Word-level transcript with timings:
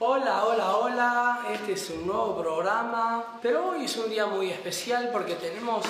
Hola, 0.00 0.44
hola, 0.44 0.76
hola, 0.76 1.40
este 1.52 1.72
es 1.72 1.90
un 1.90 2.06
nuevo 2.06 2.40
programa, 2.40 3.40
pero 3.42 3.70
hoy 3.70 3.86
es 3.86 3.96
un 3.96 4.08
día 4.08 4.26
muy 4.26 4.48
especial 4.48 5.10
porque 5.12 5.34
tenemos 5.34 5.84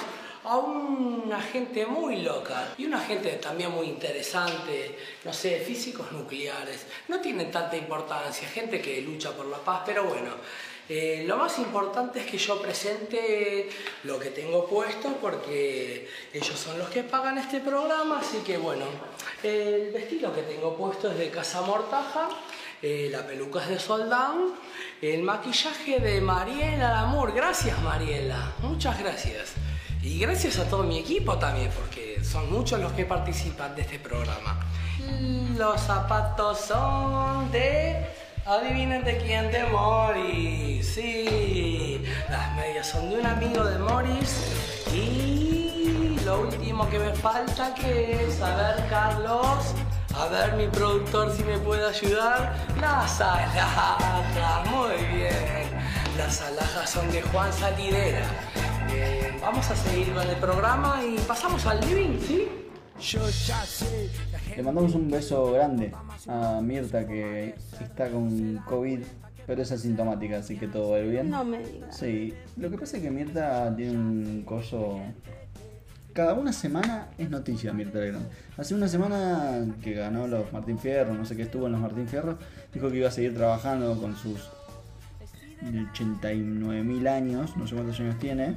a 0.45 0.57
una 0.57 1.39
gente 1.43 1.85
muy 1.85 2.23
loca 2.23 2.73
y 2.79 2.87
una 2.87 3.01
gente 3.01 3.33
también 3.33 3.71
muy 3.71 3.87
interesante, 3.87 4.99
no 5.27 5.33
sé, 5.35 5.61
físicos 5.61 6.11
nucleares, 6.11 6.87
no 7.09 7.21
tienen 7.21 7.51
tanta 7.51 7.77
importancia, 7.77 8.49
gente 8.49 8.81
que 8.81 9.03
lucha 9.03 9.33
por 9.33 9.45
la 9.45 9.59
paz, 9.59 9.83
pero 9.85 10.05
bueno, 10.05 10.31
eh, 10.89 11.25
lo 11.27 11.37
más 11.37 11.59
importante 11.59 12.21
es 12.21 12.25
que 12.25 12.39
yo 12.39 12.63
presente 12.63 13.69
lo 14.05 14.19
que 14.19 14.31
tengo 14.31 14.65
puesto 14.67 15.19
porque 15.21 16.09
ellos 16.33 16.59
son 16.59 16.79
los 16.79 16.89
que 16.89 17.03
pagan 17.03 17.37
este 17.37 17.61
programa, 17.61 18.21
así 18.21 18.39
que 18.39 18.57
bueno, 18.57 18.87
el 19.43 19.91
vestido 19.93 20.35
que 20.35 20.45
tengo 20.45 20.75
puesto 20.79 21.11
es 21.11 21.19
de 21.19 21.29
Casa 21.29 21.61
Mortaja, 21.61 22.31
eh, 22.83 23.09
la 23.11 23.27
peluca 23.27 23.63
es 23.63 23.69
de 23.69 23.79
Soldán, 23.79 24.55
el 25.03 25.23
maquillaje 25.23 26.01
de 26.01 26.21
Mariela 26.21 26.91
Lamour, 26.93 27.33
gracias 27.33 27.81
Mariela, 27.83 28.53
muchas 28.61 28.99
gracias. 28.99 29.55
Y 30.03 30.21
gracias 30.21 30.59
a 30.59 30.69
todo 30.69 30.85
mi 30.85 30.99
equipo 30.99 31.37
también, 31.39 31.71
porque 31.77 32.23
son 32.23 32.51
muchos 32.53 32.81
los 32.81 32.93
que 32.93 33.05
participan 33.05 33.75
de 33.75 33.83
este 33.83 33.99
programa. 33.99 34.61
Los 35.57 35.81
zapatos 35.81 36.61
son 36.61 37.51
de 37.51 38.07
Adivinen 38.47 39.05
de 39.05 39.19
quién 39.19 39.51
de 39.51 39.65
Morris. 39.65 40.95
Sí, 40.95 42.03
las 42.31 42.57
medias 42.57 42.89
son 42.89 43.11
de 43.11 43.19
un 43.19 43.27
amigo 43.27 43.63
de 43.63 43.79
Morris. 43.79 44.87
Y 44.95 46.19
lo 46.25 46.41
último 46.41 46.89
que 46.89 46.99
me 46.99 47.13
falta 47.13 47.75
que 47.75 48.25
es, 48.25 48.41
a 48.41 48.57
ver, 48.57 48.89
Carlos, 48.89 49.75
a 50.19 50.29
ver 50.29 50.55
mi 50.57 50.67
productor 50.67 51.33
si 51.33 51.45
me 51.45 51.59
puede 51.59 51.87
ayudar. 51.87 52.53
Las 52.81 53.21
alhajas, 53.21 54.69
muy 54.69 54.97
bien. 55.17 55.33
Las 56.17 56.43
alhajas 56.43 56.91
son 56.91 57.09
de 57.13 57.23
Juan 57.23 57.53
Salidera. 57.53 58.27
Bien, 58.93 59.37
vamos 59.41 59.71
a 59.71 59.77
seguir 59.77 60.13
con 60.13 60.29
el 60.29 60.37
programa 60.37 61.01
y 61.05 61.17
pasamos 61.21 61.65
al 61.67 61.81
living, 61.83 62.19
¿sí? 62.19 62.49
Le 64.57 64.63
mandamos 64.65 64.95
un 64.97 65.09
beso 65.09 65.53
grande 65.53 65.93
a 66.27 66.61
Mirta 66.61 67.07
que 67.07 67.55
está 67.81 68.11
con 68.11 68.57
COVID, 68.67 69.05
pero 69.47 69.63
es 69.63 69.71
asintomática, 69.71 70.39
así 70.39 70.57
que 70.57 70.67
todo 70.67 70.91
va 70.91 70.97
a 70.97 71.01
ir 71.01 71.11
bien. 71.11 71.31
No 71.31 71.45
me 71.45 71.59
digas. 71.59 71.97
Sí, 71.97 72.35
lo 72.57 72.69
que 72.71 72.77
pasa 72.77 72.97
es 72.97 73.05
que 73.05 73.11
Mirta 73.13 73.73
tiene 73.77 73.93
un 73.93 74.43
coso. 74.45 74.99
Cada 76.19 76.35
una 76.35 76.53
semana 76.53 77.07
es 77.17 77.31
noticia 77.31 77.73
Mirta 77.73 78.01
Legrand. 78.01 78.27
Hace 78.57 78.75
una 78.75 78.89
semana 78.89 79.65
que 79.81 79.95
ganó 79.95 80.27
los 80.27 80.53
Martín 80.53 80.77
Fierro, 80.77 81.15
no 81.15 81.25
sé 81.25 81.37
qué 81.37 81.43
estuvo 81.43 81.67
en 81.67 81.73
los 81.75 81.81
Martín 81.81 82.09
Fierro, 82.09 82.37
dijo 82.75 82.91
que 82.91 82.97
iba 82.97 83.07
a 83.07 83.13
seguir 83.13 83.37
trabajando 83.37 83.97
con 84.01 84.17
sus 84.17 84.51
89.000 85.63 87.09
años, 87.09 87.57
no 87.57 87.69
sé 87.69 87.77
cuántos 87.77 88.01
años 88.01 88.19
tiene. 88.19 88.57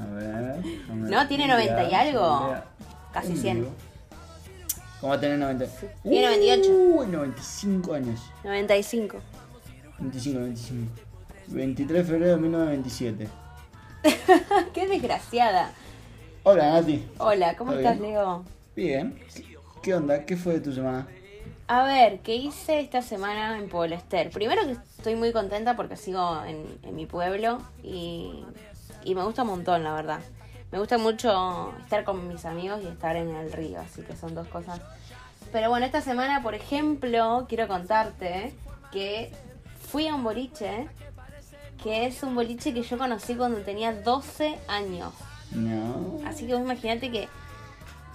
A 0.00 0.14
ver. 0.14 0.64
No, 0.94 1.28
tiene 1.28 1.48
90 1.48 1.90
y 1.90 1.94
algo. 1.94 2.54
Casi 3.12 3.32
Uy, 3.32 3.36
100. 3.36 3.56
digo. 3.56 3.70
¿Cómo 5.02 5.10
va 5.10 5.16
a 5.16 5.20
tener 5.20 5.38
90? 5.38 5.66
Tiene 6.02 6.26
98. 6.28 6.70
Uy, 6.70 7.06
95 7.08 7.92
años. 7.92 8.20
95. 8.42 9.18
25, 9.98 10.40
25. 10.40 10.92
23 11.48 11.98
de 11.98 12.04
febrero 12.04 12.36
de 12.36 12.40
1927. 12.40 13.28
Qué 14.72 14.88
desgraciada. 14.88 15.74
Hola, 16.50 16.70
Nati. 16.70 17.06
Hola, 17.18 17.54
¿cómo 17.56 17.72
¿Todo 17.72 17.80
estás, 17.80 18.00
bien? 18.00 18.14
Leo? 18.14 18.44
Bien. 18.74 19.18
¿Qué 19.82 19.94
onda? 19.94 20.24
¿Qué 20.24 20.34
fue 20.34 20.54
de 20.54 20.60
tu 20.60 20.72
semana? 20.72 21.06
A 21.66 21.84
ver, 21.84 22.20
¿qué 22.20 22.36
hice 22.36 22.80
esta 22.80 23.02
semana 23.02 23.58
en 23.58 23.68
Pueblo 23.68 23.94
Ester? 23.94 24.30
Primero 24.30 24.62
que 24.64 24.72
estoy 24.72 25.14
muy 25.14 25.30
contenta 25.30 25.76
porque 25.76 25.96
sigo 25.98 26.42
en, 26.46 26.64
en 26.84 26.96
mi 26.96 27.04
pueblo 27.04 27.58
y, 27.82 28.46
y 29.04 29.14
me 29.14 29.24
gusta 29.24 29.42
un 29.42 29.48
montón, 29.48 29.84
la 29.84 29.92
verdad. 29.92 30.20
Me 30.72 30.78
gusta 30.78 30.96
mucho 30.96 31.74
estar 31.82 32.04
con 32.04 32.26
mis 32.28 32.46
amigos 32.46 32.80
y 32.82 32.86
estar 32.86 33.14
en 33.16 33.28
el 33.36 33.52
río, 33.52 33.80
así 33.80 34.00
que 34.00 34.16
son 34.16 34.34
dos 34.34 34.48
cosas. 34.48 34.80
Pero 35.52 35.68
bueno, 35.68 35.84
esta 35.84 36.00
semana, 36.00 36.42
por 36.42 36.54
ejemplo, 36.54 37.44
quiero 37.46 37.68
contarte 37.68 38.54
que 38.90 39.30
fui 39.82 40.08
a 40.08 40.14
un 40.14 40.24
boliche, 40.24 40.88
que 41.82 42.06
es 42.06 42.22
un 42.22 42.34
boliche 42.34 42.72
que 42.72 42.80
yo 42.80 42.96
conocí 42.96 43.34
cuando 43.34 43.60
tenía 43.60 43.92
12 43.92 44.58
años. 44.66 45.12
No. 45.52 46.18
Así 46.26 46.46
que 46.46 46.54
vos 46.54 46.62
imaginate 46.62 47.10
que 47.10 47.28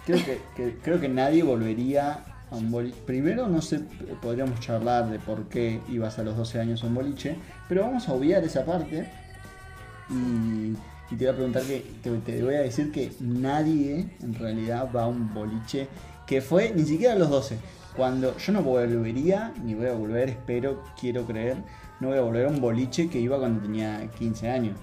Creo 0.06 0.18
que, 0.26 0.42
que- 0.56 0.78
creo 0.84 1.00
que 1.00 1.08
nadie 1.10 1.44
volvería 1.44 2.24
a 2.52 2.56
un 2.56 2.70
boliche. 2.72 2.98
Primero, 3.06 3.48
no 3.48 3.62
sé, 3.62 3.80
podríamos 4.22 4.60
charlar 4.60 5.10
de 5.10 5.18
por 5.18 5.46
qué 5.46 5.80
ibas 5.90 6.20
a 6.20 6.24
los 6.24 6.36
12 6.36 6.60
años 6.60 6.84
a 6.84 6.88
un 6.88 6.96
boliche, 6.96 7.38
pero 7.70 7.84
vamos 7.84 8.10
a 8.10 8.14
obviar 8.14 8.44
esa 8.44 8.66
parte. 8.66 9.10
Y, 10.10 10.74
y 11.14 11.16
te 11.18 11.26
voy 11.26 11.28
a 11.28 11.34
preguntar 11.36 11.64
que, 11.64 11.86
te, 12.04 12.12
te 12.18 12.44
voy 12.44 12.56
a 12.56 12.62
decir 12.62 12.92
que 12.92 13.14
nadie 13.22 14.10
en 14.22 14.36
realidad 14.36 14.90
va 14.94 15.04
a 15.04 15.08
un 15.08 15.34
boliche 15.34 15.88
que 16.28 16.42
fue 16.42 16.74
ni 16.76 16.84
siquiera 16.84 17.14
a 17.14 17.18
los 17.18 17.30
12. 17.30 17.58
Cuando 17.96 18.38
yo 18.38 18.52
no 18.54 18.62
volvería, 18.62 19.54
ni 19.64 19.74
voy 19.76 19.86
a 19.88 19.94
volver, 19.94 20.30
espero, 20.30 20.84
quiero 21.00 21.26
creer, 21.26 21.58
no 22.00 22.10
voy 22.10 22.18
a 22.18 22.22
volver 22.22 22.48
a 22.48 22.50
un 22.50 22.60
boliche 22.60 23.08
que 23.10 23.20
iba 23.20 23.38
cuando 23.40 23.62
tenía 23.62 24.10
15 24.20 24.50
años. 24.50 24.78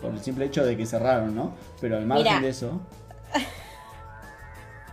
Por 0.00 0.12
el 0.12 0.20
simple 0.20 0.46
hecho 0.46 0.64
de 0.64 0.76
que 0.76 0.86
cerraron, 0.86 1.34
¿no? 1.34 1.54
Pero 1.80 1.96
al 1.96 2.06
margen 2.06 2.42
de 2.42 2.48
eso, 2.48 2.80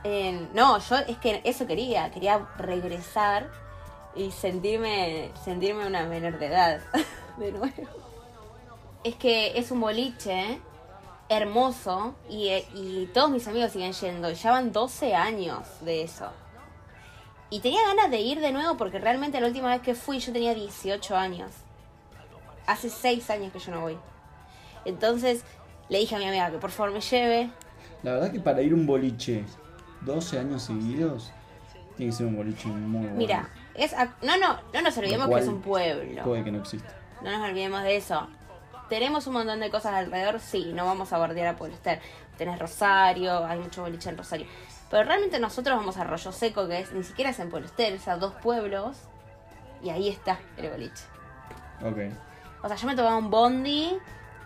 Eh, 0.04 0.48
no, 0.54 0.80
yo 0.80 0.96
es 0.96 1.18
que 1.18 1.42
eso 1.44 1.68
quería, 1.68 2.10
quería 2.10 2.48
regresar 2.58 3.52
y 4.16 4.32
sentirme, 4.32 5.32
sentirme 5.46 5.86
una 5.86 6.06
menor 6.06 6.40
de 6.40 6.48
edad 6.48 6.82
de 7.38 7.52
nuevo. 7.52 7.76
Es 9.04 9.16
que 9.16 9.58
es 9.58 9.72
un 9.72 9.80
boliche 9.80 10.60
hermoso 11.30 12.16
y, 12.30 12.48
eh, 12.50 12.68
y 12.74 13.06
todos 13.14 13.30
mis 13.30 13.48
amigos 13.48 13.72
siguen 13.72 13.94
yendo, 13.94 14.32
ya 14.32 14.52
van 14.52 14.72
12 14.72 15.16
años 15.16 15.68
de 15.82 16.02
eso. 16.02 16.30
Y 17.50 17.60
tenía 17.60 17.86
ganas 17.88 18.10
de 18.10 18.22
ir 18.22 18.40
de 18.40 18.52
nuevo 18.52 18.78
porque 18.78 18.98
realmente 18.98 19.40
la 19.40 19.48
última 19.48 19.70
vez 19.70 19.82
que 19.82 19.94
fui 19.94 20.20
yo 20.20 20.34
tenía 20.34 20.54
18 20.56 21.16
años. 21.16 21.52
Hace 22.66 22.90
6 22.90 23.30
años 23.30 23.54
que 23.54 23.60
yo 23.60 23.72
no 23.72 23.82
voy. 23.82 23.98
Entonces 24.86 25.44
le 25.90 26.00
dije 26.00 26.16
a 26.16 26.20
mi 26.20 26.26
amiga 26.26 26.52
que 26.52 26.58
por 26.58 26.72
favor 26.72 26.94
me 26.94 27.02
lleve. 27.02 27.50
La 28.04 28.14
verdad 28.14 28.32
que 28.32 28.40
para 28.40 28.62
ir 28.62 28.74
un 28.74 28.86
boliche 28.86 29.44
12 30.02 30.40
años 30.40 30.64
seguidos, 30.64 31.32
tiene 31.98 32.12
que 32.12 32.18
ser 32.18 32.28
un 32.28 32.38
boliche 32.38 32.68
muy 32.68 33.02
bueno. 33.02 33.18
Mira, 33.18 33.50
es 33.76 33.94
no, 34.22 34.38
no, 34.38 34.60
no 34.74 34.82
nos 34.82 34.98
olvidemos 34.98 35.30
que 35.30 35.40
es 35.40 35.48
un 35.48 35.62
pueblo. 35.62 36.24
Puede 36.24 36.44
que 36.44 36.52
no 36.52 36.60
exista. 36.60 36.96
No 37.24 37.32
nos 37.38 37.50
olvidemos 37.50 37.84
de 37.84 37.98
eso. 37.98 38.28
Tenemos 38.90 39.26
un 39.28 39.34
montón 39.34 39.60
de 39.60 39.70
cosas 39.70 39.94
alrededor, 39.94 40.40
sí, 40.40 40.72
no 40.74 40.86
vamos 40.86 41.14
a 41.14 41.18
bordear 41.18 41.48
a 41.48 41.56
Pueblo 41.56 41.76
Ester. 41.76 42.02
Tenés 42.38 42.60
Rosario, 42.60 43.46
hay 43.46 43.60
mucho 43.60 43.84
boliche 43.84 44.10
en 44.10 44.18
Rosario. 44.18 44.48
Pero 44.90 45.04
realmente 45.04 45.40
nosotros 45.40 45.78
vamos 45.78 45.96
a 45.96 46.02
Arroyo 46.02 46.34
Seco, 46.34 46.68
que 46.68 46.80
es 46.80 46.92
ni 46.92 47.04
siquiera 47.04 47.30
es 47.30 47.40
en 47.40 47.50
Pueblo 47.50 47.68
Ester, 47.68 47.94
es 47.94 48.08
a 48.10 48.18
dos 48.18 48.34
pueblos. 48.36 48.98
Y 49.82 49.90
ahí 49.92 50.10
está 50.10 50.40
el 50.58 50.70
boliche. 50.70 51.06
Ok. 51.82 51.98
O 52.64 52.68
sea, 52.68 52.76
yo 52.76 52.88
me 52.88 52.96
tomaba 52.96 53.16
un 53.16 53.30
bondi, 53.30 53.98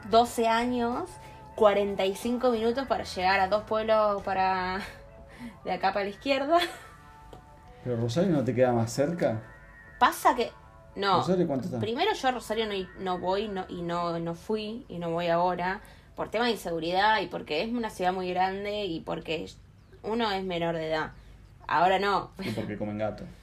12 0.10 0.48
años, 0.48 1.10
45 1.56 2.52
minutos 2.52 2.88
para 2.88 3.04
llegar 3.04 3.40
a 3.40 3.48
dos 3.48 3.64
pueblos 3.64 4.22
para 4.24 4.82
de 5.64 5.72
acá 5.72 5.94
para 5.94 6.06
la 6.06 6.12
izquierda. 6.12 6.60
¿Pero 7.84 7.98
Rosario 7.98 8.32
no 8.32 8.44
te 8.44 8.54
queda 8.56 8.72
más 8.74 8.92
cerca? 8.92 9.42
Pasa 10.00 10.36
que. 10.36 10.52
No. 10.96 11.18
¿Rosario 11.18 11.48
cuánto 11.48 11.66
está? 11.66 11.80
Primero 11.80 12.14
yo 12.14 12.28
a 12.28 12.32
Rosario 12.32 12.66
no, 12.66 12.74
no 13.00 13.20
voy 13.20 13.48
no, 13.48 13.66
y 13.68 13.82
no, 13.82 14.18
no 14.20 14.34
fui 14.34 14.86
y 14.88 14.98
no 14.98 15.12
voy 15.12 15.28
ahora 15.28 15.82
por 16.16 16.30
tema 16.30 16.46
de 16.46 16.52
inseguridad 16.52 17.22
y 17.22 17.28
porque 17.28 17.62
es 17.62 17.70
una 17.70 17.90
ciudad 17.90 18.14
muy 18.14 18.30
grande 18.30 18.86
y 18.86 19.02
porque 19.02 19.50
uno 20.04 20.32
es 20.32 20.44
menor 20.44 20.76
de 20.76 20.90
edad. 20.90 21.12
Ahora 21.68 22.00
no. 22.00 22.32
Y 22.40 22.52
porque 22.52 22.78
comen 22.78 22.98
gato. 22.98 23.24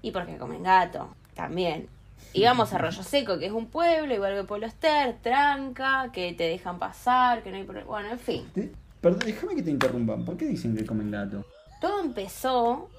Y 0.00 0.12
porque 0.12 0.36
comen 0.36 0.62
gato 0.62 1.08
también. 1.34 1.88
Íbamos 2.32 2.72
a 2.72 2.76
Arroyo 2.76 3.02
Seco, 3.02 3.38
que 3.38 3.46
es 3.46 3.52
un 3.52 3.66
pueblo, 3.66 4.14
igual 4.14 4.34
que 4.34 4.44
Pueblo 4.44 4.66
Ester, 4.66 5.16
tranca, 5.22 6.10
que 6.12 6.32
te 6.34 6.44
dejan 6.44 6.78
pasar, 6.78 7.42
que 7.42 7.50
no 7.50 7.56
hay 7.56 7.64
problema. 7.64 7.88
Bueno, 7.88 8.10
en 8.10 8.18
fin. 8.18 8.50
Perdón, 9.00 9.20
déjame 9.24 9.54
que 9.54 9.62
te 9.62 9.70
interrumpan. 9.70 10.24
¿Por 10.24 10.36
qué 10.36 10.46
dicen 10.46 10.76
que 10.76 10.84
comen 10.84 11.10
gato? 11.10 11.44
Todo 11.80 12.00
empezó 12.00 12.90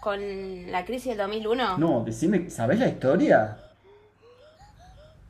con 0.00 0.70
la 0.70 0.84
crisis 0.84 1.08
del 1.08 1.18
2001. 1.18 1.78
No, 1.78 2.04
decime, 2.04 2.50
¿sabés 2.50 2.78
la 2.78 2.88
historia? 2.88 3.56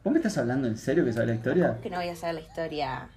¿Vos 0.03 0.13
me 0.13 0.19
estás 0.19 0.39
hablando 0.39 0.69
en 0.69 0.77
serio 0.77 1.05
que 1.05 1.13
sabés 1.13 1.29
la 1.29 1.35
historia? 1.35 1.79
Que 1.83 1.91
no 1.91 1.97
voy 1.97 2.09
a 2.09 2.17
saber 2.17 2.37
la 2.37 2.41
historia. 2.43 3.09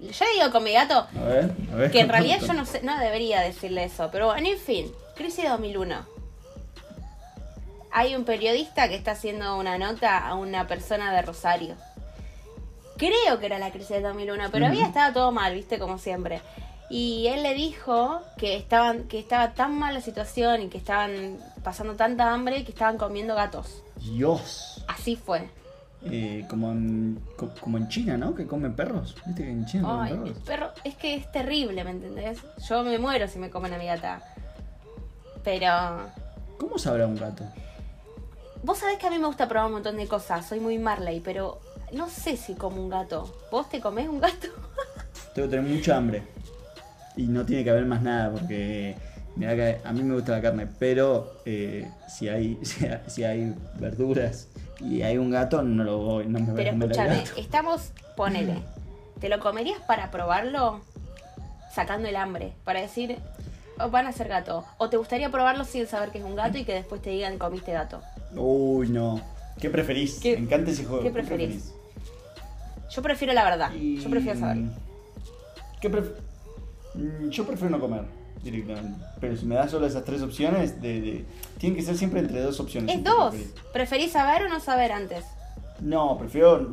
Yo 0.00 0.24
digo 0.34 0.52
con 0.52 0.62
mi 0.62 0.72
gato, 0.72 1.06
A 1.18 1.24
ver, 1.24 1.50
a 1.72 1.76
ver. 1.76 1.90
Que 1.90 2.00
en 2.00 2.08
realidad 2.08 2.38
yo 2.40 2.52
no 2.52 2.64
sé, 2.64 2.82
no 2.82 2.98
debería 2.98 3.40
decirle 3.40 3.84
eso, 3.84 4.08
pero 4.12 4.26
bueno, 4.26 4.46
en 4.46 4.58
fin, 4.58 4.86
crisis 5.16 5.44
de 5.44 5.50
2001. 5.50 6.17
Hay 7.90 8.14
un 8.14 8.24
periodista 8.24 8.88
que 8.88 8.94
está 8.94 9.12
haciendo 9.12 9.56
una 9.58 9.78
nota 9.78 10.18
a 10.26 10.34
una 10.34 10.66
persona 10.66 11.12
de 11.14 11.22
Rosario. 11.22 11.74
Creo 12.96 13.38
que 13.38 13.46
era 13.46 13.58
la 13.58 13.70
crisis 13.70 13.90
de 13.90 14.00
2001, 14.02 14.44
pero 14.50 14.66
había 14.66 14.86
estado 14.86 15.12
todo 15.12 15.32
mal, 15.32 15.54
viste, 15.54 15.78
como 15.78 15.98
siempre. 15.98 16.40
Y 16.90 17.26
él 17.28 17.42
le 17.42 17.54
dijo 17.54 18.20
que 18.38 18.56
estaban, 18.56 19.04
que 19.04 19.18
estaba 19.18 19.52
tan 19.52 19.78
mal 19.78 19.94
la 19.94 20.00
situación 20.00 20.62
y 20.62 20.68
que 20.68 20.78
estaban 20.78 21.38
pasando 21.62 21.94
tanta 21.94 22.32
hambre 22.32 22.64
que 22.64 22.72
estaban 22.72 22.98
comiendo 22.98 23.34
gatos. 23.34 23.82
Dios. 23.96 24.82
Así 24.88 25.14
fue. 25.14 25.48
Eh, 26.04 26.44
como, 26.48 26.72
en, 26.72 27.20
co- 27.36 27.50
como 27.60 27.76
en 27.76 27.88
China, 27.88 28.16
¿no? 28.16 28.34
Que 28.34 28.46
comen 28.46 28.74
perros. 28.74 29.14
¿Viste 29.26 29.44
que 29.44 29.50
en 29.50 29.66
China 29.66 29.82
comen 29.88 30.08
el 30.14 30.18
perros? 30.32 30.38
perro, 30.44 30.70
es 30.84 30.94
que 30.96 31.14
es 31.14 31.30
terrible, 31.30 31.84
¿me 31.84 31.90
entendés? 31.90 32.38
Yo 32.68 32.82
me 32.82 32.98
muero 32.98 33.28
si 33.28 33.38
me 33.38 33.50
comen 33.50 33.74
a 33.74 33.78
mi 33.78 33.86
gata. 33.86 34.22
Pero 35.44 36.10
¿Cómo 36.58 36.78
sabrá 36.78 37.06
un 37.06 37.16
gato? 37.16 37.44
Vos 38.62 38.78
sabés 38.78 38.98
que 38.98 39.06
a 39.06 39.10
mí 39.10 39.18
me 39.18 39.26
gusta 39.26 39.48
probar 39.48 39.66
un 39.66 39.72
montón 39.74 39.96
de 39.96 40.06
cosas, 40.06 40.46
soy 40.46 40.60
muy 40.60 40.78
Marley, 40.78 41.20
pero 41.20 41.60
no 41.92 42.08
sé 42.08 42.36
si 42.36 42.54
como 42.54 42.82
un 42.82 42.88
gato. 42.88 43.32
¿Vos 43.50 43.68
te 43.68 43.80
comés 43.80 44.08
un 44.08 44.20
gato? 44.20 44.48
Tengo 45.34 45.48
que 45.48 45.56
tener 45.56 45.70
mucha 45.74 45.96
hambre. 45.96 46.22
Y 47.16 47.26
no 47.26 47.44
tiene 47.44 47.64
que 47.64 47.70
haber 47.70 47.84
más 47.84 48.02
nada 48.02 48.30
porque 48.30 48.96
mirá 49.36 49.56
que 49.56 49.80
a 49.84 49.92
mí 49.92 50.02
me 50.02 50.14
gusta 50.14 50.32
la 50.32 50.42
carne, 50.42 50.68
pero 50.78 51.40
eh, 51.44 51.90
si, 52.08 52.28
hay, 52.28 52.58
si, 53.06 53.24
hay, 53.24 53.54
verduras 53.78 54.48
y 54.80 55.02
hay 55.02 55.18
un 55.18 55.30
gato, 55.30 55.62
no 55.62 55.82
lo 55.84 55.98
voy, 55.98 56.26
no 56.26 56.38
me 56.38 56.46
voy 56.46 56.52
a 56.52 56.56
Pero 56.56 56.70
comer 56.70 56.84
al 56.84 56.90
escúchame, 56.92 57.24
gato. 57.24 57.40
estamos, 57.40 57.90
ponele, 58.16 58.62
¿te 59.20 59.28
lo 59.28 59.40
comerías 59.40 59.80
para 59.80 60.10
probarlo? 60.10 60.80
Sacando 61.72 62.08
el 62.08 62.16
hambre, 62.16 62.54
para 62.64 62.80
decir, 62.80 63.18
"Oh, 63.78 63.90
van 63.90 64.06
a 64.06 64.12
ser 64.12 64.28
gato. 64.28 64.64
O 64.78 64.88
te 64.88 64.96
gustaría 64.96 65.30
probarlo 65.30 65.64
sin 65.64 65.86
saber 65.86 66.10
que 66.10 66.18
es 66.18 66.24
un 66.24 66.34
gato 66.34 66.58
y 66.58 66.64
que 66.64 66.72
después 66.74 67.02
te 67.02 67.10
digan 67.10 67.38
comiste 67.38 67.72
gato. 67.72 68.00
Uy, 68.36 68.88
no. 68.88 69.20
¿Qué 69.60 69.70
preferís? 69.70 70.18
¿Qué- 70.20 70.36
me 70.36 70.44
encanta 70.44 70.70
ese 70.70 70.84
juego. 70.84 71.02
qué 71.02 71.10
preferís? 71.10 71.72
Yo 72.90 73.02
prefiero 73.02 73.32
la 73.34 73.44
verdad, 73.44 73.72
Y- 73.74 73.98
yo 74.00 74.08
prefiero 74.10 74.38
saberlo. 74.38 74.70
¿Qué 75.80 75.90
pref- 75.90 76.12
Mm, 76.94 77.28
Yo 77.28 77.46
prefiero 77.46 77.70
no 77.70 77.80
comer 77.80 78.02
directamente. 78.42 78.98
Pero 79.20 79.36
si 79.36 79.44
me 79.46 79.54
das 79.54 79.70
solo 79.70 79.86
esas 79.86 80.04
tres 80.04 80.22
opciones, 80.22 80.80
de, 80.80 81.00
de- 81.00 81.24
tienen 81.58 81.76
que 81.78 81.84
ser 81.84 81.96
siempre 81.96 82.20
entre 82.20 82.40
dos 82.40 82.58
opciones. 82.60 82.90
Es 82.96 83.02
¿Qué 83.02 83.08
dos. 83.08 83.30
preferís? 83.34 83.54
¿Preferís 83.72 84.12
saber 84.12 84.42
o 84.44 84.48
no 84.48 84.58
saber 84.58 84.90
antes? 84.92 85.24
No, 85.80 86.16
prefiero. 86.18 86.68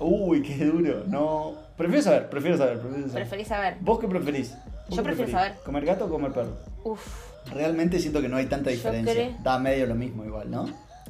Uy, 0.00 0.42
qué 0.42 0.64
duro. 0.64 1.02
No. 1.08 1.54
Prefiero 1.76 2.02
saber, 2.02 2.30
prefiero 2.30 2.56
saber. 2.56 2.78
Prefiero 2.78 3.08
saber. 3.08 3.14
Preferís 3.22 3.48
saber. 3.48 3.76
¿Vos 3.80 3.98
qué 3.98 4.08
preferís? 4.08 4.50
¿Vos 4.52 4.60
Yo 4.90 4.96
qué 4.96 5.02
prefiero 5.02 5.16
preferís? 5.16 5.32
saber. 5.32 5.54
¿Comer 5.64 5.84
gato 5.84 6.04
o 6.06 6.08
comer 6.08 6.32
perro? 6.32 6.56
Uf. 6.84 7.00
Realmente 7.52 7.98
siento 7.98 8.20
que 8.22 8.28
no 8.28 8.36
hay 8.36 8.46
tanta 8.46 8.70
Yo 8.70 8.76
diferencia. 8.76 9.12
creo- 9.12 9.34
Da 9.42 9.58
medio 9.58 9.86
lo 9.86 9.94
mismo 9.96 10.24
igual, 10.24 10.50
¿no? 10.50 10.66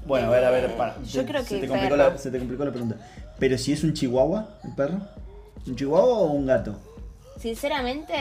Bueno, 0.08 0.26
a 0.26 0.30
ver, 0.30 0.44
a 0.44 0.50
ver, 0.50 0.76
para. 0.76 0.96
yo 1.02 1.20
se- 1.20 1.24
creo 1.26 1.42
se 1.42 1.48
que 1.56 1.60
te, 1.60 1.68
complicó 1.68 1.96
perro. 1.96 2.10
la, 2.12 2.18
se 2.18 2.30
te 2.30 2.38
complicó 2.38 2.64
la 2.64 2.70
pregunta. 2.72 2.96
Pero 3.38 3.56
si 3.58 3.72
es 3.72 3.84
un 3.84 3.92
chihuahua, 3.92 4.48
el 4.64 4.74
perro. 4.74 4.98
¿Un 5.66 5.76
chihuahua 5.76 6.18
o 6.18 6.32
un 6.32 6.46
gato? 6.46 6.76
Sinceramente, 7.38 8.14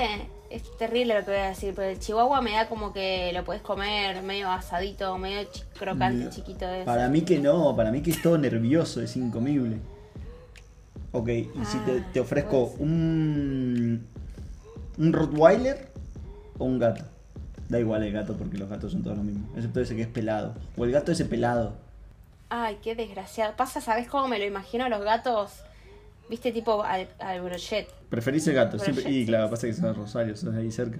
es 0.49 0.61
terrible 0.77 1.13
lo 1.15 1.25
que 1.25 1.31
voy 1.31 1.39
a 1.39 1.49
decir, 1.49 1.73
pero 1.75 1.89
el 1.89 1.99
chihuahua 1.99 2.41
me 2.41 2.51
da 2.51 2.67
como 2.69 2.93
que 2.93 3.31
lo 3.33 3.43
puedes 3.43 3.61
comer 3.63 4.21
medio 4.21 4.51
asadito, 4.51 5.17
medio 5.17 5.43
chi- 5.51 5.63
crocante, 5.79 6.25
No. 6.25 6.29
chiquito 6.29 6.65
de 6.67 6.77
eso. 6.81 6.85
Para 6.85 7.07
mí 7.07 7.21
que 7.21 7.39
no, 7.39 7.75
para 7.75 7.89
mí 7.91 8.01
que 8.01 8.11
es 8.11 8.21
todo 8.21 8.37
nervioso, 8.37 9.01
es 9.01 9.15
incomible. 9.15 9.77
Ok, 11.13 11.29
y 11.29 11.49
si 11.65 11.77
te, 11.79 11.99
Ah, 11.99 12.07
te 12.13 12.19
ofrezco 12.19 12.65
un. 12.79 14.05
un 14.97 15.13
Rottweiler 15.13 15.87
o 16.59 16.65
un 16.65 16.79
gato. 16.79 17.03
Da 17.69 17.79
igual 17.79 18.03
el 18.03 18.13
gato 18.13 18.35
porque 18.37 18.57
los 18.57 18.69
gatos 18.69 18.93
son 18.93 19.03
todos 19.03 19.17
lo 19.17 19.23
mismo, 19.23 19.49
excepto 19.55 19.81
ese 19.81 19.95
que 19.95 20.03
es 20.03 20.07
pelado. 20.07 20.53
O 20.77 20.85
el 20.85 20.91
gato 20.91 21.11
ese 21.11 21.25
pelado. 21.25 21.73
Ay, 22.49 22.77
qué 22.81 22.95
desgraciado. 22.95 23.55
Pasa, 23.57 23.81
¿sabes 23.81 24.07
cómo 24.07 24.27
me 24.27 24.39
lo 24.39 24.45
imagino 24.45 24.85
a 24.85 24.89
los 24.89 25.01
gatos? 25.03 25.51
Viste, 26.29 26.51
tipo 26.51 26.83
al, 26.83 27.07
al 27.19 27.41
brochet. 27.41 27.89
Preferís 28.09 28.47
el 28.47 28.55
gato, 28.55 28.79
siempre. 28.79 29.09
Y 29.09 29.25
claro, 29.25 29.49
pasa 29.49 29.67
que 29.67 29.73
sos 29.73 29.83
de 29.83 29.93
Rosario, 29.93 30.35
sos 30.35 30.55
ahí 30.55 30.71
cerca. 30.71 30.99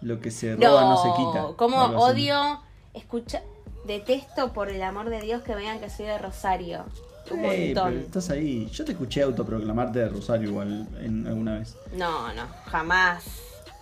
Lo 0.00 0.20
que 0.20 0.30
se 0.30 0.54
roba 0.54 0.82
no, 0.82 0.96
se 0.96 1.08
quita. 1.16 1.56
como 1.56 1.78
odio, 1.78 2.60
escucha, 2.94 3.42
detesto 3.84 4.52
por 4.52 4.70
el 4.70 4.80
amor 4.82 5.10
de 5.10 5.20
Dios 5.20 5.42
que 5.42 5.56
vean 5.56 5.80
que 5.80 5.90
soy 5.90 6.06
de 6.06 6.18
Rosario. 6.18 6.84
Un 7.30 7.42
montón. 7.42 7.98
estás 7.98 8.30
ahí. 8.30 8.68
Yo 8.72 8.84
te 8.84 8.92
escuché 8.92 9.22
autoproclamarte 9.22 9.98
de 9.98 10.08
Rosario 10.08 10.50
igual 10.50 10.88
en, 11.00 11.26
alguna 11.26 11.58
vez. 11.58 11.76
No, 11.92 12.32
no, 12.32 12.46
jamás. 12.66 13.24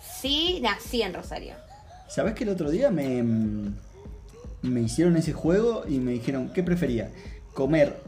Sí, 0.03 0.59
nací 0.63 1.03
en 1.03 1.15
Rosario. 1.15 1.55
¿Sabés 2.09 2.35
que 2.35 2.45
el 2.45 2.51
otro 2.51 2.71
día 2.71 2.91
me, 2.91 3.23
me 4.63 4.81
hicieron 4.81 5.17
ese 5.17 5.33
juego 5.33 5.85
y 5.89 5.99
me 5.99 6.13
dijeron, 6.13 6.51
¿qué 6.53 6.63
prefería? 6.63 7.11
¿Comer 7.55 8.01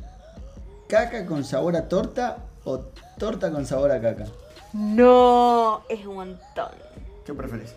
caca 0.89 1.27
con 1.27 1.45
sabor 1.45 1.77
a 1.77 1.89
torta 1.89 2.39
o 2.65 2.79
torta 3.19 3.51
con 3.51 3.67
sabor 3.67 3.91
a 3.93 4.01
caca? 4.01 4.27
No, 4.73 5.83
es 5.89 6.05
un 6.07 6.15
montón. 6.17 6.71
¿Qué 7.25 7.35
preferís? 7.35 7.75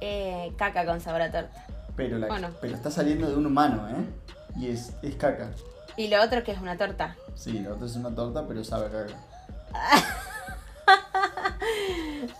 Eh, 0.00 0.52
caca 0.56 0.84
con 0.86 1.00
sabor 1.00 1.22
a 1.22 1.30
torta. 1.30 1.66
Pero, 1.96 2.18
la, 2.18 2.28
Bueno. 2.28 2.48
pero 2.60 2.74
está 2.74 2.90
saliendo 2.90 3.28
de 3.28 3.36
un 3.36 3.46
humano, 3.46 3.86
¿eh? 3.88 4.58
Y 4.58 4.68
es, 4.68 4.92
es 5.02 5.14
caca. 5.16 5.50
Y 5.96 6.08
lo 6.08 6.22
otro 6.22 6.42
que 6.42 6.52
es 6.52 6.60
una 6.60 6.76
torta. 6.78 7.16
Sí, 7.34 7.58
la 7.60 7.72
otra 7.72 7.86
es 7.86 7.96
una 7.96 8.14
torta, 8.14 8.46
pero 8.46 8.64
sabe 8.64 8.86
a 8.86 8.90
caca. 8.90 9.14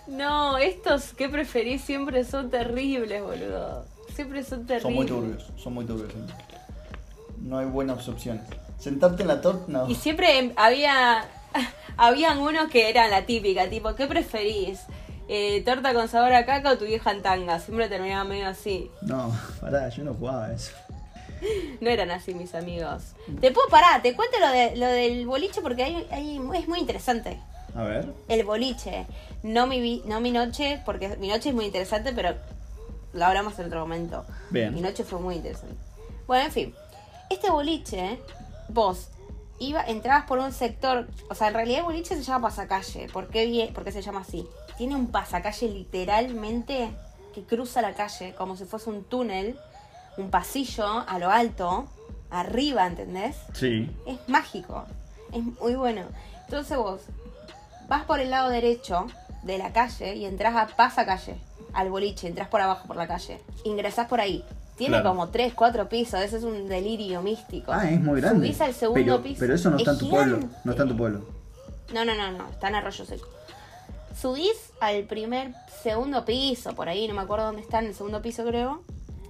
No, 0.06 0.58
estos 0.58 1.12
que 1.14 1.28
preferís 1.28 1.82
siempre 1.82 2.24
son 2.24 2.50
terribles, 2.50 3.22
boludo. 3.22 3.84
Siempre 4.14 4.42
son 4.44 4.66
terribles. 4.66 4.82
Son 4.82 4.94
muy 4.94 5.06
turbios, 5.06 5.46
son 5.56 5.74
muy 5.74 5.84
turbios. 5.84 6.10
¿eh? 6.10 6.32
No 7.38 7.58
hay 7.58 7.66
buenas 7.66 8.06
opciones. 8.08 8.42
Sentarte 8.78 9.22
en 9.22 9.28
la 9.28 9.40
torta, 9.40 9.64
no. 9.68 9.88
Y 9.88 9.94
siempre 9.94 10.38
em, 10.38 10.52
había 10.56 11.24
habían 11.96 12.38
unos 12.38 12.68
que 12.70 12.88
eran 12.90 13.10
la 13.10 13.26
típica, 13.26 13.68
tipo, 13.68 13.94
¿qué 13.94 14.06
preferís? 14.06 14.80
Eh, 15.28 15.62
¿Torta 15.64 15.94
con 15.94 16.08
sabor 16.08 16.32
a 16.32 16.44
caca 16.44 16.72
o 16.72 16.78
tu 16.78 16.86
vieja 16.86 17.12
en 17.12 17.22
tanga? 17.22 17.60
Siempre 17.60 17.88
terminaba 17.88 18.24
medio 18.24 18.48
así. 18.48 18.90
No, 19.02 19.32
pará, 19.60 19.88
yo 19.90 20.02
no 20.04 20.14
jugaba 20.14 20.52
eso. 20.52 20.72
No 21.80 21.88
eran 21.88 22.10
así 22.10 22.34
mis 22.34 22.54
amigos. 22.54 23.02
Te 23.40 23.50
puedo 23.50 23.68
parar, 23.68 24.02
te 24.02 24.14
cuento 24.14 24.38
lo, 24.40 24.48
de, 24.50 24.76
lo 24.76 24.86
del 24.86 25.26
boliche 25.26 25.62
porque 25.62 25.84
hay, 25.84 26.06
hay- 26.10 26.40
es 26.54 26.68
muy 26.68 26.80
interesante. 26.80 27.38
A 27.74 27.82
ver. 27.82 28.12
El 28.28 28.44
boliche. 28.44 29.06
No 29.42 29.66
mi, 29.66 29.80
vi- 29.80 30.02
no 30.06 30.20
mi 30.20 30.30
noche, 30.32 30.82
porque 30.84 31.16
mi 31.16 31.28
noche 31.28 31.50
es 31.50 31.54
muy 31.54 31.66
interesante, 31.66 32.12
pero 32.12 32.34
lo 33.12 33.24
hablamos 33.24 33.58
en 33.58 33.66
otro 33.66 33.80
momento. 33.80 34.24
Bien. 34.50 34.74
Mi 34.74 34.80
noche 34.80 35.04
fue 35.04 35.18
muy 35.20 35.36
interesante. 35.36 35.76
Bueno, 36.26 36.44
en 36.46 36.52
fin. 36.52 36.74
Este 37.30 37.50
boliche, 37.50 38.20
vos 38.68 39.08
iba, 39.58 39.82
entrabas 39.84 40.24
por 40.26 40.38
un 40.38 40.52
sector, 40.52 41.06
o 41.28 41.34
sea, 41.34 41.48
en 41.48 41.54
realidad 41.54 41.78
el 41.80 41.84
boliche 41.84 42.16
se 42.16 42.22
llama 42.22 42.48
pasacalle. 42.48 43.08
¿Por 43.12 43.28
qué, 43.28 43.70
por 43.74 43.84
qué 43.84 43.92
se 43.92 44.02
llama 44.02 44.20
así? 44.20 44.46
Tiene 44.76 44.94
un 44.96 45.08
pasacalle 45.08 45.68
literalmente 45.68 46.90
que 47.34 47.44
cruza 47.44 47.80
la 47.82 47.94
calle, 47.94 48.34
como 48.34 48.56
si 48.56 48.64
fuese 48.64 48.90
un 48.90 49.04
túnel, 49.04 49.56
un 50.16 50.30
pasillo 50.30 51.04
a 51.06 51.18
lo 51.18 51.30
alto, 51.30 51.86
arriba, 52.30 52.86
¿entendés? 52.86 53.36
Sí. 53.54 53.88
Es 54.06 54.18
mágico. 54.28 54.84
Es 55.32 55.42
muy 55.60 55.74
bueno. 55.76 56.02
Entonces 56.46 56.76
vos 56.76 57.02
vas 57.90 58.04
por 58.04 58.20
el 58.20 58.30
lado 58.30 58.50
derecho 58.50 59.08
de 59.42 59.58
la 59.58 59.72
calle 59.72 60.14
y 60.14 60.24
entras 60.24 60.54
a 60.54 60.68
pasacalle, 60.76 61.34
al 61.72 61.90
boliche, 61.90 62.28
entras 62.28 62.46
por 62.46 62.60
abajo 62.60 62.86
por 62.86 62.94
la 62.94 63.08
calle. 63.08 63.40
Ingresás 63.64 64.06
por 64.06 64.20
ahí. 64.20 64.44
Tiene 64.76 64.94
Claro. 64.94 65.10
como 65.10 65.28
tres, 65.28 65.52
cuatro 65.54 65.88
pisos, 65.88 66.20
ese 66.20 66.36
es 66.36 66.44
un 66.44 66.68
delirio 66.68 67.20
místico. 67.20 67.72
Ah, 67.72 67.90
es 67.90 68.00
muy 68.00 68.20
grande. 68.20 68.46
Subís 68.46 68.60
al 68.60 68.74
segundo 68.74 69.02
pero, 69.02 69.22
piso. 69.22 69.40
Pero 69.40 69.54
eso 69.54 69.70
no 69.70 69.76
está 69.76 69.90
en 69.90 69.96
Es 69.96 70.02
tu 70.02 70.08
pueblo. 70.08 70.38
No 70.62 70.70
está 70.70 70.84
en 70.84 70.88
tu 70.88 70.96
pueblo. 70.96 71.24
No, 71.92 72.04
no, 72.04 72.14
no, 72.14 72.30
no, 72.30 72.48
está 72.48 72.68
en 72.68 72.76
Arroyo 72.76 73.04
Seco. 73.04 73.28
Subís 74.16 74.72
al 74.80 75.02
primer, 75.02 75.52
segundo 75.82 76.24
piso, 76.24 76.76
por 76.76 76.88
ahí, 76.88 77.08
no 77.08 77.14
me 77.14 77.22
acuerdo 77.22 77.46
dónde 77.46 77.62
está, 77.62 77.80
en 77.80 77.86
el 77.86 77.94
segundo 77.94 78.22
piso 78.22 78.44
creo. 78.44 78.82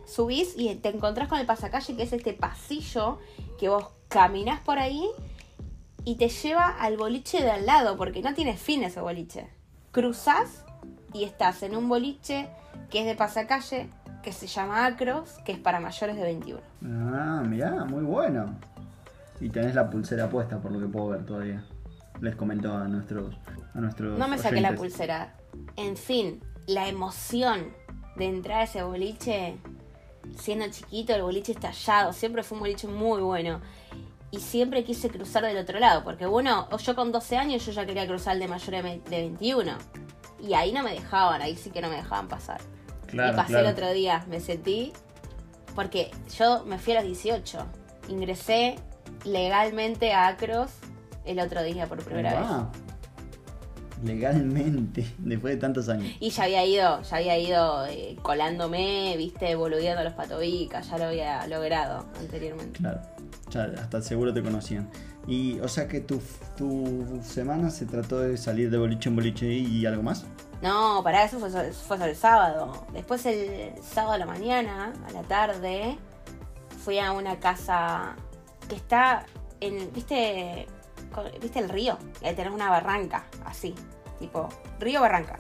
Subís 0.06 0.52
y 0.56 0.74
te 0.74 0.90
encontrás 0.90 1.28
con 1.28 1.38
el 1.38 1.46
pasacalle, 1.46 1.96
que 1.96 2.02
es 2.02 2.12
este 2.12 2.34
pasillo 2.34 3.18
que 3.58 3.70
vos 3.70 3.86
caminás 4.08 4.60
por 4.60 4.78
ahí 4.78 5.08
y 6.04 6.16
te 6.16 6.28
lleva 6.28 6.68
al 6.68 6.96
boliche 6.96 7.42
de 7.42 7.50
al 7.50 7.66
lado, 7.66 7.96
porque 7.96 8.22
no 8.22 8.34
tiene 8.34 8.56
fin 8.56 8.84
ese 8.84 9.00
boliche. 9.00 9.48
Cruzás 9.92 10.64
y 11.12 11.24
estás 11.24 11.62
en 11.62 11.76
un 11.76 11.88
boliche 11.88 12.48
que 12.90 13.00
es 13.00 13.06
de 13.06 13.14
pasacalle, 13.14 13.88
que 14.22 14.32
se 14.32 14.46
llama 14.46 14.86
Acros, 14.86 15.38
que 15.44 15.52
es 15.52 15.58
para 15.58 15.80
mayores 15.80 16.16
de 16.16 16.22
21. 16.22 16.60
Ah, 16.84 17.42
mirá, 17.46 17.84
muy 17.84 18.02
bueno. 18.02 18.56
Y 19.40 19.48
tenés 19.48 19.74
la 19.74 19.88
pulsera 19.88 20.28
puesta, 20.28 20.58
por 20.58 20.72
lo 20.72 20.80
que 20.80 20.86
puedo 20.86 21.08
ver 21.08 21.24
todavía. 21.24 21.64
Les 22.20 22.36
comento 22.36 22.74
a 22.74 22.86
nuestros, 22.86 23.34
a 23.74 23.80
nuestros 23.80 24.18
No 24.18 24.28
me 24.28 24.36
saqué 24.36 24.60
la 24.60 24.74
pulsera. 24.74 25.34
En 25.76 25.96
fin, 25.96 26.42
la 26.66 26.88
emoción 26.88 27.72
de 28.16 28.26
entrar 28.26 28.60
a 28.60 28.64
ese 28.64 28.82
boliche, 28.82 29.56
siendo 30.36 30.68
chiquito, 30.68 31.14
el 31.14 31.22
boliche 31.22 31.52
estallado, 31.52 32.12
siempre 32.12 32.42
fue 32.42 32.56
un 32.56 32.60
boliche 32.60 32.86
muy 32.86 33.22
bueno. 33.22 33.60
Y 34.32 34.38
siempre 34.38 34.84
quise 34.84 35.10
cruzar 35.10 35.44
del 35.44 35.56
otro 35.56 35.80
lado, 35.80 36.04
porque 36.04 36.26
bueno, 36.26 36.68
yo 36.78 36.94
con 36.94 37.10
12 37.10 37.36
años 37.36 37.66
yo 37.66 37.72
ya 37.72 37.84
quería 37.84 38.06
cruzar 38.06 38.34
el 38.34 38.40
de 38.40 38.48
mayor 38.48 38.70
de 38.70 39.00
de 39.10 39.20
21. 39.22 39.72
Y 40.40 40.54
ahí 40.54 40.72
no 40.72 40.82
me 40.82 40.92
dejaban, 40.92 41.42
ahí 41.42 41.56
sí 41.56 41.70
que 41.70 41.80
no 41.80 41.88
me 41.88 41.96
dejaban 41.96 42.28
pasar. 42.28 42.60
Claro, 43.06 43.32
y 43.32 43.36
pasé 43.36 43.48
claro. 43.48 43.66
el 43.66 43.72
otro 43.72 43.92
día, 43.92 44.24
me 44.28 44.40
sentí, 44.40 44.92
porque 45.74 46.10
yo 46.38 46.64
me 46.64 46.78
fui 46.78 46.92
a 46.92 46.96
los 46.96 47.04
18. 47.04 47.66
Ingresé 48.08 48.76
legalmente 49.24 50.12
a 50.12 50.28
Acros 50.28 50.70
el 51.24 51.40
otro 51.40 51.62
día 51.62 51.86
por 51.86 52.02
primera 52.02 52.40
vez. 52.40 52.48
Legalmente 54.04 55.06
después 55.18 55.54
de 55.54 55.60
tantos 55.60 55.88
años. 55.88 56.12
Y 56.20 56.30
ya 56.30 56.44
había 56.44 56.64
ido, 56.64 57.02
ya 57.02 57.16
había 57.16 57.38
ido 57.38 57.86
eh, 57.86 58.16
colándome, 58.22 59.14
viste, 59.16 59.54
boludeando 59.54 60.00
a 60.00 60.04
los 60.04 60.14
patobicas, 60.14 60.88
ya 60.88 60.98
lo 60.98 61.04
había 61.04 61.46
logrado 61.46 62.06
anteriormente. 62.18 62.80
Claro, 62.80 63.00
ya 63.50 63.64
hasta 63.78 64.02
seguro 64.02 64.32
te 64.32 64.42
conocían. 64.42 64.90
Y, 65.26 65.60
o 65.60 65.68
sea 65.68 65.86
que 65.86 66.00
tu, 66.00 66.20
tu 66.56 67.20
semana 67.22 67.70
se 67.70 67.86
trató 67.86 68.20
de 68.20 68.36
salir 68.36 68.70
de 68.70 68.78
boliche 68.78 69.08
en 69.08 69.16
boliche 69.16 69.46
y 69.46 69.84
algo 69.86 70.02
más. 70.02 70.24
No, 70.62 71.00
para 71.02 71.24
eso 71.24 71.38
fue, 71.38 71.50
fue 71.50 71.96
sobre 71.96 72.10
el 72.10 72.16
sábado. 72.16 72.86
Después 72.92 73.24
el 73.26 73.72
sábado 73.82 74.14
a 74.14 74.18
la 74.18 74.26
mañana, 74.26 74.92
a 75.06 75.12
la 75.12 75.22
tarde, 75.22 75.96
fui 76.84 76.98
a 76.98 77.12
una 77.12 77.38
casa 77.38 78.16
que 78.68 78.76
está 78.76 79.24
en, 79.60 79.92
¿viste? 79.92 80.66
¿Viste 81.40 81.58
el 81.58 81.68
río? 81.68 81.98
Y 82.22 82.26
ahí 82.26 82.34
tenés 82.34 82.52
una 82.52 82.70
barranca, 82.70 83.24
así, 83.44 83.74
tipo, 84.18 84.48
río 84.78 85.00
barranca. 85.00 85.38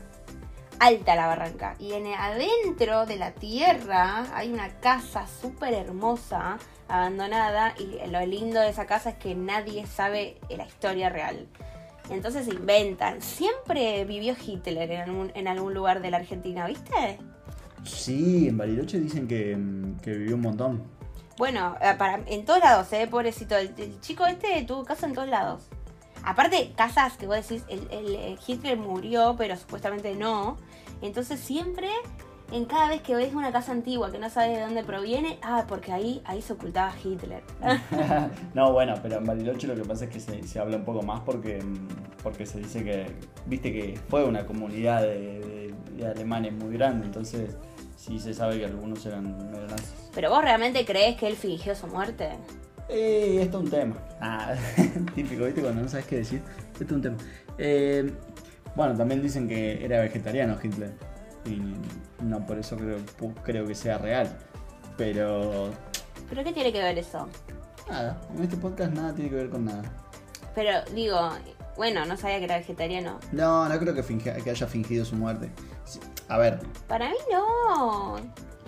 Alta 0.78 1.14
la 1.14 1.26
barranca. 1.26 1.76
Y 1.78 1.92
en 1.92 2.06
adentro 2.06 3.04
de 3.04 3.16
la 3.16 3.32
tierra 3.32 4.24
hay 4.34 4.50
una 4.50 4.70
casa 4.80 5.26
súper 5.26 5.74
hermosa, 5.74 6.58
abandonada. 6.88 7.74
Y 7.78 8.08
lo 8.08 8.24
lindo 8.24 8.60
de 8.60 8.70
esa 8.70 8.86
casa 8.86 9.10
es 9.10 9.16
que 9.16 9.34
nadie 9.34 9.86
sabe 9.86 10.38
la 10.48 10.64
historia 10.64 11.10
real. 11.10 11.46
Entonces 12.08 12.48
inventan. 12.48 13.20
Siempre 13.20 14.06
vivió 14.06 14.34
Hitler 14.34 14.90
en 14.90 15.00
algún, 15.02 15.32
en 15.34 15.48
algún 15.48 15.74
lugar 15.74 16.00
de 16.00 16.10
la 16.10 16.16
Argentina, 16.16 16.66
¿viste? 16.66 17.18
Sí, 17.84 18.48
en 18.48 18.56
Bariloche 18.56 18.98
dicen 18.98 19.28
que, 19.28 19.58
que 20.02 20.12
vivió 20.12 20.36
un 20.36 20.42
montón. 20.42 20.99
Bueno, 21.40 21.74
eh, 21.80 21.94
para, 21.96 22.20
en 22.26 22.44
todos 22.44 22.60
lados, 22.60 22.92
¿eh? 22.92 23.06
Pobrecito. 23.10 23.56
El, 23.56 23.72
el 23.78 23.98
chico 24.02 24.26
este 24.26 24.62
tuvo 24.64 24.84
casa 24.84 25.06
en 25.06 25.14
todos 25.14 25.26
lados. 25.26 25.62
Aparte, 26.22 26.74
casas 26.76 27.16
que 27.16 27.26
vos 27.26 27.36
decís, 27.36 27.64
el, 27.70 27.88
el- 27.90 28.14
el 28.14 28.38
Hitler 28.46 28.76
murió, 28.76 29.36
pero 29.38 29.56
supuestamente 29.56 30.14
no. 30.14 30.58
Entonces 31.00 31.40
siempre, 31.40 31.88
en 32.52 32.66
cada 32.66 32.88
vez 32.90 33.00
que 33.00 33.14
ves 33.14 33.32
una 33.32 33.52
casa 33.52 33.72
antigua 33.72 34.12
que 34.12 34.18
no 34.18 34.28
sabes 34.28 34.54
de 34.58 34.60
dónde 34.62 34.84
proviene, 34.84 35.38
ah, 35.40 35.64
porque 35.66 35.92
ahí, 35.92 36.20
ahí 36.26 36.42
se 36.42 36.52
ocultaba 36.52 36.92
Hitler. 37.02 37.42
no, 38.54 38.74
bueno, 38.74 38.96
pero 39.02 39.16
en 39.16 39.24
Bariloche 39.24 39.66
lo 39.66 39.76
que 39.76 39.84
pasa 39.84 40.04
es 40.04 40.10
que 40.10 40.20
se, 40.20 40.60
habla 40.60 40.76
un 40.76 40.84
poco 40.84 41.00
más 41.00 41.20
porque, 41.20 41.62
mm, 41.62 41.88
porque 42.22 42.44
se 42.44 42.58
dice 42.58 42.84
que, 42.84 43.16
viste 43.46 43.72
que 43.72 43.98
fue 44.10 44.26
una 44.26 44.44
comunidad 44.44 45.00
de 45.00 45.74
alemanes 46.04 46.52
muy 46.52 46.74
grande, 46.76 47.06
entonces 47.06 47.56
sí 48.00 48.18
se 48.18 48.32
sabe 48.34 48.58
que 48.58 48.64
algunos 48.64 49.04
eran, 49.06 49.26
eran 49.54 49.66
nazis. 49.68 50.10
pero 50.14 50.30
vos 50.30 50.42
realmente 50.42 50.84
crees 50.84 51.16
que 51.16 51.26
él 51.26 51.36
fingió 51.36 51.74
su 51.74 51.86
muerte? 51.86 52.30
Eh, 52.88 53.38
esto 53.42 53.58
es 53.58 53.64
un 53.64 53.70
tema. 53.70 53.96
Ah, 54.20 54.54
típico, 55.14 55.44
¿viste? 55.44 55.60
Cuando 55.60 55.82
no 55.82 55.88
sabes 55.88 56.06
qué 56.06 56.16
decir. 56.16 56.42
Esto 56.72 56.84
es 56.84 56.92
un 56.92 57.02
tema. 57.02 57.16
Eh, 57.58 58.10
bueno, 58.74 58.96
también 58.96 59.22
dicen 59.22 59.46
que 59.46 59.84
era 59.84 60.00
vegetariano 60.00 60.56
Hitler. 60.60 60.92
Y 61.44 61.60
no 62.24 62.44
por 62.46 62.58
eso 62.58 62.76
creo, 62.76 62.98
creo 63.44 63.66
que 63.66 63.74
sea 63.74 63.98
real. 63.98 64.36
Pero 64.96 65.70
¿Pero 66.28 66.42
qué 66.44 66.52
tiene 66.52 66.72
que 66.72 66.80
ver 66.82 66.98
eso? 66.98 67.28
nada, 67.88 68.20
en 68.36 68.42
este 68.44 68.56
podcast 68.56 68.92
nada 68.92 69.14
tiene 69.14 69.30
que 69.30 69.36
ver 69.36 69.50
con 69.50 69.64
nada. 69.64 69.82
Pero 70.54 70.70
digo, 70.94 71.30
bueno, 71.80 72.04
no 72.04 72.14
sabía 72.18 72.38
que 72.40 72.44
era 72.44 72.58
vegetariano. 72.58 73.18
No, 73.32 73.66
no 73.66 73.78
creo 73.78 73.94
que, 73.94 74.50
haya 74.50 74.66
fingido 74.66 75.02
su 75.06 75.16
muerte. 75.16 75.50
A 76.28 76.36
ver, 76.36 76.60
Para 76.86 77.08
mí 77.08 77.16
no. 77.32 78.16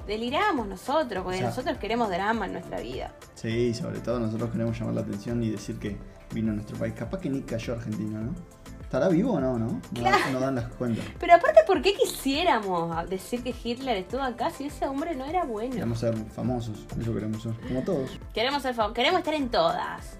Deliramos 0.06 0.66
nosotros, 0.66 1.22
porque 1.22 1.36
O 1.36 1.40
sea- 1.40 1.48
nosotros 1.50 1.76
queremos 1.76 2.08
drama 2.08 2.46
en 2.46 2.54
nuestra 2.54 2.80
vida. 2.80 3.12
sí, 3.34 3.74
sobre 3.74 4.00
todo 4.00 4.18
nosotros 4.18 4.48
queremos 4.50 4.78
llamar 4.78 4.94
la 4.94 5.00
atención 5.02 5.42
y 5.44 5.50
decir 5.50 5.78
que 5.78 5.98
vino 6.32 6.52
a 6.52 6.54
nuestro 6.54 6.78
país. 6.78 6.94
Capaz 6.94 7.20
que 7.20 7.28
ni 7.28 7.42
cayó 7.42 7.74
argentino, 7.74 8.18
¿no? 8.18 8.34
¿Estará 8.80 9.08
vivo 9.08 9.32
o 9.34 9.40
no? 9.40 9.58
No, 9.58 9.70
no, 9.92 10.30
no 10.32 10.40
dan 10.40 10.54
las 10.54 10.68
cuentas. 10.72 11.04
Pero 11.20 11.34
aparte, 11.34 11.60
¿por 11.66 11.82
qué 11.82 11.92
quisiéramos 11.94 13.10
decir 13.10 13.42
que 13.42 13.54
Hitler 13.62 13.98
estuvo 13.98 14.22
acá 14.22 14.48
si 14.50 14.64
ese 14.64 14.86
hombre 14.88 15.14
no 15.14 15.26
era 15.26 15.44
bueno? 15.44 15.74
Queremos 15.74 15.98
ser 15.98 16.16
famosos, 16.34 16.86
eso 16.98 17.12
queremos 17.12 17.42
ser, 17.42 17.52
como 17.68 17.82
todos. 17.82 18.18
Queremos 18.32 18.62
ser 18.62 18.74
fam- 18.74 18.94
queremos 18.94 19.18
estar 19.18 19.34
en 19.34 19.50
todas. 19.50 20.16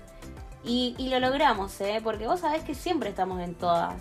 Y, 0.65 0.95
y 0.99 1.09
lo 1.09 1.19
logramos, 1.21 1.81
¿eh? 1.81 2.01
Porque 2.03 2.27
vos 2.27 2.41
sabés 2.41 2.63
que 2.63 2.75
siempre 2.75 3.09
estamos 3.11 3.41
en 3.41 3.55
todas. 3.55 4.01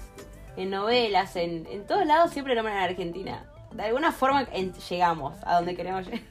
En 0.56 0.70
novelas, 0.70 1.36
en, 1.36 1.65
en 1.68 1.86
todos 1.88 2.06
lados 2.06 2.32
siempre 2.32 2.56
nombran 2.56 2.77
a 2.77 2.84
Argentina. 2.84 3.46
De 3.74 3.84
alguna 3.84 4.12
forma 4.12 4.46
llegamos 4.89 5.38
a 5.44 5.56
donde 5.56 5.75
queremos 5.75 6.06
llegar. 6.06 6.22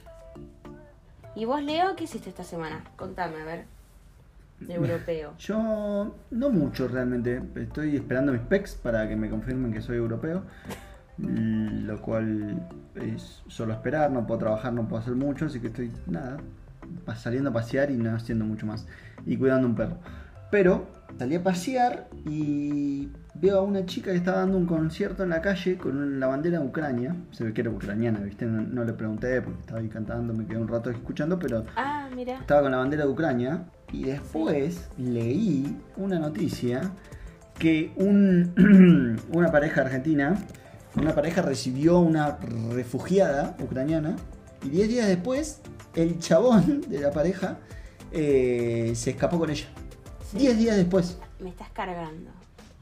¿Y 1.35 1.45
vos, 1.45 1.61
Leo, 1.63 1.95
qué 1.95 2.03
hiciste 2.03 2.29
esta 2.29 2.43
semana? 2.43 2.83
Contame, 2.95 3.41
a 3.41 3.45
ver. 3.45 3.65
Europeo. 4.67 5.33
Yo 5.39 6.15
no 6.29 6.49
mucho 6.49 6.87
realmente. 6.87 7.41
Estoy 7.55 7.95
esperando 7.95 8.31
mis 8.31 8.41
pecs 8.41 8.75
para 8.75 9.07
que 9.07 9.15
me 9.15 9.29
confirmen 9.29 9.73
que 9.73 9.81
soy 9.81 9.97
europeo. 9.97 10.43
mm, 11.17 11.85
Lo 11.85 12.01
cual 12.01 12.67
es 12.95 13.43
solo 13.47 13.73
esperar, 13.73 14.11
no 14.11 14.27
puedo 14.27 14.39
trabajar, 14.39 14.73
no 14.73 14.87
puedo 14.87 15.01
hacer 15.01 15.15
mucho, 15.15 15.45
así 15.45 15.59
que 15.59 15.67
estoy 15.67 15.91
nada, 16.05 16.37
saliendo 17.15 17.49
a 17.49 17.53
pasear 17.53 17.89
y 17.91 17.97
no 17.97 18.15
haciendo 18.15 18.45
mucho 18.45 18.65
más. 18.65 18.87
Y 19.25 19.37
cuidando 19.37 19.67
un 19.67 19.75
perro. 19.75 19.97
Pero 20.51 20.87
salí 21.17 21.35
a 21.35 21.43
pasear 21.43 22.09
y 22.29 23.09
veo 23.35 23.59
a 23.59 23.61
una 23.61 23.85
chica 23.85 24.11
que 24.11 24.17
estaba 24.17 24.39
dando 24.39 24.57
un 24.57 24.65
concierto 24.65 25.23
en 25.23 25.29
la 25.29 25.41
calle 25.41 25.77
con 25.77 26.19
la 26.19 26.27
bandera 26.27 26.59
de 26.59 26.65
Ucrania. 26.65 27.15
Se 27.31 27.43
ve 27.43 27.53
que 27.53 27.61
era 27.61 27.69
ucraniana, 27.69 28.19
¿viste? 28.19 28.45
No, 28.45 28.61
no 28.61 28.83
le 28.83 28.93
pregunté 28.93 29.41
porque 29.41 29.59
estaba 29.61 29.79
ahí 29.79 29.87
cantando, 29.87 30.33
me 30.33 30.45
quedé 30.45 30.57
un 30.57 30.67
rato 30.67 30.89
escuchando, 30.89 31.39
pero 31.39 31.63
Ah, 31.75 32.09
mira. 32.15 32.39
estaba 32.39 32.61
con 32.63 32.71
la 32.71 32.77
bandera 32.77 33.05
de 33.05 33.09
Ucrania 33.11 33.63
y 33.93 34.03
después 34.03 34.89
leí 34.97 35.77
una 35.97 36.19
noticia 36.19 36.91
que 37.57 37.91
un- 37.95 39.19
una 39.31 39.51
pareja 39.51 39.81
argentina, 39.81 40.35
una 40.95 41.15
pareja 41.15 41.41
recibió 41.41 41.99
una 41.99 42.37
refugiada 42.73 43.55
ucraniana 43.63 44.15
y 44.63 44.69
10 44.69 44.89
días 44.89 45.07
después 45.07 45.61
el 45.95 46.19
chabón 46.19 46.81
de 46.89 46.99
la 46.99 47.11
pareja 47.11 47.57
eh, 48.11 48.91
se 48.95 49.11
escapó 49.11 49.39
con 49.39 49.49
ella. 49.49 49.67
10 50.33 50.57
días 50.57 50.77
después. 50.77 51.17
Me 51.39 51.49
estás 51.49 51.69
cargando. 51.73 52.31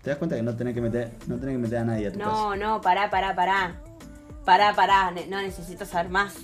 ¿Te 0.02 0.10
das 0.12 0.18
cuenta 0.20 0.36
que 0.36 0.44
no 0.44 0.56
tenés 0.56 0.74
que 0.74 0.82
meter, 0.82 1.12
no 1.28 1.38
tenés 1.38 1.56
que 1.56 1.60
meter 1.60 1.78
a 1.80 1.84
nadie 1.84 2.08
a 2.08 2.12
tu 2.12 2.20
casa? 2.20 2.32
No, 2.32 2.56
no, 2.56 2.82
pará, 2.82 3.10
pará, 3.10 3.36
pará. 3.36 3.76
Pará, 4.46 4.74
pará. 4.74 5.12
Ne- 5.12 5.28
No 5.28 5.42
necesito 5.42 5.86
saber 5.86 6.10
más. 6.10 6.36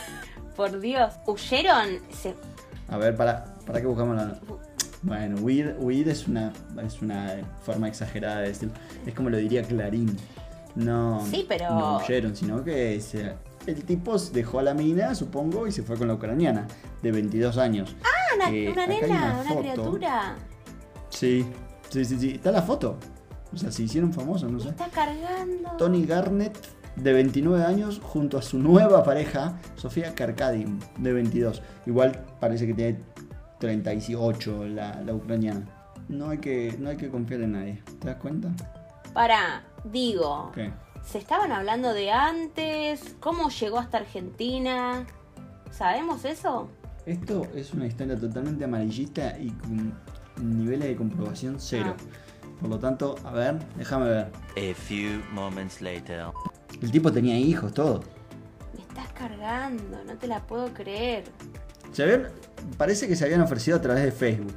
Por 0.56 0.80
Dios. 0.80 1.12
Huyeron. 1.26 1.88
Se... 2.10 2.34
A 2.88 2.96
ver, 2.96 3.16
para, 3.16 3.54
para 3.66 3.80
que 3.80 3.86
buscamos 3.86 4.16
la. 4.16 4.38
Bueno, 5.02 5.36
huir, 5.42 5.76
huir 5.80 6.08
es 6.08 6.28
una 6.28 6.52
es 6.84 7.02
una 7.02 7.40
forma 7.64 7.88
exagerada 7.88 8.40
de 8.40 8.48
decirlo. 8.48 8.74
Es 9.04 9.14
como 9.14 9.30
lo 9.30 9.36
diría 9.36 9.62
Clarín. 9.62 10.16
No, 10.74 11.26
Sí, 11.30 11.44
pero- 11.48 11.70
no 11.70 11.96
huyeron, 11.98 12.34
sino 12.36 12.62
que 12.64 13.00
se- 13.00 13.34
el 13.66 13.84
tipo 13.84 14.16
dejó 14.18 14.60
a 14.60 14.62
la 14.62 14.74
mina, 14.74 15.14
supongo, 15.14 15.66
y 15.66 15.72
se 15.72 15.82
fue 15.82 15.96
con 15.98 16.08
la 16.08 16.14
ucraniana, 16.14 16.66
de 17.02 17.12
22 17.12 17.58
años. 17.58 17.94
Ah, 18.02 18.34
una, 18.36 18.50
Eh, 18.50 18.70
una 18.72 18.86
nena, 18.86 19.42
una 19.44 19.56
criatura. 19.60 20.36
Sí, 21.12 21.46
sí, 21.90 22.04
sí, 22.04 22.18
sí. 22.18 22.30
Está 22.32 22.50
la 22.50 22.62
foto. 22.62 22.96
O 23.52 23.56
sea, 23.56 23.70
se 23.70 23.82
hicieron 23.82 24.12
famosos, 24.12 24.50
no 24.50 24.58
sé. 24.58 24.70
está 24.70 24.88
cargando. 24.88 25.70
Tony 25.76 26.06
Garnett, 26.06 26.56
de 26.96 27.12
29 27.12 27.64
años, 27.64 28.00
junto 28.02 28.38
a 28.38 28.42
su 28.42 28.58
nueva 28.58 29.04
pareja, 29.04 29.58
Sofía 29.76 30.14
Karkadim, 30.14 30.78
de 30.98 31.12
22. 31.12 31.62
Igual 31.86 32.24
parece 32.40 32.66
que 32.66 32.74
tiene 32.74 32.98
38 33.58 34.68
la, 34.68 35.02
la 35.02 35.14
ucraniana. 35.14 35.66
No 36.08 36.30
hay, 36.30 36.38
que, 36.38 36.74
no 36.78 36.88
hay 36.88 36.96
que 36.96 37.10
confiar 37.10 37.42
en 37.42 37.52
nadie. 37.52 37.82
¿Te 38.00 38.08
das 38.08 38.16
cuenta? 38.16 38.50
Pará, 39.12 39.64
digo. 39.84 40.50
¿Qué? 40.54 40.72
¿Se 41.04 41.18
estaban 41.18 41.52
hablando 41.52 41.92
de 41.92 42.10
antes? 42.10 43.16
¿Cómo 43.20 43.50
llegó 43.50 43.78
hasta 43.78 43.98
Argentina? 43.98 45.06
¿Sabemos 45.70 46.24
eso? 46.24 46.70
Esto 47.04 47.46
es 47.54 47.74
una 47.74 47.86
historia 47.86 48.16
totalmente 48.18 48.64
amarillista 48.64 49.36
y 49.38 49.50
con 49.50 49.92
niveles 50.40 50.88
de 50.88 50.96
comprobación 50.96 51.56
cero. 51.58 51.94
Por 52.60 52.70
lo 52.70 52.78
tanto, 52.78 53.16
a 53.24 53.32
ver, 53.32 53.58
déjame 53.76 54.08
ver. 54.08 54.26
A 54.56 54.74
few 54.74 55.20
moments 55.32 55.80
later. 55.80 56.26
El 56.80 56.90
tipo 56.90 57.10
tenía 57.12 57.36
hijos, 57.38 57.72
todo. 57.74 58.02
Me 58.74 58.80
estás 58.82 59.12
cargando, 59.12 60.02
no 60.04 60.14
te 60.16 60.26
la 60.26 60.40
puedo 60.46 60.72
creer. 60.72 61.24
Se 61.92 62.04
habían- 62.04 62.28
parece 62.78 63.08
que 63.08 63.16
se 63.16 63.24
habían 63.24 63.40
ofrecido 63.40 63.76
a 63.76 63.80
través 63.80 64.04
de 64.04 64.12
Facebook. 64.12 64.54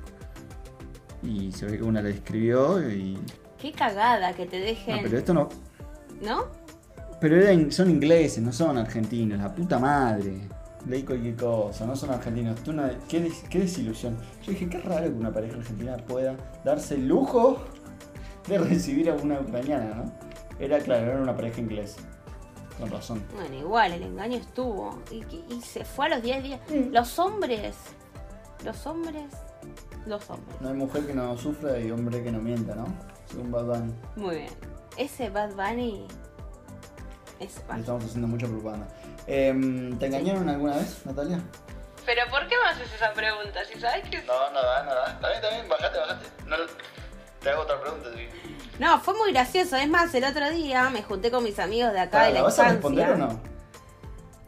Y 1.23 1.51
se 1.51 1.65
ve 1.65 1.77
que 1.77 1.83
una 1.83 2.01
le 2.01 2.11
escribió 2.11 2.87
y... 2.89 3.17
Qué 3.59 3.71
cagada 3.71 4.33
que 4.33 4.45
te 4.45 4.59
No, 4.59 4.65
dejen. 4.65 4.99
pero 5.03 5.17
esto 5.17 5.33
no, 5.33 5.49
¿No? 6.21 6.45
Pero 7.19 7.37
eran- 7.41 7.71
son 7.71 7.89
ingleses, 7.89 8.43
no 8.43 8.51
son 8.51 8.77
argentinos, 8.77 9.39
la 9.39 9.53
puta 9.53 9.79
madre. 9.79 10.47
Leí 10.87 11.03
cualquier 11.03 11.35
cosa, 11.35 11.85
no 11.85 11.95
son 11.95 12.11
argentinos. 12.11 12.61
Tú 12.63 12.73
qué, 13.07 13.19
des- 13.21 13.43
qué 13.49 13.59
desilusión. 13.59 14.17
Yo 14.43 14.51
dije, 14.51 14.69
qué 14.69 14.79
raro 14.79 15.05
que 15.05 15.13
una 15.13 15.31
pareja 15.33 15.57
argentina 15.57 15.97
pueda 15.97 16.35
darse 16.63 16.95
el 16.95 17.07
lujo 17.07 17.57
de 18.47 18.57
recibir 18.59 19.09
a 19.09 19.15
una 19.15 19.39
ucraniana, 19.39 19.95
¿no? 19.95 20.13
Era, 20.59 20.77
claro, 20.79 21.11
era 21.11 21.21
una 21.21 21.35
pareja 21.35 21.59
inglesa. 21.61 22.01
Con 22.79 22.91
razón. 22.91 23.23
Bueno, 23.33 23.55
igual, 23.55 23.93
el 23.93 24.03
engaño 24.03 24.37
estuvo. 24.37 24.99
Y, 25.09 25.15
y- 25.33 25.45
y 25.49 25.61
se 25.61 25.83
fue 25.85 26.05
a 26.07 26.09
los 26.09 26.21
10 26.21 26.43
días. 26.43 26.59
Mm. 26.69 26.91
Los 26.93 27.17
hombres. 27.19 27.75
Los 28.63 28.85
hombres. 28.85 29.23
Los 30.05 30.29
hombres. 30.29 30.61
No 30.61 30.69
hay 30.69 30.75
mujer 30.75 31.07
que 31.07 31.13
no 31.13 31.35
sufra 31.37 31.79
y 31.79 31.89
hombre 31.89 32.21
que 32.23 32.31
no 32.31 32.39
mienta, 32.39 32.75
¿no? 32.75 32.85
Según 33.31 33.51
Bad 33.51 33.65
Bunny. 33.65 33.93
Muy 34.17 34.35
bien. 34.35 34.49
Ese 34.97 35.29
Bad 35.29 35.55
Bunny. 35.55 36.05
Estamos 37.39 38.05
haciendo 38.05 38.27
mucha 38.27 38.47
propaganda. 38.47 38.87
Em, 39.27 39.97
¿Te 39.97 40.05
engañaron 40.07 40.47
alguna 40.49 40.77
vez, 40.77 41.05
Natalia? 41.05 41.39
Pero 42.05 42.21
¿por 42.29 42.47
qué 42.47 42.55
me 42.63 42.69
haces 42.69 42.93
esa 42.93 43.13
pregunta? 43.13 43.65
Si 43.65 43.79
sabes 43.79 44.07
que. 44.09 44.21
No, 44.23 44.51
nada, 44.51 44.83
nada. 44.83 45.07
Está 45.07 45.27
bien, 45.27 45.43
está 45.43 45.49
bien, 45.49 45.69
bajate, 45.69 45.97
bajate. 45.97 46.25
No, 46.47 46.55
te 47.41 47.49
hago 47.49 47.61
otra 47.63 47.81
pregunta, 47.81 48.09
sí. 48.15 48.27
No, 48.79 48.99
fue 48.99 49.13
muy 49.15 49.31
gracioso. 49.31 49.75
Es 49.75 49.89
más, 49.89 50.13
el 50.13 50.23
otro 50.23 50.49
día 50.51 50.89
me 50.89 51.01
junté 51.01 51.31
con 51.31 51.43
mis 51.43 51.57
amigos 51.59 51.93
de 51.93 51.99
acá 51.99 52.23
de 52.23 52.29
la 52.29 52.39
¿La 52.39 52.43
vas 52.43 52.59
a 52.59 52.69
responder 52.69 53.09
o 53.11 53.17
no? 53.17 53.39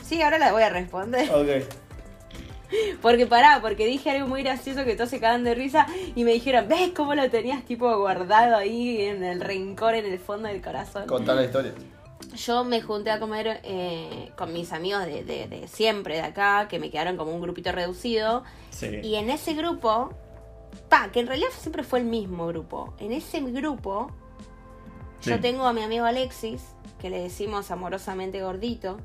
Sí, 0.03 0.21
ahora 0.21 0.37
la 0.37 0.51
voy 0.51 0.63
a 0.63 0.69
responder. 0.69 1.29
Ok. 1.31 1.67
Porque 3.01 3.25
pará, 3.25 3.61
porque 3.61 3.85
dije 3.85 4.11
algo 4.11 4.27
muy 4.27 4.43
gracioso 4.43 4.83
que 4.83 4.95
todos 4.95 5.09
se 5.09 5.21
cagan 5.21 5.45
de 5.45 5.55
risa 5.55 5.87
y 6.15 6.25
me 6.25 6.33
dijeron, 6.33 6.67
¿ves 6.67 6.91
cómo 6.93 7.15
lo 7.15 7.29
tenías 7.29 7.63
tipo 7.63 7.97
guardado 7.97 8.57
ahí 8.57 9.01
en 9.01 9.23
el 9.23 9.39
rencor, 9.39 9.93
en 9.93 10.05
el 10.05 10.19
fondo 10.19 10.49
del 10.49 10.61
corazón? 10.61 11.07
Contá 11.07 11.33
la 11.33 11.43
historia. 11.43 11.71
Yo 12.35 12.63
me 12.63 12.81
junté 12.81 13.11
a 13.11 13.19
comer 13.19 13.61
eh, 13.63 14.31
con 14.37 14.51
mis 14.53 14.73
amigos 14.73 15.05
de, 15.05 15.23
de- 15.23 15.47
de 15.47 15.67
siempre 15.67 16.15
de 16.15 16.21
acá, 16.21 16.67
que 16.67 16.79
me 16.79 16.89
quedaron 16.89 17.15
como 17.17 17.31
un 17.33 17.41
grupito 17.41 17.71
reducido. 17.71 18.43
Sí. 18.69 18.87
Y 19.03 19.15
en 19.15 19.29
ese 19.29 19.53
grupo, 19.53 20.11
pa, 20.89 21.09
que 21.11 21.19
en 21.19 21.27
realidad 21.27 21.49
siempre 21.57 21.83
fue 21.83 21.99
el 21.99 22.05
mismo 22.05 22.47
grupo. 22.47 22.93
En 22.99 23.11
ese 23.11 23.39
grupo, 23.41 24.11
yo 25.21 25.39
tengo 25.39 25.65
a 25.65 25.73
mi 25.73 25.81
amigo 25.83 26.05
Alexis, 26.05 26.61
que 26.99 27.09
le 27.09 27.19
decimos 27.21 27.69
amorosamente 27.71 28.41
gordito. 28.41 28.97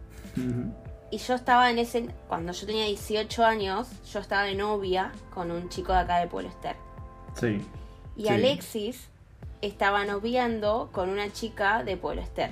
Y 1.10 1.18
yo 1.18 1.34
estaba 1.34 1.70
en 1.70 1.78
ese, 1.78 2.08
cuando 2.28 2.52
yo 2.52 2.66
tenía 2.66 2.86
18 2.86 3.44
años, 3.44 3.88
yo 4.10 4.20
estaba 4.20 4.44
de 4.44 4.54
novia 4.54 5.12
con 5.34 5.50
un 5.50 5.68
chico 5.68 5.92
de 5.92 5.98
acá 5.98 6.18
de 6.18 6.26
Pueblo 6.26 6.48
Ester. 6.48 6.76
Sí. 7.38 7.60
Y 8.16 8.22
Sí. 8.22 8.28
Alexis 8.28 9.08
estaba 9.60 10.04
noviando 10.06 10.88
con 10.92 11.10
una 11.10 11.30
chica 11.32 11.84
de 11.84 11.96
Pueblo 11.98 12.22
Ester. 12.22 12.50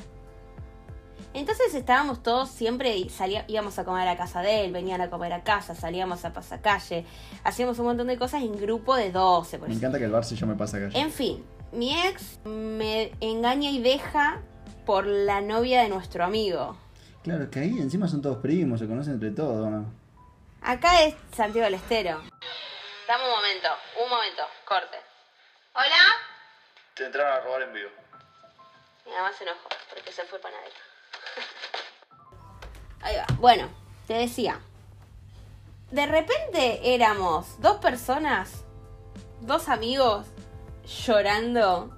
Entonces 1.34 1.74
estábamos 1.74 2.22
todos 2.22 2.50
siempre 2.50 2.96
y 2.96 3.08
salía, 3.10 3.44
íbamos 3.48 3.78
a 3.78 3.84
comer 3.84 4.08
a 4.08 4.16
casa 4.16 4.42
de 4.42 4.64
él, 4.64 4.72
venían 4.72 5.00
a 5.00 5.10
comer 5.10 5.32
a 5.32 5.42
casa, 5.42 5.74
salíamos 5.74 6.24
a 6.24 6.32
pasacalle, 6.32 7.04
hacíamos 7.44 7.78
un 7.78 7.86
montón 7.86 8.06
de 8.06 8.18
cosas 8.18 8.42
en 8.42 8.58
grupo 8.60 8.94
de 8.96 9.10
12, 9.12 9.58
por 9.58 9.68
Me 9.68 9.74
ejemplo. 9.74 9.88
encanta 9.88 9.98
que 9.98 10.04
el 10.04 10.10
bar 10.10 10.24
se 10.24 10.36
llame 10.36 10.54
Pasacalle. 10.54 10.98
En 10.98 11.10
fin, 11.12 11.44
mi 11.72 11.98
ex 12.06 12.38
me 12.44 13.12
engaña 13.20 13.70
y 13.70 13.80
deja 13.80 14.40
por 14.86 15.06
la 15.06 15.40
novia 15.40 15.82
de 15.82 15.88
nuestro 15.88 16.24
amigo. 16.24 16.76
Claro, 17.22 17.44
es 17.44 17.50
que 17.50 17.60
ahí 17.60 17.78
encima 17.78 18.08
son 18.08 18.22
todos 18.22 18.38
primos, 18.38 18.80
se 18.80 18.86
conocen 18.88 19.14
entre 19.14 19.30
todos, 19.30 19.68
¿no? 19.70 19.92
Acá 20.62 21.02
es 21.02 21.14
Santiago 21.36 21.64
del 21.64 21.74
Estero. 21.74 22.20
Dame 23.08 23.24
un 23.24 23.30
momento, 23.30 23.68
un 24.04 24.10
momento, 24.10 24.42
corte. 24.66 24.96
Hola. 25.74 26.04
Te 26.94 27.06
entraron 27.06 27.32
a 27.32 27.40
robar 27.40 27.62
en 27.62 27.72
vivo. 27.72 27.90
Mi 29.06 29.12
mamá 29.12 29.30
se 29.36 29.44
enojó 29.44 29.68
porque 29.94 30.12
se 30.12 30.22
fue 30.24 30.38
panadera. 30.38 30.74
Ahí 33.02 33.16
va. 33.16 33.26
Bueno, 33.38 33.68
te 34.06 34.14
decía. 34.14 34.60
De 35.90 36.06
repente 36.06 36.94
éramos 36.94 37.60
dos 37.60 37.78
personas, 37.78 38.64
dos 39.40 39.68
amigos, 39.68 40.26
llorando 41.06 41.90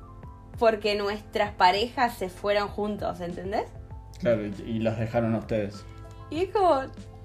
porque 0.58 0.94
nuestras 0.94 1.52
parejas 1.52 2.16
se 2.16 2.28
fueron 2.28 2.68
juntos, 2.68 3.20
¿entendés? 3.20 3.66
Claro, 4.20 4.46
y, 4.46 4.78
los 4.78 4.96
dejaron 4.98 5.34
a 5.34 5.38
ustedes. 5.38 5.84
Y 6.30 6.44
es 6.44 6.50
como. 6.50 6.82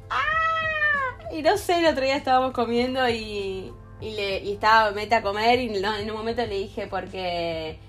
¡Ah! 0.10 1.30
Y 1.32 1.42
no 1.42 1.58
sé, 1.58 1.80
el 1.80 1.86
otro 1.86 2.04
día 2.04 2.16
estábamos 2.16 2.51
comiendo 2.54 3.08
y, 3.08 3.72
y, 4.01 4.12
le, 4.16 4.39
y 4.39 4.54
estaba 4.54 4.92
meta 4.92 5.18
a 5.18 5.22
comer 5.22 5.60
y 5.60 5.75
en 5.75 6.12
un 6.12 6.18
momento 6.18 6.46
le 6.46 6.56
dije 6.56 6.88
porque. 6.88 7.80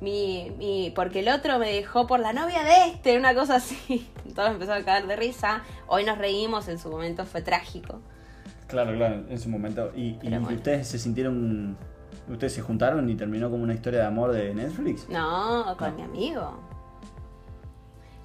Mi, 0.00 0.52
mi, 0.58 0.92
porque 0.94 1.20
el 1.20 1.28
otro 1.28 1.58
me 1.58 1.72
dejó 1.72 2.06
por 2.06 2.20
la 2.20 2.32
novia 2.34 2.62
de 2.62 2.90
este, 2.90 3.16
una 3.18 3.34
cosa 3.34 3.56
así. 3.56 4.06
Todos 4.34 4.50
empezaron 4.50 4.82
a 4.82 4.84
caer 4.84 5.06
de 5.06 5.16
risa. 5.16 5.62
Hoy 5.86 6.04
nos 6.04 6.18
reímos, 6.18 6.68
en 6.68 6.78
su 6.78 6.90
momento 6.90 7.24
fue 7.24 7.40
trágico. 7.42 8.00
Claro, 8.66 8.94
claro, 8.94 9.24
en 9.28 9.38
su 9.38 9.48
momento. 9.48 9.92
¿Y, 9.96 10.08
y 10.08 10.18
Pero 10.22 10.40
bueno. 10.40 10.56
ustedes 10.56 10.88
se 10.88 10.98
sintieron... 10.98 11.76
¿Ustedes 12.28 12.54
se 12.54 12.60
juntaron 12.62 13.08
y 13.08 13.14
terminó 13.14 13.48
como 13.50 13.62
una 13.62 13.72
historia 13.74 14.00
de 14.00 14.06
amor 14.06 14.32
de 14.32 14.52
Netflix? 14.52 15.08
No, 15.08 15.76
con 15.78 15.90
No. 15.92 15.96
mi 15.96 16.02
amigo. 16.02 16.60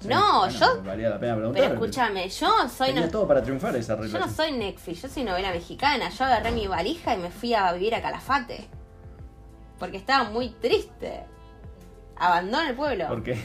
Sí, 0.00 0.08
no, 0.08 0.40
bueno, 0.40 0.52
yo. 0.58 0.82
Valía 0.82 1.10
la 1.10 1.20
pena 1.20 1.36
preguntar. 1.36 1.62
Pero 1.62 1.74
escúchame, 1.74 2.28
yo 2.28 2.68
soy. 2.68 2.88
Tenía 2.88 3.02
no- 3.06 3.10
todo 3.12 3.28
para 3.28 3.40
triunfar 3.42 3.76
esa 3.76 3.94
Yo 3.94 4.02
relación. 4.02 4.22
no 4.22 4.28
soy 4.28 4.52
Netflix, 4.52 5.02
yo 5.02 5.08
soy 5.08 5.22
novela 5.22 5.52
mexicana. 5.52 6.08
Yo 6.10 6.24
agarré 6.24 6.50
mi 6.50 6.66
valija 6.66 7.14
y 7.14 7.18
me 7.18 7.30
fui 7.30 7.54
a 7.54 7.72
vivir 7.72 7.94
a 7.94 8.02
Calafate. 8.02 8.66
Porque 9.78 9.98
estaba 9.98 10.28
muy 10.30 10.48
triste. 10.48 11.24
Abandono 12.22 12.68
el 12.68 12.76
pueblo. 12.76 13.08
¿Por 13.08 13.22
qué? 13.24 13.36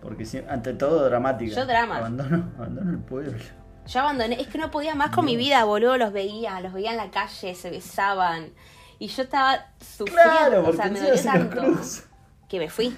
Porque 0.00 0.44
ante 0.48 0.72
todo 0.72 1.04
dramática. 1.04 1.54
Yo 1.54 1.66
drama. 1.66 1.98
Abandono, 1.98 2.50
abandono 2.56 2.90
el 2.90 2.98
pueblo. 2.98 3.38
Yo 3.86 4.00
abandoné, 4.00 4.40
es 4.40 4.46
que 4.46 4.56
no 4.56 4.70
podía 4.70 4.94
más 4.94 5.10
con 5.10 5.26
mi 5.26 5.36
vida, 5.36 5.64
boludo. 5.64 5.98
Los 5.98 6.14
veía, 6.14 6.58
los 6.62 6.72
veía 6.72 6.92
en 6.92 6.96
la 6.96 7.10
calle, 7.10 7.54
se 7.54 7.70
besaban. 7.70 8.54
Y 8.98 9.08
yo 9.08 9.24
estaba 9.24 9.66
sufriendo. 9.78 10.22
Claro, 10.22 10.66
o 10.66 10.72
sea, 10.72 10.86
me 10.86 11.00
dolió 11.00 11.22
tanto. 11.22 11.60
cruza. 11.60 12.04
Que 12.48 12.58
me 12.58 12.70
fui. 12.70 12.96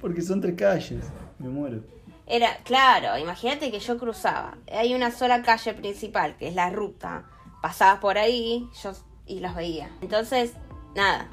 Porque 0.00 0.22
son 0.22 0.40
tres 0.40 0.54
calles. 0.54 1.04
Me 1.40 1.48
muero. 1.48 1.82
Era, 2.24 2.56
claro, 2.62 3.18
imagínate 3.18 3.72
que 3.72 3.80
yo 3.80 3.98
cruzaba. 3.98 4.56
Hay 4.70 4.94
una 4.94 5.10
sola 5.10 5.42
calle 5.42 5.74
principal, 5.74 6.36
que 6.36 6.46
es 6.46 6.54
la 6.54 6.70
ruta. 6.70 7.24
Pasabas 7.60 7.98
por 7.98 8.18
ahí 8.18 8.68
yo, 8.84 8.92
y 9.26 9.40
los 9.40 9.52
veía. 9.56 9.90
Entonces, 10.00 10.52
nada. 10.94 11.28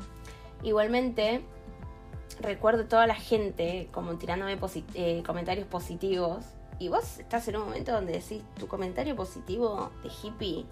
Igualmente, 0.63 1.45
recuerdo 2.41 2.85
toda 2.85 3.07
la 3.07 3.15
gente 3.15 3.89
como 3.91 4.15
tirándome 4.17 4.57
eh, 4.93 5.23
comentarios 5.25 5.67
positivos. 5.67 6.43
Y 6.79 6.89
vos 6.89 7.19
estás 7.19 7.47
en 7.47 7.57
un 7.57 7.65
momento 7.65 7.91
donde 7.91 8.13
decís, 8.13 8.41
tu 8.59 8.67
comentario 8.67 9.15
positivo 9.15 9.91
de 10.03 10.09
hippie, 10.09 10.65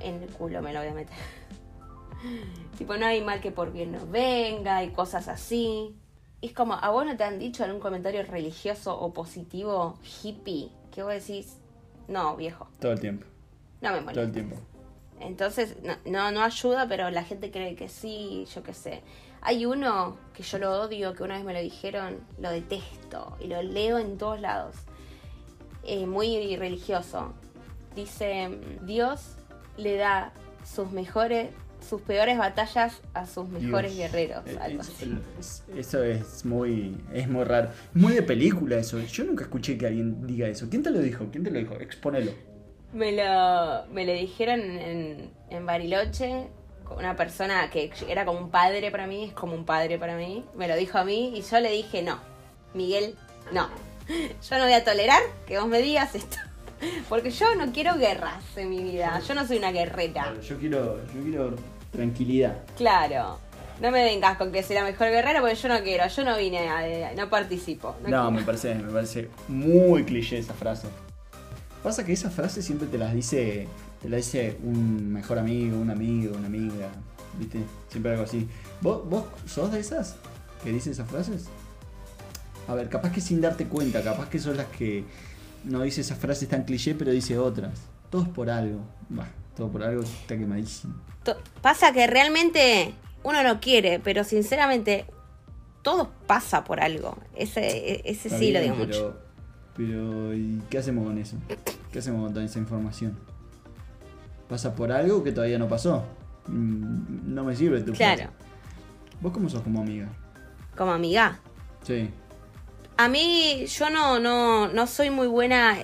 en 0.00 0.22
el 0.22 0.30
culo 0.30 0.62
me 0.62 0.72
lo 0.72 0.80
voy 0.80 0.88
a 0.88 0.94
meter. 0.94 1.16
tipo, 2.78 2.96
no 2.96 3.06
hay 3.06 3.22
mal 3.22 3.40
que 3.40 3.50
por 3.50 3.72
bien 3.72 3.92
no 3.92 4.06
venga 4.06 4.82
y 4.84 4.90
cosas 4.90 5.28
así. 5.28 5.94
Es 6.40 6.52
como, 6.52 6.74
¿a 6.74 6.90
vos 6.90 7.04
no 7.04 7.16
te 7.16 7.24
han 7.24 7.38
dicho 7.38 7.64
algún 7.64 7.80
comentario 7.80 8.22
religioso 8.22 8.98
o 8.98 9.12
positivo 9.12 9.98
hippie? 10.22 10.70
Que 10.92 11.02
vos 11.02 11.12
decís, 11.12 11.58
no, 12.06 12.36
viejo, 12.36 12.68
Todo 12.80 12.92
el 12.92 13.00
tiempo. 13.00 13.26
no 13.80 13.90
me 13.90 13.98
Todo 13.98 13.98
el 13.98 14.04
molesta. 14.28 14.32
tiempo. 14.32 14.56
Entonces, 15.20 15.76
no, 15.82 15.94
no, 16.04 16.30
no 16.30 16.42
ayuda, 16.42 16.86
pero 16.88 17.10
la 17.10 17.24
gente 17.24 17.50
cree 17.50 17.74
que 17.74 17.88
sí, 17.88 18.46
yo 18.54 18.62
qué 18.62 18.72
sé. 18.72 19.02
Hay 19.40 19.66
uno 19.66 20.16
que 20.34 20.42
yo 20.42 20.58
lo 20.58 20.80
odio, 20.82 21.14
que 21.14 21.22
una 21.22 21.36
vez 21.36 21.44
me 21.44 21.52
lo 21.54 21.60
dijeron, 21.60 22.18
lo 22.38 22.50
detesto 22.50 23.36
y 23.40 23.46
lo 23.46 23.62
leo 23.62 23.98
en 23.98 24.18
todos 24.18 24.40
lados. 24.40 24.76
Eh, 25.84 26.06
muy 26.06 26.56
religioso. 26.56 27.32
Dice, 27.94 28.50
Dios 28.82 29.36
le 29.76 29.96
da 29.96 30.32
sus 30.64 30.90
mejores, 30.90 31.50
sus 31.88 32.02
peores 32.02 32.36
batallas 32.36 33.00
a 33.14 33.26
sus 33.26 33.48
mejores 33.48 33.96
Dios. 33.96 34.12
guerreros. 34.12 34.44
Eh, 34.46 34.58
algo 34.60 34.80
así. 34.82 35.16
es- 35.38 35.62
eso 35.74 36.02
es 36.02 36.44
muy, 36.44 36.96
es 37.12 37.28
muy 37.28 37.44
raro. 37.44 37.70
Muy 37.94 38.12
de 38.14 38.22
película 38.22 38.76
eso. 38.76 38.98
Yo 39.00 39.24
nunca 39.24 39.44
escuché 39.44 39.78
que 39.78 39.86
alguien 39.86 40.26
diga 40.26 40.46
eso. 40.48 40.68
¿Quién 40.68 40.82
te 40.82 40.90
lo 40.90 41.00
dijo? 41.00 41.26
¿Quién 41.30 41.44
te 41.44 41.50
lo 41.50 41.58
dijo? 41.58 41.74
Exponelo. 41.74 42.32
Me 42.92 43.12
lo, 43.12 43.86
me 43.92 44.04
lo 44.06 44.12
dijeron 44.12 44.60
en, 44.60 45.30
en 45.50 45.66
Bariloche, 45.66 46.48
una 46.96 47.16
persona 47.16 47.68
que 47.70 47.90
era 48.08 48.24
como 48.24 48.38
un 48.40 48.50
padre 48.50 48.90
para 48.90 49.06
mí, 49.06 49.24
es 49.24 49.32
como 49.32 49.54
un 49.54 49.64
padre 49.64 49.98
para 49.98 50.16
mí, 50.16 50.44
me 50.56 50.68
lo 50.68 50.76
dijo 50.76 50.98
a 50.98 51.04
mí 51.04 51.32
y 51.36 51.42
yo 51.42 51.60
le 51.60 51.70
dije, 51.70 52.02
no, 52.02 52.18
Miguel, 52.74 53.16
no, 53.52 53.68
yo 54.08 54.58
no 54.58 54.64
voy 54.64 54.72
a 54.72 54.84
tolerar 54.84 55.20
que 55.46 55.58
vos 55.58 55.68
me 55.68 55.80
digas 55.82 56.14
esto, 56.14 56.36
porque 57.08 57.30
yo 57.30 57.54
no 57.56 57.72
quiero 57.72 57.96
guerras 57.96 58.42
en 58.56 58.70
mi 58.70 58.82
vida, 58.82 59.20
yo 59.26 59.34
no 59.34 59.46
soy 59.46 59.58
una 59.58 59.72
guerrera, 59.72 60.34
Yo 60.40 60.58
quiero, 60.58 60.96
yo 61.14 61.22
quiero 61.22 61.54
tranquilidad. 61.92 62.58
claro. 62.76 63.38
No 63.80 63.92
me 63.92 64.02
vengas 64.02 64.36
con 64.36 64.50
que 64.50 64.64
sea 64.64 64.82
la 64.82 64.90
mejor 64.90 65.06
guerrera 65.08 65.38
porque 65.40 65.54
yo 65.54 65.68
no 65.68 65.80
quiero, 65.84 66.04
yo 66.08 66.24
no 66.24 66.36
vine 66.36 66.68
a, 66.68 67.14
no 67.14 67.30
participo. 67.30 67.94
No, 68.02 68.08
No, 68.24 68.30
me 68.32 68.42
parece, 68.42 68.74
me 68.74 68.92
parece 68.92 69.28
muy 69.46 70.02
cliché 70.02 70.36
esa 70.36 70.52
frase. 70.52 70.88
Pasa 71.80 72.04
que 72.04 72.12
esas 72.12 72.34
frases 72.34 72.64
siempre 72.64 72.88
te 72.88 72.98
las 72.98 73.14
dice, 73.14 73.68
te 74.02 74.08
las 74.08 74.24
dice 74.24 74.58
un 74.62 75.12
mejor 75.12 75.38
amigo, 75.38 75.78
un 75.78 75.90
amigo, 75.90 76.36
una 76.36 76.46
amiga, 76.46 76.88
¿viste? 77.38 77.60
Siempre 77.88 78.12
algo 78.12 78.24
así. 78.24 78.48
¿Vos, 78.80 79.08
vos 79.08 79.24
sos 79.46 79.72
de 79.72 79.80
esas 79.80 80.16
que 80.62 80.72
dicen 80.72 80.92
esas 80.92 81.08
frases? 81.08 81.46
A 82.68 82.74
ver, 82.74 82.88
capaz 82.88 83.12
que 83.12 83.20
sin 83.20 83.40
darte 83.40 83.66
cuenta, 83.66 84.02
capaz 84.02 84.28
que 84.28 84.38
son 84.38 84.56
las 84.56 84.66
que 84.66 85.04
no 85.64 85.82
dice 85.82 86.02
esas 86.02 86.18
frases 86.18 86.48
tan 86.48 86.64
cliché, 86.64 86.94
pero 86.94 87.10
dice 87.10 87.38
otras. 87.38 87.80
Todo 88.10 88.22
es 88.22 88.28
por 88.28 88.50
algo. 88.50 88.80
Bah, 89.08 89.28
todo 89.56 89.68
por 89.68 89.82
algo 89.82 90.02
está 90.02 90.36
quemadísimo. 90.36 90.94
Pasa 91.60 91.92
que 91.92 92.06
realmente 92.06 92.94
uno 93.22 93.42
no 93.42 93.60
quiere, 93.60 94.00
pero 94.00 94.24
sinceramente 94.24 95.06
todo 95.82 96.10
pasa 96.26 96.64
por 96.64 96.80
algo. 96.80 97.16
Ese, 97.34 98.02
ese 98.08 98.28
Está 98.28 98.38
sí 98.38 98.52
lo 98.52 98.60
digo 98.60 98.74
pero, 98.78 98.86
mucho. 98.86 99.16
Pero, 99.76 100.34
¿y 100.34 100.62
qué 100.70 100.78
hacemos 100.78 101.06
con 101.06 101.18
eso? 101.18 101.36
¿Qué 101.92 101.98
hacemos 101.98 102.24
con 102.24 102.34
toda 102.34 102.44
esa 102.44 102.58
información? 102.58 103.18
¿Pasa 104.48 104.74
por 104.74 104.90
algo 104.92 105.22
que 105.22 105.32
todavía 105.32 105.58
no 105.58 105.68
pasó? 105.68 106.04
Mm, 106.46 107.34
No 107.34 107.44
me 107.44 107.54
sirve 107.54 107.80
tu 107.82 107.92
Claro. 107.92 108.30
¿Vos 109.20 109.32
cómo 109.32 109.48
sos 109.48 109.62
como 109.62 109.80
amiga? 109.82 110.08
como 110.76 110.92
amiga. 110.92 111.40
Sí. 111.82 112.08
A 112.96 113.08
mí, 113.08 113.66
yo 113.66 113.90
no, 113.90 114.20
no, 114.20 114.68
no 114.68 114.86
soy 114.86 115.10
muy 115.10 115.26
buena, 115.26 115.76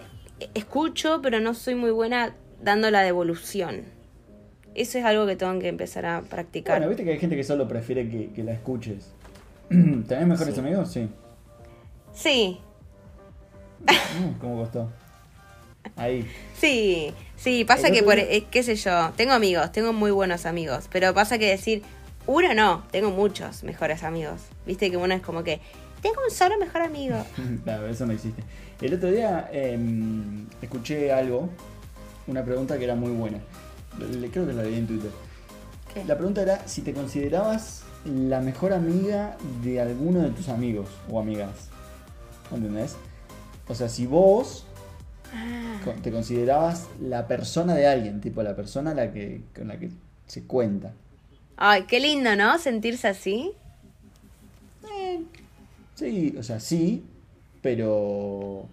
escucho, 0.55 1.20
pero 1.20 1.40
no 1.40 1.53
soy 1.55 1.74
muy 1.74 1.90
buena 1.90 2.35
dando 2.62 2.90
la 2.92 3.00
devolución. 3.03 3.83
Eso 4.77 4.98
es 4.98 5.05
algo 5.05 5.27
que 5.27 5.35
tengo 5.37 5.59
que 5.61 5.68
empezar 5.68 6.07
a 6.07 6.22
practicar. 6.22 6.77
Bueno, 6.77 6.88
viste 6.88 7.05
que 7.05 7.11
hay 7.12 7.18
gente 7.18 7.35
que 7.37 7.42
solo 7.44 7.66
prefiere 7.68 8.09
que, 8.09 8.33
que 8.33 8.42
la 8.44 8.53
escuches. 8.53 9.12
¿Tenés 9.68 10.27
mejores 10.27 10.55
Sí. 10.55 10.61
amigos? 10.61 10.90
Sí. 10.92 11.09
Sí, 12.12 12.61
¿Cómo 14.40 14.59
costó? 14.59 14.90
Ahí. 15.96 16.26
sí, 16.58 17.12
sí, 17.36 17.64
pasa 17.64 17.90
que 17.90 18.02
por, 18.02 18.18
eh, 18.18 18.46
qué 18.50 18.62
sé 18.62 18.74
yo, 18.76 19.10
tengo 19.16 19.32
amigos, 19.32 19.70
tengo 19.72 19.92
muy 19.92 20.10
buenos 20.10 20.46
amigos, 20.46 20.88
pero 20.90 21.12
pasa 21.14 21.38
que 21.38 21.48
decir, 21.50 21.82
uno 22.26 22.54
no, 22.54 22.84
tengo 22.90 23.10
muchos 23.10 23.62
mejores 23.64 24.02
amigos. 24.02 24.40
Viste 24.66 24.90
que 24.90 24.96
uno 24.96 25.14
es 25.14 25.20
como 25.22 25.44
que, 25.44 25.60
tengo 26.02 26.16
un 26.28 26.34
solo 26.34 26.58
mejor 26.58 26.82
amigo. 26.82 27.16
Claro, 27.64 27.86
eso 27.88 28.06
no 28.06 28.12
existe. 28.12 28.42
El 28.80 28.94
otro 28.94 29.10
día 29.10 29.48
em, 29.52 30.46
escuché 30.62 31.12
algo, 31.12 31.48
una 32.26 32.44
pregunta 32.44 32.76
que 32.78 32.84
era 32.84 32.94
muy 32.94 33.10
buena. 33.12 33.38
Le- 33.98 34.30
Creo 34.30 34.46
que 34.46 34.52
la 34.52 34.62
leí 34.62 34.74
en 34.76 34.86
Twitter. 34.86 35.10
¿Qué? 35.92 36.04
La 36.04 36.16
pregunta 36.16 36.42
era 36.42 36.66
si 36.66 36.82
te 36.82 36.92
considerabas 36.92 37.82
la 38.04 38.40
mejor 38.40 38.72
amiga 38.72 39.36
de 39.62 39.80
alguno 39.80 40.20
de 40.22 40.30
tus 40.30 40.48
amigos 40.48 40.88
o 41.10 41.20
amigas. 41.20 41.68
¿Entendés? 42.52 42.96
O 43.68 43.74
sea, 43.74 43.88
si 43.88 44.06
vos 44.06 44.66
Ah, 45.36 45.80
te 46.02 46.12
considerabas 46.12 46.88
la 47.00 47.26
persona 47.26 47.74
de 47.74 47.86
alguien, 47.86 48.20
tipo 48.20 48.42
la 48.42 48.54
persona 48.54 48.92
a 48.92 48.94
la 48.94 49.12
que, 49.12 49.42
con 49.54 49.68
la 49.68 49.78
que 49.78 49.90
se 50.26 50.44
cuenta. 50.44 50.92
Ay, 51.56 51.84
qué 51.84 52.00
lindo, 52.00 52.34
¿no? 52.36 52.58
Sentirse 52.58 53.08
así. 53.08 53.52
Sí, 55.94 56.34
o 56.38 56.42
sea, 56.42 56.58
sí, 56.58 57.04
pero... 57.62 58.66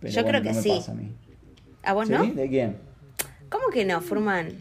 pero 0.00 0.12
Yo 0.12 0.24
creo 0.24 0.42
que 0.42 0.50
no 0.50 0.56
me 0.56 0.62
sí. 0.62 0.68
pasa 0.70 0.92
a 0.92 0.94
mí. 0.94 1.10
¿A 1.82 1.92
vos 1.94 2.06
¿Sí? 2.06 2.12
no? 2.12 2.24
¿De 2.24 2.48
quién? 2.48 2.76
¿Cómo 3.48 3.68
que 3.72 3.84
no, 3.84 4.00
Furman? 4.00 4.52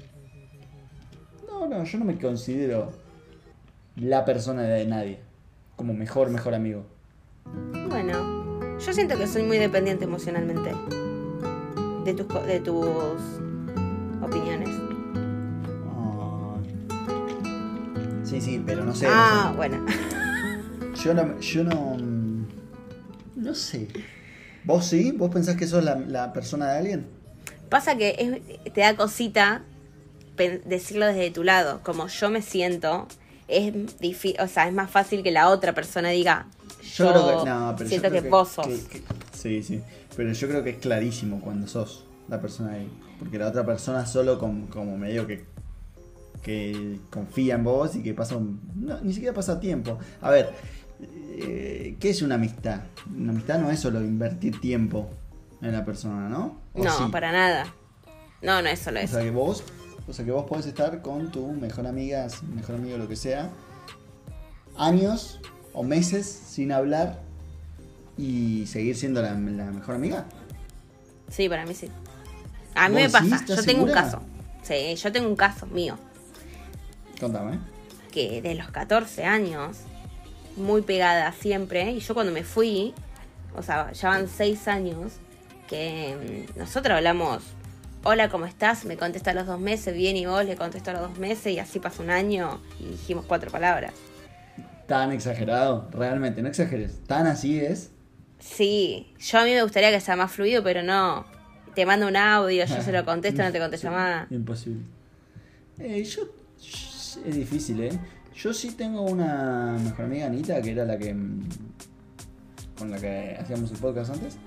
No, 1.47 1.67
no, 1.67 1.83
yo 1.83 1.99
no 1.99 2.05
me 2.05 2.17
considero 2.17 2.93
la 3.95 4.23
persona 4.23 4.63
de 4.63 4.85
nadie. 4.85 5.19
Como 5.75 5.93
mejor, 5.93 6.29
mejor 6.29 6.53
amigo. 6.53 6.85
Bueno, 7.89 8.28
yo 8.85 8.93
siento 8.93 9.17
que 9.17 9.27
soy 9.27 9.43
muy 9.43 9.57
dependiente 9.57 10.05
emocionalmente 10.05 10.71
de 12.05 12.13
tus, 12.13 12.45
de 12.47 12.59
tus 12.59 12.85
opiniones. 14.21 14.69
Sí, 18.23 18.41
sí, 18.41 18.61
pero 18.65 18.85
no 18.85 18.93
sé. 18.93 19.05
no 19.05 19.11
ah, 19.13 19.53
bueno. 19.55 19.83
Yo 21.03 21.13
no, 21.13 21.39
yo 21.39 21.63
no. 21.63 21.95
No 23.37 23.55
sé. 23.55 23.87
¿Vos 24.65 24.85
sí? 24.85 25.13
¿Vos 25.13 25.31
pensás 25.31 25.55
que 25.55 25.65
sos 25.65 25.81
la, 25.81 25.95
la 25.95 26.33
persona 26.33 26.69
de 26.73 26.77
alguien? 26.77 27.07
Pasa 27.69 27.95
que 27.95 28.41
es- 28.65 28.73
te 28.73 28.81
da 28.81 28.95
cosita 28.97 29.61
decirlo 30.65 31.05
desde 31.05 31.31
tu 31.31 31.43
lado, 31.45 31.79
como 31.83 32.07
yo 32.07 32.29
me 32.29 32.41
siento, 32.41 33.07
es 33.47 33.73
difícil, 33.99 34.41
o 34.41 34.47
sea, 34.47 34.67
es 34.67 34.73
más 34.73 34.91
fácil 34.91 35.23
que 35.23 35.31
la 35.31 35.47
otra 35.49 35.73
persona 35.73 36.09
diga, 36.09 36.47
yo, 36.95 37.05
Yo, 37.05 37.11
creo 37.11 37.43
que. 37.43 37.49
No, 37.49 37.73
pero 37.77 37.83
yo 37.85 37.89
siento 37.89 38.09
creo 38.09 38.23
que, 38.23 38.29
vos 38.29 38.49
sos. 38.49 38.67
que- 38.67 38.79
que- 38.99 39.03
sí, 39.33 39.63
sí. 39.63 39.81
Pero 40.15 40.31
yo 40.33 40.47
creo 40.47 40.63
que 40.63 40.71
es 40.71 40.77
clarísimo 40.77 41.39
cuando 41.41 41.67
sos 41.67 42.05
la 42.27 42.39
persona 42.41 42.73
ahí. 42.73 42.89
Porque 43.19 43.37
la 43.37 43.47
otra 43.47 43.65
persona 43.65 44.05
solo 44.05 44.37
com- 44.39 44.67
como 44.67 44.97
medio 44.97 45.25
que. 45.27 45.45
que 46.43 46.99
confía 47.09 47.55
en 47.55 47.63
vos 47.65 47.95
y 47.95 48.03
que 48.03 48.13
pasa. 48.13 48.37
un- 48.37 48.61
no, 48.75 48.99
ni 49.01 49.13
siquiera 49.13 49.33
pasa 49.35 49.59
tiempo. 49.59 49.97
A 50.21 50.29
ver, 50.31 50.53
eh, 51.01 51.97
¿qué 51.99 52.09
es 52.09 52.21
una 52.21 52.35
amistad? 52.35 52.81
Una 53.15 53.31
amistad 53.33 53.59
no 53.59 53.69
es 53.71 53.79
solo 53.79 53.99
invertir 54.01 54.59
tiempo 54.61 55.09
en 55.61 55.71
la 55.73 55.83
persona, 55.83 56.29
¿no? 56.29 56.59
¿O 56.73 56.83
No, 56.83 56.97
sí? 56.97 57.03
para 57.11 57.31
nada. 57.33 57.73
No, 58.41 58.61
no 58.61 58.69
es 58.69 58.79
solo 58.79 58.99
O 58.99 59.03
eso. 59.03 59.15
sea 59.15 59.23
que 59.23 59.31
vos, 59.31 59.63
o 60.07 60.13
sea 60.13 60.23
que 60.23 60.31
vos 60.31 60.45
podés 60.45 60.65
estar 60.65 61.01
con 61.01 61.29
tu 61.29 61.45
mejor 61.51 61.85
amiga, 61.87 62.25
mejor 62.55 62.75
amigo, 62.75 62.97
lo 62.97 63.07
que 63.09 63.17
sea, 63.17 63.49
años 64.77 65.39
o 65.73 65.83
meses 65.83 66.25
sin 66.25 66.71
hablar 66.71 67.19
y 68.17 68.65
seguir 68.67 68.95
siendo 68.95 69.21
la, 69.21 69.33
la 69.33 69.71
mejor 69.71 69.95
amiga. 69.95 70.25
Sí, 71.29 71.47
para 71.47 71.65
mí 71.65 71.73
sí. 71.73 71.89
A 72.75 72.89
mí 72.89 72.95
¿Vos 72.95 73.03
me 73.03 73.09
pasa, 73.09 73.35
¿Estás 73.35 73.57
yo 73.57 73.63
tengo 73.63 73.83
un 73.83 73.91
caso. 73.91 74.21
Sí, 74.63 74.95
yo 74.95 75.11
tengo 75.11 75.27
un 75.27 75.35
caso 75.35 75.65
mío. 75.67 75.97
Contame. 77.19 77.59
que 78.11 78.41
de 78.41 78.55
los 78.55 78.69
14 78.71 79.25
años, 79.25 79.77
muy 80.55 80.81
pegada 80.81 81.31
siempre, 81.33 81.91
y 81.91 81.99
yo 81.99 82.13
cuando 82.13 82.31
me 82.31 82.43
fui, 82.43 82.93
o 83.55 83.61
sea, 83.61 83.91
ya 83.91 84.09
van 84.09 84.27
6 84.27 84.67
años, 84.67 85.13
que 85.67 86.45
mm, 86.55 86.59
nosotros 86.59 86.95
hablamos, 86.95 87.43
hola, 88.03 88.29
¿cómo 88.29 88.45
estás? 88.45 88.85
Me 88.85 88.97
contesta 88.97 89.31
a 89.31 89.33
los 89.33 89.47
dos 89.47 89.59
meses, 89.59 89.93
bien, 89.93 90.15
y 90.17 90.25
vos 90.25 90.45
le 90.45 90.55
contesto 90.55 90.91
a 90.91 90.93
los 90.93 91.01
dos 91.09 91.19
meses, 91.19 91.53
y 91.53 91.59
así 91.59 91.79
pasó 91.79 92.01
un 92.03 92.09
año, 92.09 92.61
y 92.79 92.85
dijimos 92.85 93.25
cuatro 93.27 93.51
palabras. 93.51 93.93
Tan 94.89 95.11
exagerado, 95.11 95.87
realmente, 95.91 96.41
no 96.41 96.49
exageres. 96.49 96.99
Tan 97.07 97.27
así 97.27 97.59
es. 97.59 97.91
Sí, 98.39 99.13
yo 99.19 99.39
a 99.39 99.45
mí 99.45 99.51
me 99.53 99.61
gustaría 99.63 99.91
que 99.91 99.99
sea 100.01 100.15
más 100.15 100.31
fluido, 100.31 100.63
pero 100.63 100.81
no. 100.83 101.25
Te 101.75 101.85
mando 101.85 102.07
un 102.07 102.15
audio, 102.17 102.65
yo 102.65 102.81
se 102.81 102.91
lo 102.91 103.05
contesto, 103.05 103.43
no 103.43 103.51
te 103.51 103.59
contesta 103.59 103.87
Sí, 103.89 103.95
más. 103.95 104.31
Imposible. 104.31 104.81
Eh, 105.77 106.03
yo. 106.03 106.23
Es 107.25 107.35
difícil, 107.35 107.81
¿eh? 107.83 107.91
Yo 108.35 108.53
sí 108.53 108.71
tengo 108.71 109.03
una 109.03 109.77
mejor 109.79 110.05
amiga, 110.05 110.25
Anita, 110.25 110.61
que 110.61 110.71
era 110.71 110.85
la 110.85 110.97
que. 110.97 111.13
mm, 111.13 111.49
con 112.77 112.89
la 112.89 112.97
que 112.97 113.37
hacíamos 113.39 113.71
el 113.71 113.77
podcast 113.77 114.11
antes. 114.11 114.37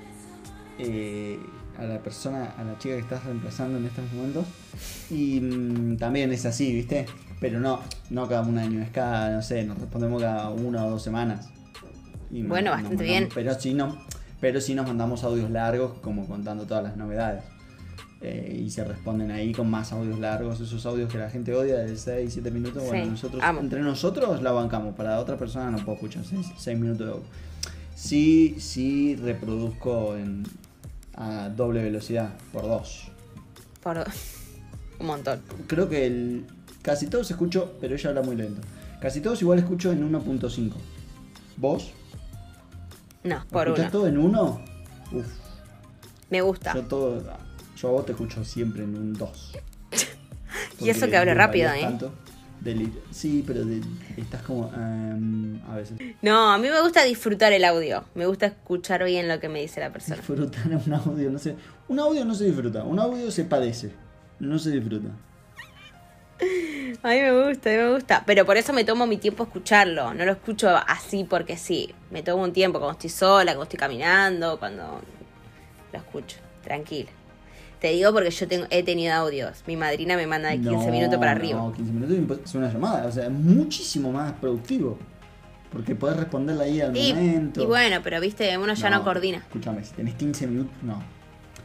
Eh, 0.78 1.38
a 1.78 1.84
la 1.84 2.02
persona, 2.02 2.52
a 2.58 2.64
la 2.64 2.76
chica 2.78 2.96
que 2.96 3.00
estás 3.02 3.24
reemplazando 3.24 3.78
en 3.78 3.86
estos 3.86 4.12
momentos. 4.12 4.46
Y 5.10 5.40
mm, 5.40 5.98
también 5.98 6.32
es 6.32 6.44
así, 6.46 6.72
¿viste? 6.74 7.06
Pero 7.42 7.60
no, 7.60 7.80
no 8.08 8.26
cada 8.28 8.40
un 8.42 8.56
año, 8.56 8.80
es 8.80 8.88
cada, 8.90 9.30
no 9.36 9.42
sé, 9.42 9.64
nos 9.64 9.76
respondemos 9.78 10.22
cada 10.22 10.48
una 10.48 10.86
o 10.86 10.90
dos 10.92 11.02
semanas. 11.02 11.50
Y 12.30 12.42
Bueno, 12.44 12.70
nos 12.70 12.80
bastante 12.82 13.04
mandamos- 13.04 13.06
bien. 13.06 13.28
Pero 13.34 13.60
sí, 13.60 13.74
no, 13.74 13.98
pero 14.40 14.60
sí 14.62 14.74
nos 14.74 14.86
mandamos 14.86 15.22
audios 15.24 15.50
largos, 15.50 15.98
como 16.00 16.26
contando 16.26 16.64
todas 16.64 16.84
las 16.84 16.96
novedades. 16.96 17.42
Eh, 18.24 18.60
y 18.64 18.70
se 18.70 18.84
responden 18.84 19.32
ahí 19.32 19.52
con 19.52 19.68
más 19.68 19.92
audios 19.92 20.18
largos, 20.20 20.60
esos 20.60 20.86
audios 20.86 21.10
que 21.10 21.18
la 21.18 21.28
gente 21.28 21.52
odia 21.54 21.78
de 21.78 21.96
6, 21.96 22.32
7 22.32 22.50
minutos. 22.52 22.84
Bueno, 22.86 23.04
Sí, 23.04 23.10
nosotros, 23.10 23.42
amo. 23.44 23.58
entre 23.60 23.80
nosotros 23.80 24.40
la 24.42 24.52
bancamos, 24.52 24.94
para 24.94 25.18
otra 25.18 25.36
persona 25.36 25.70
no 25.72 25.78
puedo 25.78 25.94
escuchar 25.94 26.22
6, 26.24 26.78
minutos 26.78 27.06
de 27.06 27.12
audio. 27.12 27.24
Sí, 27.96 28.54
sí 28.60 29.16
reproduzco 29.16 30.16
en, 30.16 30.44
a 31.16 31.48
doble 31.48 31.82
velocidad, 31.82 32.30
por 32.52 32.62
dos. 32.62 33.08
Por 33.82 33.98
un 35.00 35.06
montón. 35.06 35.40
Creo 35.66 35.88
que 35.88 36.06
el, 36.06 36.46
casi 36.82 37.06
todos 37.06 37.30
escucho, 37.30 37.74
pero 37.80 37.94
ella 37.94 38.10
habla 38.10 38.22
muy 38.22 38.36
lento. 38.36 38.60
Casi 39.00 39.20
todos 39.20 39.40
igual 39.42 39.58
escucho 39.58 39.90
en 39.92 40.12
1.5. 40.12 40.72
¿Vos? 41.56 41.92
No, 43.24 43.44
por 43.50 43.68
¿Escuchás 43.68 43.86
uno. 43.86 43.92
todo 43.92 44.06
en 44.08 44.18
1? 44.18 44.60
Uf, 45.12 45.26
Me 46.30 46.40
gusta. 46.40 46.74
yo 46.74 46.82
todo. 46.82 47.22
Yo 47.76 47.88
a 47.88 47.90
vos 47.92 48.06
te 48.06 48.12
escucho 48.12 48.44
siempre 48.44 48.84
en 48.84 48.96
un 48.96 49.12
2. 49.14 49.52
Y 50.80 50.90
eso 50.90 51.08
que 51.08 51.16
hablo 51.16 51.32
rápido, 51.34 51.70
¿eh? 51.70 51.98
Sí, 53.10 53.42
pero 53.46 53.64
de- 53.64 53.80
estás 54.16 54.42
como. 54.42 54.70
em, 54.74 55.60
a 55.68 55.76
veces. 55.76 55.98
No, 56.22 56.52
a 56.52 56.58
mí 56.58 56.68
me 56.68 56.80
gusta 56.80 57.02
disfrutar 57.04 57.52
el 57.52 57.64
audio. 57.64 58.04
Me 58.14 58.26
gusta 58.26 58.46
escuchar 58.46 59.02
bien 59.04 59.26
lo 59.28 59.40
que 59.40 59.48
me 59.48 59.60
dice 59.60 59.80
la 59.80 59.92
persona. 59.92 60.16
Disfrutar 60.16 60.66
un 60.86 60.92
audio, 60.94 61.30
no 61.30 61.38
sé. 61.38 61.56
Un 61.88 61.98
audio 61.98 62.24
no 62.24 62.34
se 62.34 62.44
disfruta, 62.44 62.84
un 62.84 62.98
audio 63.00 63.30
se 63.32 63.44
padece, 63.44 63.92
no 64.38 64.58
se 64.58 64.70
disfruta. 64.70 65.08
A 67.02 67.08
mí 67.08 67.20
me 67.20 67.48
gusta, 67.48 67.70
a 67.70 67.72
mí 67.72 67.78
me 67.78 67.92
gusta. 67.94 68.22
Pero 68.26 68.46
por 68.46 68.56
eso 68.56 68.72
me 68.72 68.84
tomo 68.84 69.06
mi 69.06 69.16
tiempo 69.16 69.42
a 69.42 69.46
escucharlo. 69.46 70.14
No 70.14 70.24
lo 70.24 70.32
escucho 70.32 70.68
así 70.86 71.24
porque 71.28 71.56
sí. 71.56 71.92
Me 72.10 72.22
tomo 72.22 72.44
un 72.44 72.52
tiempo 72.52 72.78
cuando 72.78 72.92
estoy 72.92 73.10
sola, 73.10 73.52
cuando 73.52 73.64
estoy 73.64 73.78
caminando, 73.78 74.58
cuando 74.58 75.00
lo 75.92 75.98
escucho. 75.98 76.36
Tranquila. 76.62 77.10
Te 77.80 77.88
digo 77.88 78.12
porque 78.12 78.30
yo 78.30 78.46
tengo, 78.46 78.66
he 78.70 78.84
tenido 78.84 79.12
audios. 79.14 79.64
Mi 79.66 79.76
madrina 79.76 80.14
me 80.16 80.28
manda 80.28 80.50
de 80.50 80.60
15 80.60 80.70
No, 80.86 80.92
minutos 80.92 81.18
para 81.18 81.32
arriba. 81.32 81.58
No, 81.58 81.72
15 81.72 81.92
minutos 81.92 82.38
es 82.44 82.54
una 82.54 82.72
llamada, 82.72 83.06
o 83.06 83.10
sea, 83.10 83.24
es 83.24 83.30
muchísimo 83.32 84.12
más 84.12 84.32
productivo. 84.34 84.96
Porque 85.72 85.96
podés 85.96 86.18
responderla 86.18 86.64
ahí 86.64 86.80
al 86.80 86.96
Y, 86.96 87.12
momento. 87.14 87.62
y 87.62 87.66
bueno, 87.66 87.96
pero 88.04 88.20
viste, 88.20 88.56
uno 88.58 88.74
ya 88.74 88.90
no, 88.90 89.02
coordina. 89.02 89.38
Escúchame, 89.38 89.82
si 89.82 89.94
tenés 89.94 90.14
15 90.14 90.46
minutos, 90.46 90.74
no. 90.82 91.02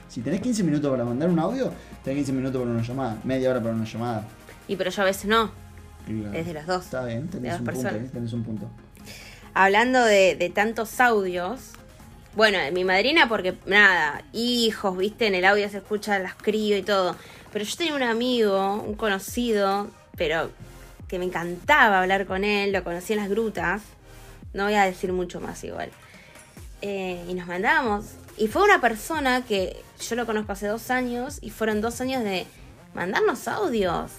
Si 0.08 0.22
tenés 0.22 0.42
15 0.42 0.64
minutos 0.64 0.90
para 0.90 1.04
mandar 1.04 1.30
un 1.30 1.38
audio, 1.38 1.72
tenés 2.04 2.18
15 2.26 2.32
minutos 2.32 2.60
para 2.60 2.72
una 2.74 2.82
llamada, 2.82 3.18
media 3.24 3.52
hora 3.52 3.62
para 3.62 3.76
una 3.76 3.86
llamada. 3.86 4.26
Y 4.68 4.76
pero 4.76 4.92
yo 4.92 5.02
a 5.02 5.06
veces 5.06 5.26
no. 5.26 5.52
Claro, 6.06 6.32
Desde 6.32 6.54
las 6.54 6.68
dos. 6.68 6.86
Está 6.86 7.04
bien, 7.06 7.28
tenés 7.28 7.52
las 7.52 7.60
un 7.60 7.66
punto, 7.66 7.82
personas. 7.82 8.04
ahí, 8.04 8.10
tenés 8.10 8.34
un 8.34 8.44
punto. 8.44 8.70
Hablando 9.54 10.04
de, 10.04 10.36
de 10.36 10.50
tantos 10.50 11.00
audios. 11.00 11.60
Bueno, 12.36 12.60
mi 12.72 12.84
madrina 12.84 13.28
porque, 13.28 13.56
nada, 13.66 14.22
hijos, 14.32 14.96
viste, 14.96 15.26
en 15.28 15.34
el 15.36 15.44
audio 15.46 15.68
se 15.70 15.78
escucha, 15.78 16.20
las 16.20 16.36
crío 16.36 16.78
y 16.78 16.84
todo. 16.84 17.16
Pero 17.52 17.66
yo 17.66 17.76
tenía 17.76 17.96
un 17.96 18.04
amigo, 18.04 18.76
un 18.88 18.94
conocido, 18.94 19.88
pero 20.16 20.52
que 21.08 21.18
me 21.18 21.26
encantaba 21.26 22.02
hablar 22.02 22.26
con 22.28 22.44
él, 22.44 22.72
lo 22.74 22.84
conocí 22.84 23.14
en 23.14 23.20
las 23.20 23.30
grutas. 23.30 23.82
No 24.54 24.66
voy 24.66 24.76
a 24.76 24.84
decir 24.84 25.12
mucho 25.14 25.42
más 25.42 25.64
igual. 25.64 25.90
Eh, 26.82 27.26
y 27.28 27.34
nos 27.34 27.48
mandábamos. 27.48 28.06
Y 28.38 28.48
fue 28.48 28.64
una 28.64 28.80
persona 28.80 29.44
que 29.44 29.82
yo 30.08 30.16
lo 30.16 30.28
conozco 30.28 30.52
hace 30.52 30.68
dos 30.68 30.92
años 30.92 31.40
y 31.42 31.50
fueron 31.50 31.82
dos 31.82 32.00
años 32.02 32.24
de 32.24 32.46
mandarnos 32.94 33.48
audios 33.48 34.12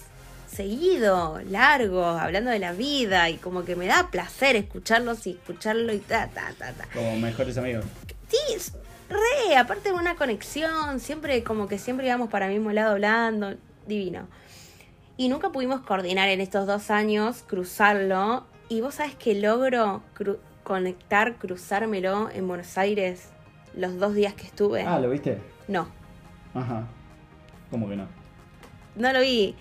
seguido, 0.49 1.39
largos, 1.49 2.19
hablando 2.19 2.49
de 2.51 2.59
la 2.59 2.71
vida 2.73 3.29
y 3.29 3.37
como 3.37 3.63
que 3.63 3.75
me 3.75 3.85
da 3.87 4.09
placer 4.11 4.55
escucharlos 4.55 5.25
y 5.27 5.31
escucharlo 5.31 5.93
y 5.93 5.99
ta, 5.99 6.27
ta, 6.27 6.51
ta, 6.57 6.73
ta. 6.73 6.85
Como 6.93 7.17
mejores 7.17 7.57
amigos. 7.57 7.85
Sí, 8.27 8.71
re, 9.09 9.55
aparte 9.57 9.89
de 9.89 9.95
una 9.95 10.15
conexión, 10.15 10.99
siempre 10.99 11.43
como 11.43 11.67
que 11.67 11.77
siempre 11.77 12.07
íbamos 12.07 12.29
para 12.29 12.47
el 12.47 12.53
mismo 12.53 12.71
lado 12.71 12.91
hablando, 12.91 13.55
divino. 13.87 14.27
Y 15.17 15.29
nunca 15.29 15.49
pudimos 15.51 15.81
coordinar 15.81 16.29
en 16.29 16.41
estos 16.41 16.65
dos 16.65 16.89
años, 16.91 17.43
cruzarlo. 17.45 18.45
Y 18.69 18.81
vos 18.81 18.95
sabes 18.95 19.15
que 19.15 19.35
logro 19.35 20.01
cru- 20.17 20.37
conectar, 20.63 21.35
cruzármelo 21.35 22.29
en 22.31 22.47
Buenos 22.47 22.77
Aires 22.77 23.29
los 23.75 23.97
dos 23.99 24.13
días 24.13 24.33
que 24.33 24.45
estuve. 24.45 24.83
Ah, 24.83 24.99
¿lo 24.99 25.09
viste? 25.09 25.39
No, 25.67 25.87
Ajá. 26.53 26.87
¿Cómo 27.69 27.87
que 27.89 27.95
no? 27.95 28.07
no 28.95 29.13
lo 29.13 29.19
vi. 29.21 29.55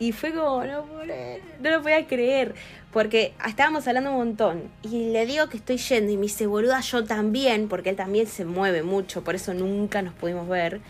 Y 0.00 0.10
fue 0.12 0.32
como, 0.32 0.64
no, 0.64 0.84
no 1.60 1.70
lo 1.70 1.82
podía 1.82 2.06
creer. 2.08 2.54
Porque 2.92 3.34
estábamos 3.46 3.86
hablando 3.86 4.10
un 4.10 4.16
montón. 4.16 4.62
Y 4.82 5.10
le 5.10 5.26
digo 5.26 5.48
que 5.48 5.58
estoy 5.58 5.76
yendo. 5.76 6.10
Y 6.10 6.16
me 6.16 6.22
dice, 6.22 6.46
boluda, 6.46 6.80
yo 6.80 7.04
también. 7.04 7.68
Porque 7.68 7.90
él 7.90 7.96
también 7.96 8.26
se 8.26 8.44
mueve 8.44 8.82
mucho. 8.82 9.22
Por 9.22 9.34
eso 9.36 9.54
nunca 9.54 10.02
nos 10.02 10.14
pudimos 10.14 10.48
ver. 10.48 10.80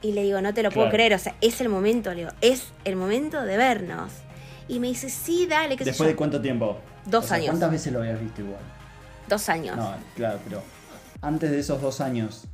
Y 0.00 0.12
le 0.12 0.22
digo, 0.22 0.40
no 0.40 0.54
te 0.54 0.62
lo 0.62 0.70
puedo 0.70 0.86
Claro. 0.86 0.96
creer. 0.96 1.14
O 1.14 1.18
sea, 1.18 1.34
es 1.42 1.60
el 1.60 1.68
momento, 1.68 2.10
le 2.14 2.20
digo, 2.20 2.30
es 2.40 2.72
el 2.86 2.96
momento 2.96 3.42
de 3.42 3.56
vernos. 3.58 4.12
Y 4.68 4.78
me 4.78 4.86
dice, 4.86 5.10
sí, 5.10 5.46
dale, 5.46 5.76
sé 5.76 5.84
¿Después 5.84 6.08
de 6.08 6.16
cuánto 6.16 6.40
tiempo? 6.40 6.78
Dos 7.04 7.24
O 7.24 7.28
sea, 7.28 7.36
años. 7.36 7.48
¿Cuántas 7.48 7.70
veces 7.72 7.92
lo 7.92 7.98
habías 7.98 8.18
visto 8.20 8.40
igual? 8.42 8.60
Dos 9.28 9.48
años. 9.48 9.76
No, 9.76 9.92
claro, 10.14 10.38
pero 10.44 10.62
antes 11.20 11.50
de 11.50 11.58
esos 11.58 11.82
dos 11.82 12.00
años, 12.00 12.44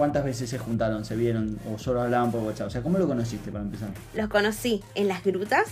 ¿cuántas 0.00 0.24
veces 0.24 0.48
se 0.48 0.56
juntaron, 0.58 1.04
se 1.04 1.14
vieron 1.14 1.58
o 1.70 1.78
solo 1.78 2.00
hablaban 2.00 2.32
por 2.32 2.40
WhatsApp? 2.42 2.68
O 2.68 2.70
sea, 2.70 2.80
¿cómo 2.82 2.96
lo 2.96 3.06
conociste 3.06 3.52
para 3.52 3.62
empezar? 3.64 3.90
Los 4.14 4.28
conocí 4.30 4.82
en 4.94 5.08
las 5.08 5.22
grutas. 5.22 5.66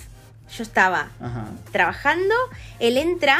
Yo 0.54 0.62
estaba 0.62 1.08
Ajá. 1.18 1.46
trabajando, 1.72 2.34
él 2.78 2.98
entra 2.98 3.38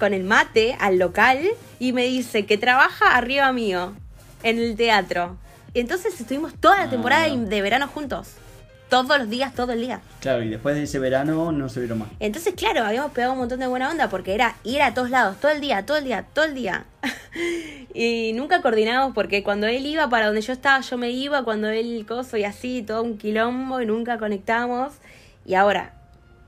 con 0.00 0.14
el 0.14 0.24
mate 0.24 0.74
al 0.80 0.98
local 0.98 1.38
y 1.78 1.92
me 1.92 2.04
dice 2.04 2.46
que 2.46 2.56
trabaja 2.56 3.14
arriba 3.14 3.52
mío, 3.52 3.92
en 4.42 4.58
el 4.58 4.74
teatro. 4.74 5.36
Entonces 5.74 6.18
estuvimos 6.18 6.54
toda 6.54 6.78
la 6.78 6.84
Ah. 6.84 6.90
temporada 6.90 7.28
de- 7.28 7.36
de 7.36 7.60
verano 7.62 7.86
juntos. 7.86 8.28
Todos 8.88 9.18
los 9.18 9.28
días, 9.28 9.52
todo 9.52 9.72
el 9.72 9.80
día. 9.80 10.00
Claro, 10.20 10.44
y 10.44 10.48
después 10.48 10.76
de 10.76 10.84
ese 10.84 11.00
verano 11.00 11.50
no 11.50 11.68
se 11.68 11.80
vieron 11.80 11.98
más. 11.98 12.08
Entonces, 12.20 12.54
claro, 12.54 12.84
habíamos 12.84 13.10
pegado 13.10 13.32
un 13.32 13.40
montón 13.40 13.58
de 13.58 13.66
buena 13.66 13.90
onda 13.90 14.08
porque 14.08 14.32
era 14.32 14.54
ir 14.62 14.80
a 14.80 14.94
todos 14.94 15.10
lados, 15.10 15.40
todo 15.40 15.50
el 15.50 15.60
día, 15.60 15.84
todo 15.84 15.96
el 15.96 16.04
día, 16.04 16.24
todo 16.32 16.44
el 16.44 16.54
día. 16.54 16.84
y 17.94 18.32
nunca 18.34 18.62
coordinamos 18.62 19.12
porque 19.12 19.42
cuando 19.42 19.66
él 19.66 19.84
iba 19.86 20.08
para 20.08 20.26
donde 20.26 20.40
yo 20.40 20.52
estaba, 20.52 20.80
yo 20.82 20.98
me 20.98 21.10
iba, 21.10 21.42
cuando 21.42 21.68
él 21.68 22.06
coso 22.06 22.36
y 22.36 22.44
así, 22.44 22.82
todo 22.82 23.02
un 23.02 23.18
quilombo 23.18 23.80
y 23.80 23.86
nunca 23.86 24.18
conectamos. 24.18 24.92
Y 25.44 25.54
ahora, 25.54 25.92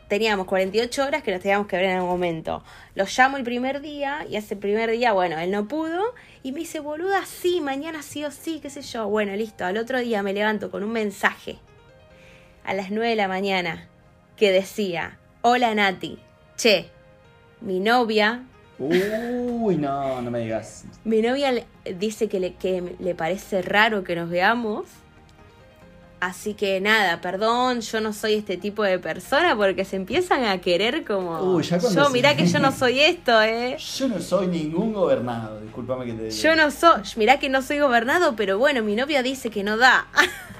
teníamos 0.07 0.47
48 0.47 1.07
horas 1.07 1.25
que 1.25 1.33
nos 1.33 1.41
teníamos 1.41 1.67
que 1.67 1.75
ver 1.75 1.87
en 1.87 1.97
algún 1.97 2.11
momento. 2.11 2.63
Lo 2.95 3.05
llamo 3.05 3.37
el 3.37 3.43
primer 3.43 3.81
día 3.81 4.25
y 4.31 4.37
ese 4.37 4.55
primer 4.55 4.93
día, 4.93 5.11
bueno, 5.13 5.41
él 5.41 5.51
no 5.51 5.67
pudo 5.67 6.15
y 6.45 6.53
me 6.53 6.61
dice, 6.61 6.79
boluda, 6.79 7.27
sí, 7.27 7.61
mañana 7.61 8.03
sí 8.03 8.25
o 8.25 8.31
sí, 8.31 8.61
qué 8.63 8.71
sé 8.71 8.83
yo. 8.83 9.09
Bueno, 9.09 9.35
listo, 9.35 9.65
al 9.65 9.77
otro 9.77 9.99
día 9.99 10.23
me 10.23 10.33
levanto 10.33 10.71
con 10.71 10.85
un 10.85 10.93
mensaje 10.93 11.59
a 12.69 12.75
las 12.75 12.91
9 12.91 13.09
de 13.09 13.17
la 13.17 13.29
mañana 13.29 13.89
que 14.37 14.53
decía, 14.53 15.17
hola 15.41 15.75
Nati, 15.75 16.19
che, 16.57 16.91
mi 17.63 17.81
novia, 17.81 18.43
Uy, 18.79 19.77
no, 19.77 20.21
no 20.23 20.31
me 20.31 20.41
digas. 20.41 20.85
mi 21.05 21.21
novia 21.23 21.51
le- 21.51 21.67
dice 21.97 22.29
que 22.29 22.39
le, 22.39 22.55
que 22.55 22.95
le 23.01 23.15
parece 23.15 23.63
raro 23.63 24.05
que 24.05 24.15
nos 24.15 24.29
veamos. 24.31 24.85
Así 26.21 26.55
que 26.55 26.81
nada, 26.81 27.21
perdón, 27.21 27.81
yo 27.81 28.01
no 28.01 28.13
soy 28.13 28.35
este 28.35 28.57
tipo 28.57 28.83
de 28.83 28.99
persona 28.99 29.57
porque 29.57 29.85
se 29.85 29.97
empiezan 29.97 30.45
a 30.45 30.61
querer 30.61 31.05
como... 31.05 31.55
Uy, 31.55 31.63
ya 31.63 31.79
yo, 31.79 31.89
se- 31.89 32.11
mirá 32.13 32.37
que 32.37 32.47
yo 32.47 32.59
no 32.59 32.71
soy 32.77 33.01
esto, 33.01 33.41
eh. 33.43 33.77
Yo 33.79 34.09
no 34.09 34.21
soy 34.21 34.47
ningún 34.49 34.93
gobernado, 34.93 35.61
discúlpame 35.61 36.05
que 36.07 36.13
te 36.13 36.23
diga. 36.25 36.35
Yo 36.37 36.55
no 36.57 36.71
soy, 36.71 37.03
mirá 37.17 37.39
que 37.39 37.49
no 37.49 37.63
soy 37.63 37.79
gobernado, 37.79 38.37
pero 38.37 38.59
bueno, 38.59 38.83
mi 38.83 38.95
novia 38.95 39.23
dice 39.23 39.49
que 39.51 39.63
no 39.65 39.77
da. 39.79 40.07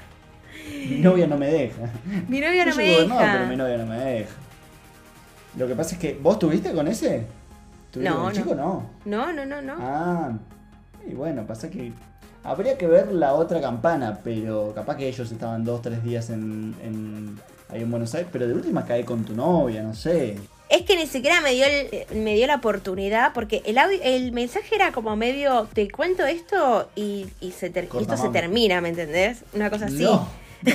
Mi 0.89 1.01
novia 1.01 1.27
no 1.27 1.37
me 1.37 1.47
deja. 1.47 1.81
mi 2.27 2.39
novia 2.39 2.65
no 2.65 2.75
me 2.75 2.83
deja. 2.83 3.31
pero 3.33 3.45
mi 3.47 3.55
novia 3.55 3.77
no 3.77 3.85
me 3.85 3.97
deja. 3.97 4.31
Lo 5.57 5.67
que 5.67 5.75
pasa 5.75 5.95
es 5.95 6.01
que, 6.01 6.17
¿vos 6.21 6.37
tuviste 6.39 6.71
con 6.73 6.87
ese? 6.87 7.25
¿Tuviste 7.91 8.09
No, 8.13 8.23
con 8.23 8.31
el 8.31 8.37
no. 8.37 8.43
chico? 8.43 8.55
No. 8.55 8.89
No, 9.05 9.33
no, 9.33 9.45
no, 9.45 9.61
no. 9.61 9.75
Ah, 9.79 10.31
y 11.09 11.13
bueno, 11.13 11.45
pasa 11.47 11.69
que 11.69 11.91
habría 12.43 12.77
que 12.77 12.87
ver 12.87 13.11
la 13.11 13.33
otra 13.33 13.59
campana, 13.59 14.19
pero 14.23 14.71
capaz 14.75 14.95
que 14.97 15.07
ellos 15.07 15.31
estaban 15.31 15.63
dos, 15.65 15.81
tres 15.81 16.03
días 16.03 16.29
en, 16.29 16.75
en- 16.83 17.39
ahí 17.69 17.81
en 17.81 17.89
Buenos 17.91 18.13
Aires, 18.15 18.29
pero 18.31 18.47
de 18.47 18.53
última 18.53 18.85
cae 18.85 19.03
con 19.05 19.23
tu 19.25 19.33
novia, 19.35 19.81
no 19.83 19.93
sé. 19.95 20.37
Es 20.69 20.83
que 20.83 20.95
ni 20.95 21.07
siquiera 21.07 21.41
me 21.41 21.51
dio, 21.53 21.65
el- 21.65 22.19
me 22.19 22.35
dio 22.35 22.45
la 22.45 22.55
oportunidad, 22.57 23.33
porque 23.33 23.63
el 23.65 23.79
audio, 23.79 23.97
el 24.03 24.31
mensaje 24.31 24.75
era 24.75 24.91
como 24.91 25.15
medio, 25.15 25.67
te 25.73 25.89
cuento 25.89 26.25
esto 26.27 26.89
y, 26.95 27.25
y 27.41 27.51
se 27.51 27.71
ter- 27.71 27.85
y 27.85 27.87
Corta, 27.87 28.13
esto 28.13 28.27
se 28.27 28.31
termina, 28.31 28.79
¿me 28.79 28.89
entendés? 28.89 29.43
Una 29.53 29.71
cosa 29.71 29.85
así. 29.85 30.03
No, 30.03 30.27
no. 30.63 30.73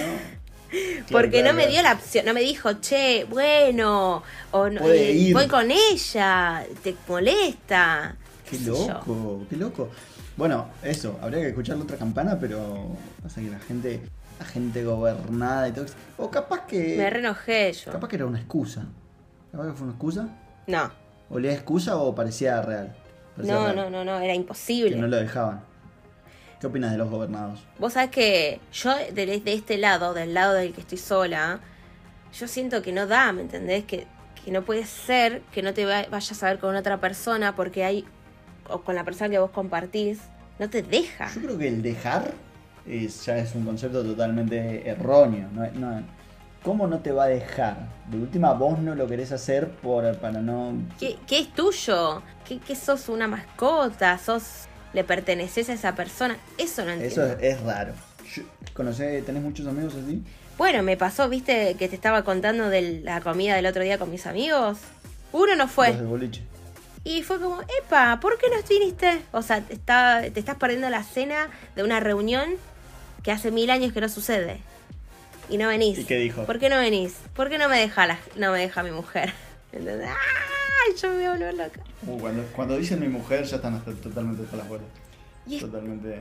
porque 1.11 1.41
Claro, 1.41 1.53
no 1.53 1.55
me 1.55 1.67
dio 1.69 1.83
la 1.83 1.93
opción, 1.93 2.25
no 2.27 2.35
me 2.35 2.41
dijo, 2.41 2.73
che, 2.81 3.27
bueno, 3.29 4.23
o 4.51 4.69
no, 4.69 4.81
eh, 4.87 5.31
voy 5.33 5.47
con 5.47 5.71
ella, 5.71 6.65
te 6.83 6.95
molesta. 7.09 8.17
Qué 8.49 8.59
yo. 8.59 8.73
loco, 8.89 9.47
qué 9.49 9.57
loco. 9.57 9.91
Bueno, 10.37 10.69
eso, 10.83 11.19
habría 11.23 11.41
que 11.41 11.49
escuchar 11.49 11.77
la 11.77 11.85
otra 11.85 11.97
campana, 11.97 12.39
pero 12.41 12.89
pasa 13.23 13.41
que 13.41 13.51
la 13.51 13.61
gente, 13.61 14.01
la 14.39 14.45
gente 14.45 14.85
gobernada 14.85 15.69
y 15.69 15.73
todo. 15.73 15.87
O 16.19 16.31
capaz 16.31 16.67
que. 16.67 16.97
Me 16.97 17.09
renojé 17.09 17.73
yo. 17.73 17.93
Capaz 17.93 18.09
que 18.09 18.17
era 18.17 18.27
una 18.27 18.39
excusa. 18.39 18.85
Capaz 19.53 19.67
que 19.67 19.73
fue 19.75 19.85
una 19.85 19.93
excusa. 19.93 20.29
No, 20.67 20.91
¿O 21.31 21.39
le 21.39 21.53
excusa 21.53 21.97
o 21.97 22.15
parecía 22.15 22.61
real? 22.63 22.95
Parecía 23.37 23.55
no, 23.55 23.65
real, 23.65 23.77
no, 23.77 23.91
no, 23.91 24.05
no, 24.05 24.17
era 24.19 24.33
Que 24.33 24.35
imposible. 24.35 24.97
no 24.97 25.07
lo 25.07 25.17
dejaban. 25.17 25.63
¿Qué 26.65 26.69
opinas 26.69 26.93
de 26.93 26.97
los 26.97 27.11
gobernados? 27.11 27.61
Vos 27.79 27.93
sabés 27.93 28.09
que 28.09 28.59
yo 28.73 28.91
de, 29.13 29.27
de 29.27 29.53
este 29.53 29.77
lado, 29.77 30.15
del 30.15 30.33
lado 30.33 30.55
del 30.55 30.73
que 30.73 30.81
estoy 30.81 30.97
sola, 30.97 31.61
yo 32.33 32.49
siento 32.49 32.81
que 32.81 32.91
no 32.91 33.07
da, 33.07 33.33
¿me 33.33 33.43
entendés? 33.43 33.85
Que, 33.85 34.07
que 34.43 34.51
no 34.51 34.63
puede 34.63 34.87
ser 34.87 35.43
que 35.53 35.61
no 35.61 35.75
te 35.75 35.85
va- 35.85 36.07
vayas 36.11 36.43
a 36.43 36.47
ver 36.47 36.59
con 36.59 36.75
otra 36.75 36.99
persona 37.03 37.55
porque 37.55 37.85
hay, 37.85 38.07
o 38.71 38.81
con 38.81 38.95
la 38.95 39.05
persona 39.05 39.29
que 39.29 39.39
vos 39.39 39.51
compartís, 39.51 40.21
no 40.59 40.71
te 40.71 40.83
deja. 40.83 41.31
Yo 41.35 41.43
creo 41.43 41.59
que 41.59 41.69
el 41.69 41.83
dejar 41.83 42.33
es- 42.87 43.27
ya 43.27 43.37
es 43.37 43.55
un 43.55 43.67
concepto 43.67 44.03
totalmente 44.03 44.89
erróneo. 44.89 45.47
No, 45.53 45.71
no- 45.73 46.03
¿Cómo 46.63 46.87
no 46.87 47.01
te 47.01 47.13
va 47.13 47.25
a 47.25 47.27
dejar? 47.27 47.77
De 48.09 48.17
última, 48.17 48.55
vos 48.55 48.79
no 48.79 48.95
lo 48.95 49.07
querés 49.07 49.33
hacer 49.33 49.69
por, 49.69 50.17
para 50.17 50.41
no. 50.41 50.73
¿Qué, 50.99 51.19
qué 51.27 51.41
es 51.41 51.53
tuyo? 51.53 52.23
¿Qué, 52.49 52.59
qué 52.59 52.75
sos 52.75 53.11
una 53.11 53.29
mascota? 53.29 54.17
¿Sos 54.17 54.67
le 54.95 55.05
perteneces 55.05 55.69
a 55.69 55.75
esa 55.75 55.95
persona? 55.95 56.39
Eso 56.57 56.85
no 56.85 56.93
entiendo. 56.93 57.27
Eso 57.27 57.37
es, 57.39 57.55
es 57.55 57.61
raro. 57.63 57.93
¿Conocés, 58.73 59.25
tenés 59.25 59.43
muchos 59.43 59.67
amigos 59.67 59.95
así? 59.95 60.23
Bueno, 60.57 60.83
me 60.83 60.97
pasó, 60.97 61.29
viste, 61.29 61.75
que 61.79 61.89
te 61.89 61.97
estaba 61.97 62.23
contando 62.25 62.69
de 62.69 63.01
la 63.03 63.21
comida 63.21 63.57
del 63.57 63.67
otro 63.67 63.83
día 63.83 63.99
con 63.99 64.11
mis 64.11 64.27
amigos. 64.27 64.79
Uno 65.33 65.57
no 65.57 65.69
fue. 65.69 65.93
Boliche. 65.93 66.43
Y 67.03 67.23
fue 67.23 67.39
como, 67.39 67.61
epa, 67.83 68.19
¿por 68.21 68.39
qué 68.39 68.47
no 68.49 68.57
viniste? 68.67 69.21
O 69.33 69.43
sea, 69.43 69.61
te, 69.61 69.75
está, 69.75 70.23
te 70.33 70.41
estás 70.41 70.57
perdiendo 70.57 70.89
la 70.89 71.03
cena 71.03 71.51
de 71.77 71.83
una 71.83 72.01
reunión 72.01 72.51
que 73.23 73.33
hace 73.33 73.51
mil 73.51 73.71
años 73.71 73.93
que 73.93 74.01
no 74.01 74.09
sucede. 74.09 74.61
Y 75.51 75.59
no 75.59 75.69
venís. 75.69 75.99
¿Y 75.99 76.05
qué 76.05 76.17
dijo? 76.17 76.45
¿Por 76.45 76.59
qué 76.59 76.71
no 76.71 76.79
venís? 76.79 77.17
¿Por 77.35 77.51
qué 77.51 77.59
no 77.59 77.69
me 77.69 77.79
deja, 77.79 78.07
la, 78.07 78.19
no 78.37 78.53
me 78.53 78.61
deja 78.61 78.83
mi 78.83 78.93
mujer? 78.93 79.35
¿Entendés? 79.75 80.09
¡Ay! 80.11 80.95
Yo 81.01 81.09
me 81.09 81.15
voy 81.17 81.25
a 81.25 81.31
volver 81.33 81.55
loca. 81.55 81.81
Uh, 82.07 82.19
cuando, 82.19 82.43
cuando 82.55 82.77
dicen 82.77 83.01
mi 83.01 83.09
mujer 83.09 83.45
ya 83.45 83.57
están 83.57 83.75
hasta 83.75 83.93
totalmente 83.93 84.43
hasta 84.45 84.57
las 84.57 84.69
bolas. 84.69 84.87
Es- 85.51 85.61
Totalmente. 85.61 86.21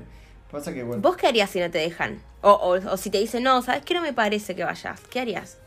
Pasa 0.52 0.74
que 0.74 0.84
bueno. 0.84 1.02
¿Vos 1.02 1.18
qué 1.18 1.28
harías 1.28 1.50
si 1.50 1.60
no 1.60 1.70
te 1.72 1.80
dejan? 1.80 2.22
O, 2.42 2.52
o, 2.52 2.92
o 2.92 2.98
si 2.98 3.10
te 3.10 3.18
dicen, 3.18 3.44
no, 3.44 3.62
¿sabes 3.64 3.84
qué? 3.84 3.94
No 3.96 4.02
me 4.02 4.14
parece 4.14 4.56
que 4.56 4.64
vayas. 4.64 5.00
¿Qué 5.10 5.20
harías? 5.20 5.58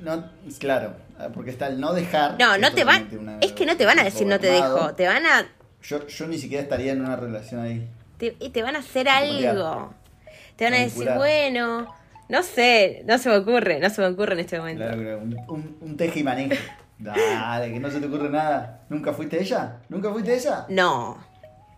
No, 0.00 0.28
claro, 0.58 0.94
ah, 1.18 1.28
porque 1.32 1.50
está 1.50 1.68
el 1.68 1.80
no 1.80 1.94
dejar. 1.94 2.36
No, 2.38 2.58
no 2.58 2.72
te 2.72 2.84
van. 2.84 3.08
una- 3.18 3.38
Es 3.40 3.52
que 3.52 3.64
no 3.64 3.76
te 3.76 3.86
van 3.86 3.98
a 4.00 4.04
decir 4.04 4.26
no 4.26 4.38
te 4.38 4.48
dejo. 4.48 4.94
Te 4.94 5.06
van 5.06 5.24
a. 5.26 5.46
Yo, 5.82 6.06
yo 6.06 6.26
ni 6.26 6.36
siquiera 6.38 6.62
estaría 6.62 6.92
en 6.92 7.00
una 7.00 7.16
relación 7.16 7.60
ahí. 7.62 7.88
Te, 8.18 8.36
y 8.40 8.50
te 8.50 8.62
van 8.62 8.76
a 8.76 8.80
hacer 8.80 9.08
algo. 9.08 9.94
Te 10.56 10.64
van 10.64 10.74
a 10.74 10.78
decir, 10.78 11.08
bueno. 11.16 11.94
No 12.28 12.42
sé, 12.42 13.02
no 13.06 13.18
se 13.18 13.28
me 13.28 13.36
ocurre, 13.36 13.80
no 13.80 13.90
se 13.90 14.00
me 14.00 14.06
ocurre 14.08 14.32
en 14.32 14.40
este 14.40 14.58
momento. 14.58 14.82
Claro, 14.82 15.00
claro, 15.02 15.18
un, 15.18 15.36
un, 15.48 15.76
un 15.82 15.96
tejimaneje. 15.96 16.58
Dale, 17.12 17.72
que 17.72 17.80
no 17.80 17.90
se 17.90 18.00
te 18.00 18.06
ocurre 18.06 18.30
nada. 18.30 18.80
¿Nunca 18.88 19.12
fuiste 19.12 19.40
ella? 19.40 19.80
¿Nunca 19.88 20.10
fuiste 20.10 20.34
ella? 20.34 20.66
No, 20.68 21.18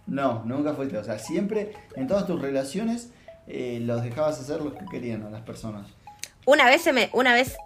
No, 0.07 0.43
nunca 0.45 0.73
fuiste. 0.75 0.97
O 0.99 1.05
sea, 1.05 1.19
siempre 1.19 1.73
en 1.97 2.07
todas 2.07 2.27
tus 2.27 2.41
relaciones 2.41 3.11
eh, 3.49 3.81
los 3.83 4.03
dejabas 4.03 4.39
hacer 4.41 4.61
los 4.63 4.75
que 4.75 4.85
querían 4.87 5.25
a 5.25 5.31
las 5.31 5.43
personas. 5.43 5.89
Una 6.45 6.67
vez 6.67 6.83
se 6.83 6.93
me, 6.93 7.11
una 7.13 7.35
vez, 7.35 7.57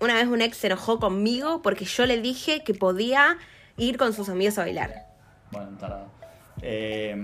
una 0.00 0.14
vez 0.14 0.26
un 0.26 0.40
ex 0.40 0.56
se 0.56 0.68
enojó 0.68 0.98
conmigo 0.98 1.60
porque 1.60 1.84
yo 1.84 2.06
le 2.06 2.20
dije 2.22 2.62
que 2.64 2.72
podía 2.74 3.36
ir 3.76 3.98
con 3.98 4.12
sus 4.14 4.28
amigos 4.30 4.56
a 4.58 4.62
bailar. 4.62 5.06
Bueno, 5.50 5.76
tarado. 5.78 6.06
Eh, 6.62 7.14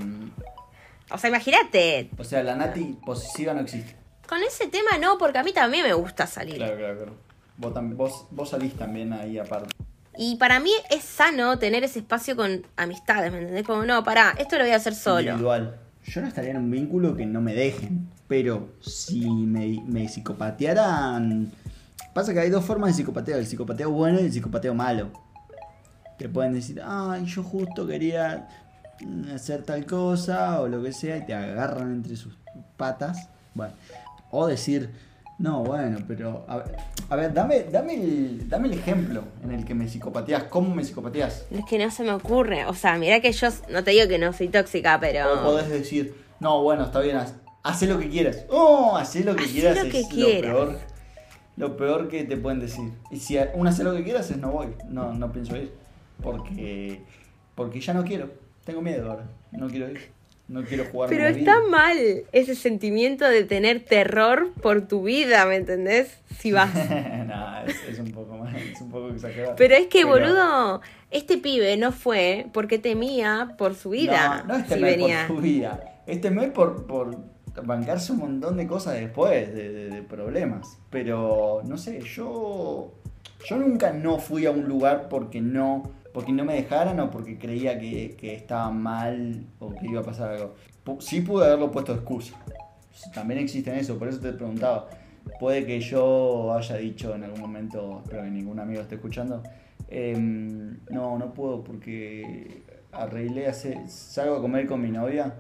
O 1.11 1.17
sea, 1.19 1.29
imagínate, 1.31 2.11
o 2.19 2.25
sea, 2.25 2.43
la 2.43 2.55
Nati 2.55 2.99
posesiva 3.05 3.55
no 3.55 3.61
existe. 3.63 3.97
con 4.29 4.43
ese 4.43 4.67
tema 4.69 4.99
no, 5.01 5.17
porque 5.19 5.39
a 5.39 5.43
mí 5.43 5.53
también 5.53 5.85
me 5.85 5.93
gusta 5.95 6.27
salir. 6.27 6.57
Claro, 6.57 6.77
claro, 6.77 6.97
claro. 6.99 7.30
Vos, 7.61 7.75
tam- 7.75 7.95
vos, 7.95 8.27
vos 8.31 8.49
salís 8.49 8.75
también 8.75 9.13
ahí 9.13 9.39
aparte. 9.39 9.69
Y 10.17 10.37
para 10.37 10.61
mí 10.61 10.71
es 10.91 11.05
sano 11.05 11.59
tener 11.59 11.85
ese 11.85 12.01
espacio 12.01 12.35
con 12.35 12.67
amistades, 12.77 13.31
¿me 13.31 13.39
entendés? 13.39 13.65
Como, 13.65 13.85
no, 13.85 14.03
pará, 14.03 14.35
esto 14.39 14.57
lo 14.57 14.65
voy 14.65 14.73
a 14.73 14.77
hacer 14.77 14.95
solo. 14.95 15.21
Individual. 15.21 15.77
Yo 16.05 16.23
no 16.23 16.29
estaría 16.29 16.51
en 16.53 16.57
un 16.57 16.71
vínculo 16.71 17.15
que 17.15 17.27
no 17.27 17.41
me 17.41 17.55
dejen. 17.55 18.09
Pero 18.27 18.71
si 18.81 19.29
me, 19.29 19.83
me 19.87 20.09
psicopatearan. 20.09 21.51
Pasa 22.15 22.33
que 22.33 22.41
hay 22.41 22.51
dos 22.51 22.65
formas 22.65 22.91
de 22.91 22.95
psicopateo: 22.95 23.39
el 23.39 23.47
psicopateo 23.47 23.91
bueno 23.91 24.21
y 24.21 24.25
el 24.25 24.33
psicopateo 24.33 24.75
malo. 24.75 25.11
Te 26.19 26.29
pueden 26.29 26.55
decir, 26.55 26.81
ay, 26.85 27.25
yo 27.27 27.43
justo 27.43 27.87
quería 27.87 28.49
hacer 29.35 29.63
tal 29.63 29.87
cosa 29.87 30.61
o 30.61 30.69
lo 30.69 30.83
que 30.83 30.93
sea 30.93 31.17
y 31.19 31.27
te 31.27 31.35
agarran 31.35 31.93
entre 31.93 32.17
sus 32.17 32.37
patas. 32.77 33.29
Bueno. 33.55 33.75
O 34.31 34.47
decir, 34.47 34.91
no, 35.41 35.65
bueno, 35.65 35.99
pero. 36.07 36.45
A 36.47 36.59
ver, 36.59 36.77
a 37.09 37.17
ver, 37.17 37.33
dame, 37.35 37.65
dame, 37.65 37.95
el, 37.95 38.49
dame 38.49 38.69
el 38.69 38.75
ejemplo 38.75 39.25
en 39.43 39.53
el 39.53 39.65
que 39.65 39.75
me 39.75 39.89
psicopateas. 39.89 40.45
¿Cómo 40.45 40.75
me 40.75 40.85
psicopateas? 40.85 41.47
Es 41.51 41.65
que 41.65 41.79
no 41.79 41.91
se 41.91 42.05
me 42.05 42.13
ocurre. 42.13 42.67
O 42.67 42.75
sea, 42.75 42.97
mira 42.99 43.21
que 43.21 43.33
yo 43.33 43.49
no 43.71 43.83
te 43.83 43.91
digo 43.93 44.07
que 44.07 44.19
no 44.19 44.33
soy 44.33 44.49
tóxica, 44.49 44.97
O 44.97 45.01
pero. 45.01 45.43
podés 45.43 45.69
decir, 45.71 46.15
no, 46.41 46.63
bueno, 46.63 46.85
está 46.85 47.01
bien, 47.01 47.17
haz, 47.17 47.83
lo 47.83 47.99
que 47.99 48.09
quieras. 48.09 48.45
Oh, 48.51 48.97
hacé 48.97 49.25
lo 49.25 49.35
que 49.35 49.45
Hacé 49.45 49.53
quieras 49.53 49.77
lo 49.79 49.83
es 49.85 49.93
que 49.93 50.03
lo 50.03 50.09
quieras. 50.09 50.53
peor. 50.53 50.79
Lo 51.57 51.77
peor 51.77 52.09
que 52.09 52.25
te 52.25 52.37
pueden 52.37 52.61
decir. 52.61 52.93
Y 53.11 53.17
si 53.19 53.39
un 53.55 53.67
hace 53.67 53.83
lo 53.83 53.93
que 53.95 54.05
quieras 54.05 54.31
es 54.31 54.37
no 54.37 54.51
voy. 54.51 54.69
No, 54.89 55.13
no 55.13 55.33
pienso 55.33 55.57
ir. 55.57 55.73
Porque, 56.23 57.03
porque 57.55 57.81
ya 57.81 57.93
no 57.95 58.05
quiero. 58.05 58.31
Tengo 58.65 58.81
miedo 58.83 59.11
ahora. 59.11 59.25
No 59.53 59.69
quiero 59.69 59.91
ir. 59.91 60.11
No 60.51 60.65
quiero 60.65 60.85
jugar 60.87 61.09
Pero 61.09 61.29
está 61.29 61.61
mal 61.71 61.97
ese 62.33 62.57
sentimiento 62.57 63.25
de 63.25 63.45
tener 63.45 63.85
terror 63.85 64.51
por 64.61 64.89
tu 64.89 65.05
vida, 65.05 65.47
¿me 65.47 65.55
entendés? 65.55 66.19
Si 66.41 66.51
vas. 66.51 66.75
no, 67.27 67.63
es, 67.67 67.77
es 67.89 67.99
un 68.01 68.11
poco 68.11 68.37
más, 68.37 68.53
es 68.57 68.81
un 68.81 68.91
poco 68.91 69.11
exagerado. 69.11 69.55
Pero 69.57 69.75
es 69.77 69.87
que, 69.87 70.01
Pero- 70.01 70.09
boludo, 70.09 70.81
este 71.13 71.39
pibe 71.39 71.77
no 71.77 71.93
fue 71.93 72.47
porque 72.53 72.79
temía 72.81 73.55
por 73.59 73.77
su 73.77 73.91
vida. 73.91 74.45
No, 74.47 74.55
no 74.55 74.59
es 74.59 74.65
si 74.65 74.75
temer 74.75 74.99
venía. 74.99 75.25
por 75.29 75.37
su 75.37 75.43
vida. 75.43 75.85
Es 76.09 76.21
temer 76.21 76.53
por, 76.53 76.85
por 76.89 77.17
bancarse 77.63 78.11
un 78.11 78.19
montón 78.19 78.57
de 78.57 78.67
cosas 78.67 78.95
después, 78.95 79.55
de, 79.55 79.71
de- 79.73 79.89
de 79.91 80.03
problemas. 80.03 80.79
Pero, 80.91 81.63
no 81.65 81.79
sé, 81.79 82.01
yo. 82.01 82.93
Yo 83.49 83.57
nunca 83.57 83.93
no 83.93 84.19
fui 84.19 84.47
a 84.47 84.51
un 84.51 84.65
lugar 84.65 85.09
porque 85.09 85.41
no. 85.41 85.93
Porque 86.13 86.33
no 86.33 86.45
me 86.45 86.55
dejaran 86.55 86.99
o 87.01 87.11
porque 87.11 87.39
creía 87.39 87.79
que, 87.79 88.17
que 88.17 88.35
estaba 88.35 88.71
mal 88.71 89.47
o 89.59 89.71
que 89.75 89.87
iba 89.87 90.01
a 90.01 90.05
pasar 90.05 90.33
algo. 90.33 90.55
Sí 91.01 91.21
pude 91.21 91.47
haberlo 91.47 91.71
puesto 91.71 91.93
de 91.93 91.99
excusa. 91.99 92.35
También 93.15 93.41
existen 93.41 93.77
eso, 93.77 93.99
por 93.99 94.09
eso 94.09 94.21
te 94.21 94.33
preguntaba. 94.33 94.89
Puede 95.39 95.65
que 95.65 95.81
yo 95.81 96.55
haya 96.55 96.77
dicho 96.77 97.15
en 97.15 97.25
algún 97.25 97.41
momento, 97.41 98.01
espero 98.03 98.23
que 98.23 98.31
ningún 98.31 98.59
amigo 98.59 98.81
esté 98.81 98.97
escuchando, 98.97 99.43
em, 99.89 100.79
no, 100.91 101.19
no 101.19 101.33
puedo 101.33 101.63
porque 101.63 102.63
arreglé 102.93 103.53
salgo 103.53 104.37
a 104.37 104.41
comer 104.41 104.67
con 104.67 104.81
mi 104.81 104.91
novia, 104.91 105.35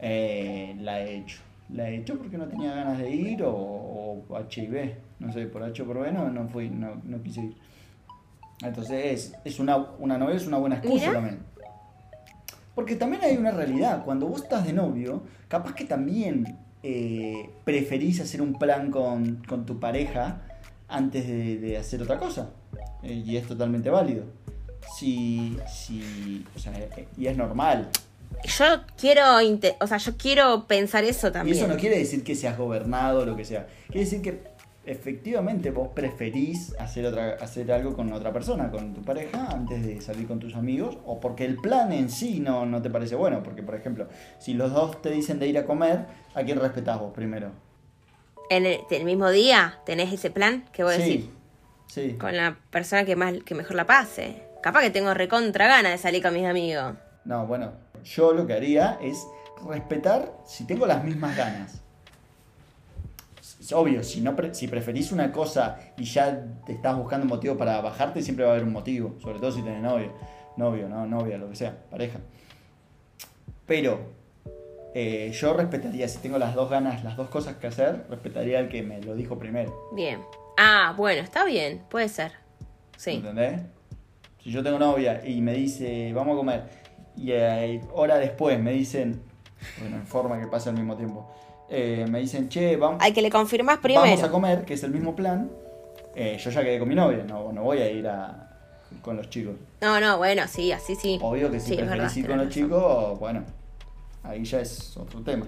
eh, 0.00 0.76
la 0.80 1.00
he 1.00 1.16
hecho. 1.16 1.40
La 1.70 1.90
he 1.90 1.96
hecho 1.96 2.16
porque 2.16 2.38
no 2.38 2.46
tenía 2.46 2.74
ganas 2.74 2.98
de 2.98 3.10
ir 3.10 3.42
o, 3.42 3.52
o 3.52 4.36
H 4.36 4.62
y 4.62 4.66
B. 4.66 4.94
No 5.18 5.32
sé, 5.32 5.46
por 5.46 5.62
H 5.62 5.82
o 5.82 5.86
por 5.86 6.00
B 6.00 6.12
no, 6.12 6.30
no 6.30 6.48
fui, 6.48 6.70
no, 6.70 7.00
no 7.04 7.22
quise 7.22 7.42
ir. 7.42 7.56
Entonces 8.62 9.04
es, 9.04 9.32
es 9.44 9.58
una, 9.60 9.76
una 9.76 10.18
novia 10.18 10.34
es 10.36 10.46
una 10.46 10.58
buena 10.58 10.76
excusa 10.76 11.06
Mira. 11.08 11.12
también. 11.14 11.38
Porque 12.74 12.96
también 12.96 13.22
hay 13.24 13.36
una 13.36 13.50
realidad. 13.50 14.04
Cuando 14.04 14.26
vos 14.26 14.42
estás 14.42 14.64
de 14.66 14.72
novio, 14.72 15.22
capaz 15.48 15.74
que 15.74 15.84
también 15.84 16.58
eh, 16.82 17.50
preferís 17.64 18.20
hacer 18.20 18.40
un 18.42 18.54
plan 18.58 18.90
con, 18.90 19.42
con 19.48 19.66
tu 19.66 19.80
pareja 19.80 20.42
antes 20.88 21.26
de, 21.26 21.58
de 21.58 21.76
hacer 21.76 22.02
otra 22.02 22.18
cosa. 22.18 22.50
Eh, 23.02 23.22
y 23.26 23.36
es 23.36 23.46
totalmente 23.46 23.90
válido. 23.90 24.24
Si, 24.96 25.58
si, 25.68 26.44
o 26.54 26.58
sea, 26.58 26.72
eh, 26.78 27.08
y 27.16 27.26
es 27.26 27.36
normal. 27.36 27.88
Yo 28.44 28.64
quiero, 28.96 29.22
o 29.80 29.86
sea, 29.86 29.98
yo 29.98 30.16
quiero 30.16 30.66
pensar 30.66 31.02
eso 31.02 31.28
Y 31.28 31.32
también. 31.32 31.56
eso 31.56 31.66
no 31.66 31.76
quiere 31.76 31.98
decir 31.98 32.22
que 32.22 32.34
seas 32.36 32.56
gobernado 32.56 33.20
o 33.20 33.24
lo 33.24 33.36
que 33.36 33.44
sea. 33.44 33.66
Quiere 33.86 34.00
decir 34.00 34.22
que 34.22 34.44
efectivamente 34.88 35.70
vos 35.70 35.88
preferís 35.94 36.74
hacer, 36.78 37.06
otra, 37.06 37.36
hacer 37.40 37.70
algo 37.70 37.94
con 37.94 38.12
otra 38.12 38.32
persona, 38.32 38.70
con 38.70 38.94
tu 38.94 39.02
pareja, 39.02 39.48
antes 39.50 39.84
de 39.84 40.00
salir 40.00 40.26
con 40.26 40.38
tus 40.38 40.54
amigos, 40.54 40.98
o 41.04 41.20
porque 41.20 41.44
el 41.44 41.56
plan 41.56 41.92
en 41.92 42.10
sí 42.10 42.40
no, 42.40 42.66
no 42.66 42.80
te 42.82 42.90
parece 42.90 43.14
bueno. 43.14 43.42
Porque, 43.42 43.62
por 43.62 43.74
ejemplo, 43.74 44.08
si 44.38 44.54
los 44.54 44.72
dos 44.72 45.00
te 45.02 45.10
dicen 45.10 45.38
de 45.38 45.46
ir 45.46 45.58
a 45.58 45.64
comer, 45.66 46.06
¿a 46.34 46.42
quién 46.42 46.58
respetás 46.58 46.98
vos 46.98 47.12
primero? 47.14 47.52
En 48.50 48.64
el, 48.64 48.80
el 48.90 49.04
mismo 49.04 49.30
día 49.30 49.78
tenés 49.84 50.12
ese 50.12 50.30
plan 50.30 50.64
que 50.72 50.82
vos 50.82 50.96
decís 50.96 51.26
Sí, 51.88 52.10
sí. 52.10 52.12
con 52.18 52.34
la 52.36 52.56
persona 52.70 53.04
que 53.04 53.14
más 53.14 53.34
que 53.44 53.54
mejor 53.54 53.76
la 53.76 53.86
pase. 53.86 54.42
Capaz 54.62 54.80
que 54.80 54.90
tengo 54.90 55.12
recontra 55.14 55.68
gana 55.68 55.90
de 55.90 55.98
salir 55.98 56.22
con 56.22 56.32
mis 56.34 56.46
amigos. 56.46 56.94
No, 57.24 57.46
bueno, 57.46 57.72
yo 58.04 58.32
lo 58.32 58.46
que 58.46 58.54
haría 58.54 58.98
es 59.02 59.18
respetar 59.68 60.32
si 60.46 60.66
tengo 60.66 60.86
las 60.86 61.04
mismas 61.04 61.36
ganas. 61.36 61.82
Obvio, 63.72 64.02
si, 64.02 64.20
no 64.20 64.34
pre- 64.34 64.54
si 64.54 64.66
preferís 64.68 65.12
una 65.12 65.30
cosa 65.30 65.78
y 65.96 66.04
ya 66.04 66.44
te 66.64 66.72
estás 66.72 66.96
buscando 66.96 67.24
un 67.24 67.30
motivo 67.30 67.56
para 67.56 67.80
bajarte, 67.80 68.22
siempre 68.22 68.44
va 68.44 68.52
a 68.52 68.54
haber 68.54 68.64
un 68.64 68.72
motivo. 68.72 69.16
Sobre 69.20 69.38
todo 69.38 69.52
si 69.52 69.62
tenés 69.62 69.82
novio, 69.82 70.12
novio, 70.56 70.88
no, 70.88 71.06
novia, 71.06 71.36
lo 71.38 71.48
que 71.50 71.56
sea, 71.56 71.76
pareja. 71.90 72.18
Pero 73.66 74.00
eh, 74.94 75.30
yo 75.32 75.52
respetaría, 75.52 76.08
si 76.08 76.18
tengo 76.18 76.38
las 76.38 76.54
dos 76.54 76.70
ganas, 76.70 77.04
las 77.04 77.16
dos 77.16 77.28
cosas 77.28 77.56
que 77.56 77.66
hacer, 77.66 78.06
respetaría 78.08 78.58
al 78.58 78.68
que 78.68 78.82
me 78.82 79.02
lo 79.02 79.14
dijo 79.14 79.38
primero. 79.38 79.90
Bien. 79.92 80.20
Ah, 80.56 80.94
bueno, 80.96 81.22
está 81.22 81.44
bien, 81.44 81.82
puede 81.90 82.08
ser. 82.08 82.32
Sí. 82.96 83.12
¿Entendés? 83.12 83.60
Si 84.42 84.50
yo 84.50 84.62
tengo 84.62 84.78
novia 84.78 85.20
y 85.26 85.42
me 85.42 85.52
dice, 85.52 86.12
vamos 86.14 86.34
a 86.34 86.36
comer, 86.38 86.62
y 87.16 87.32
eh, 87.32 87.82
hora 87.92 88.16
después 88.16 88.58
me 88.58 88.72
dicen, 88.72 89.20
bueno, 89.80 89.96
en 89.96 90.06
forma 90.06 90.38
que 90.40 90.46
pasa 90.46 90.70
al 90.70 90.76
mismo 90.76 90.96
tiempo, 90.96 91.30
eh, 91.70 92.06
me 92.08 92.20
dicen, 92.20 92.48
che, 92.48 92.76
vamos, 92.76 93.02
Al 93.02 93.12
que 93.12 93.22
le 93.22 93.30
confirmás 93.30 93.78
vamos 93.82 93.98
a 93.98 94.02
primero. 94.04 94.32
comer, 94.32 94.64
que 94.64 94.74
es 94.74 94.82
el 94.82 94.90
mismo 94.90 95.14
plan, 95.14 95.50
eh, 96.14 96.38
yo 96.42 96.50
ya 96.50 96.62
quedé 96.62 96.78
con 96.78 96.88
mi 96.88 96.94
novia, 96.94 97.24
no, 97.26 97.52
no 97.52 97.62
voy 97.62 97.78
a 97.78 97.90
ir 97.90 98.06
a, 98.08 98.48
con 99.02 99.16
los 99.16 99.28
chicos. 99.30 99.54
No, 99.80 100.00
no, 100.00 100.16
bueno, 100.18 100.42
sí, 100.48 100.72
así 100.72 100.94
sí. 100.96 101.18
Obvio 101.22 101.50
que 101.50 101.60
si 101.60 101.68
Sí, 101.68 101.72
es 101.74 101.78
preferís 101.80 102.02
verdad, 102.02 102.16
ir 102.16 102.26
con 102.26 102.38
los 102.38 102.46
razón. 102.46 102.62
chicos, 102.64 103.18
bueno, 103.18 103.44
ahí 104.22 104.44
ya 104.44 104.60
es 104.60 104.96
otro 104.96 105.20
tema. 105.22 105.46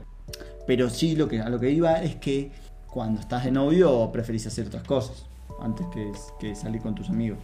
Pero 0.66 0.88
sí, 0.90 1.16
lo 1.16 1.27
que, 1.27 1.40
a 1.40 1.49
lo 1.49 1.59
que 1.59 1.70
iba 1.70 1.94
es 2.03 2.16
que 2.16 2.51
cuando 2.87 3.20
estás 3.20 3.44
de 3.44 3.51
novio 3.51 4.11
preferís 4.12 4.46
hacer 4.46 4.66
otras 4.66 4.83
cosas 4.85 5.25
antes 5.61 5.87
que, 5.92 6.12
que 6.38 6.55
salir 6.55 6.81
con 6.83 6.94
tus 6.94 7.09
amigos. 7.09 7.38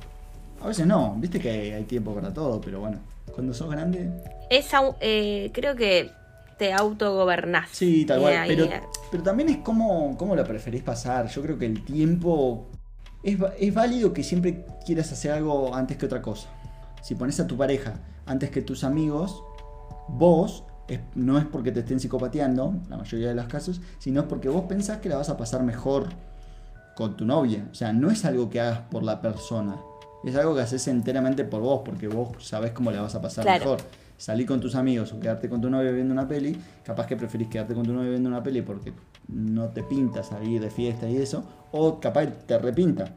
A 0.60 0.68
veces 0.68 0.86
no, 0.86 1.14
viste 1.18 1.38
que 1.40 1.50
hay, 1.50 1.70
hay 1.72 1.84
tiempo 1.84 2.14
para 2.14 2.32
todo, 2.32 2.60
pero 2.60 2.80
bueno, 2.80 2.98
cuando 3.34 3.52
sos 3.52 3.70
grande, 3.70 4.10
Esa, 4.50 4.80
eh, 5.00 5.50
creo 5.52 5.74
que 5.76 6.10
te 6.58 6.72
autogobernás. 6.72 7.68
sí, 7.72 8.04
tal 8.06 8.20
cual. 8.20 8.44
Pero, 8.46 8.64
eh, 8.64 8.82
pero 9.10 9.22
también 9.22 9.48
es 9.48 9.58
como, 9.58 10.16
cómo 10.16 10.34
la 10.34 10.44
preferís 10.44 10.82
pasar. 10.82 11.28
Yo 11.28 11.42
creo 11.42 11.58
que 11.58 11.66
el 11.66 11.84
tiempo 11.84 12.66
es, 13.22 13.74
válido 13.74 14.12
que 14.12 14.22
siempre 14.22 14.64
quieras 14.84 15.12
hacer 15.12 15.32
algo 15.32 15.74
antes 15.74 15.96
que 15.96 16.06
otra 16.06 16.22
cosa. 16.22 16.48
Si 17.02 17.14
pones 17.14 17.38
a 17.40 17.46
tu 17.46 17.56
pareja 17.56 18.00
antes 18.24 18.50
que 18.50 18.62
tus 18.62 18.84
amigos, 18.84 19.42
vos 20.08 20.64
es- 20.88 21.00
no 21.14 21.38
es 21.38 21.44
porque 21.44 21.72
te 21.72 21.80
estén 21.80 22.00
psicopateando, 22.00 22.74
la 22.88 22.96
mayoría 22.96 23.28
de 23.28 23.34
los 23.34 23.46
casos, 23.46 23.80
sino 23.98 24.20
es 24.20 24.26
porque 24.26 24.48
vos 24.48 24.64
pensás 24.68 24.98
que 24.98 25.08
la 25.08 25.16
vas 25.16 25.28
a 25.28 25.36
pasar 25.36 25.62
mejor 25.62 26.08
con 26.94 27.16
tu 27.16 27.24
novia. 27.24 27.68
O 27.70 27.74
sea, 27.74 27.92
no 27.92 28.10
es 28.10 28.24
algo 28.24 28.48
que 28.48 28.60
hagas 28.60 28.80
por 28.90 29.02
la 29.02 29.20
persona. 29.20 29.76
Es 30.24 30.34
algo 30.34 30.54
que 30.54 30.62
haces 30.62 30.88
enteramente 30.88 31.44
por 31.44 31.60
vos, 31.60 31.82
porque 31.84 32.08
vos 32.08 32.30
sabés 32.44 32.72
cómo 32.72 32.90
la 32.90 33.02
vas 33.02 33.14
a 33.14 33.20
pasar 33.20 33.44
Claro. 33.44 33.60
mejor. 33.64 33.80
Salir 34.16 34.46
con 34.46 34.60
tus 34.60 34.74
amigos 34.74 35.12
o 35.12 35.20
quedarte 35.20 35.48
con 35.48 35.60
tu 35.60 35.68
novia 35.68 35.90
viendo 35.90 36.12
una 36.12 36.26
peli, 36.26 36.56
capaz 36.84 37.06
que 37.06 37.16
preferís 37.16 37.48
quedarte 37.48 37.74
con 37.74 37.84
tu 37.84 37.92
novia 37.92 38.10
viendo 38.10 38.28
una 38.28 38.42
peli 38.42 38.62
porque 38.62 38.92
no 39.28 39.68
te 39.68 39.82
pinta 39.82 40.22
salir 40.22 40.60
de 40.60 40.70
fiesta 40.70 41.08
y 41.08 41.16
eso, 41.18 41.44
o 41.72 42.00
capaz 42.00 42.26
te 42.46 42.58
repinta. 42.58 43.14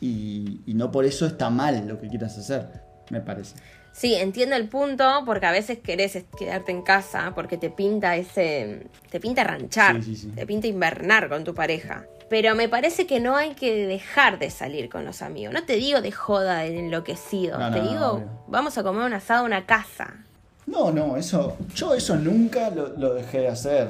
Y, 0.00 0.60
y 0.66 0.74
no 0.74 0.90
por 0.90 1.04
eso 1.04 1.26
está 1.26 1.48
mal 1.48 1.86
lo 1.86 2.00
que 2.00 2.08
quieras 2.08 2.36
hacer, 2.38 2.68
me 3.10 3.20
parece. 3.20 3.56
Sí, 3.96 4.14
entiendo 4.14 4.56
el 4.56 4.68
punto, 4.68 5.22
porque 5.24 5.46
a 5.46 5.52
veces 5.52 5.78
querés 5.78 6.22
quedarte 6.38 6.70
en 6.70 6.82
casa, 6.82 7.32
porque 7.34 7.56
te 7.56 7.70
pinta 7.70 8.14
ese. 8.16 8.88
te 9.08 9.20
pinta 9.20 9.42
ranchar, 9.42 10.02
Sí, 10.02 10.14
sí, 10.14 10.16
sí. 10.16 10.28
te 10.32 10.44
pinta 10.46 10.66
invernar 10.66 11.30
con 11.30 11.44
tu 11.44 11.54
pareja. 11.54 12.04
Pero 12.28 12.54
me 12.54 12.68
parece 12.68 13.06
que 13.06 13.20
no 13.20 13.36
hay 13.36 13.54
que 13.54 13.86
dejar 13.86 14.38
de 14.38 14.50
salir 14.50 14.90
con 14.90 15.06
los 15.06 15.22
amigos. 15.22 15.54
No 15.54 15.64
te 15.64 15.76
digo 15.76 16.02
de 16.02 16.12
joda, 16.12 16.58
de 16.58 16.78
enloquecido. 16.78 17.58
No, 17.58 17.72
te 17.72 17.80
no, 17.80 17.88
digo, 17.90 18.24
vamos 18.48 18.76
a 18.76 18.82
comer 18.82 19.06
un 19.06 19.14
asado 19.14 19.40
a 19.44 19.46
una 19.46 19.64
casa. 19.64 20.12
No, 20.66 20.92
no, 20.92 21.16
eso, 21.16 21.56
yo 21.74 21.94
eso 21.94 22.16
nunca 22.16 22.68
lo, 22.68 22.88
lo 22.98 23.14
dejé 23.14 23.38
de 23.38 23.48
hacer. 23.48 23.88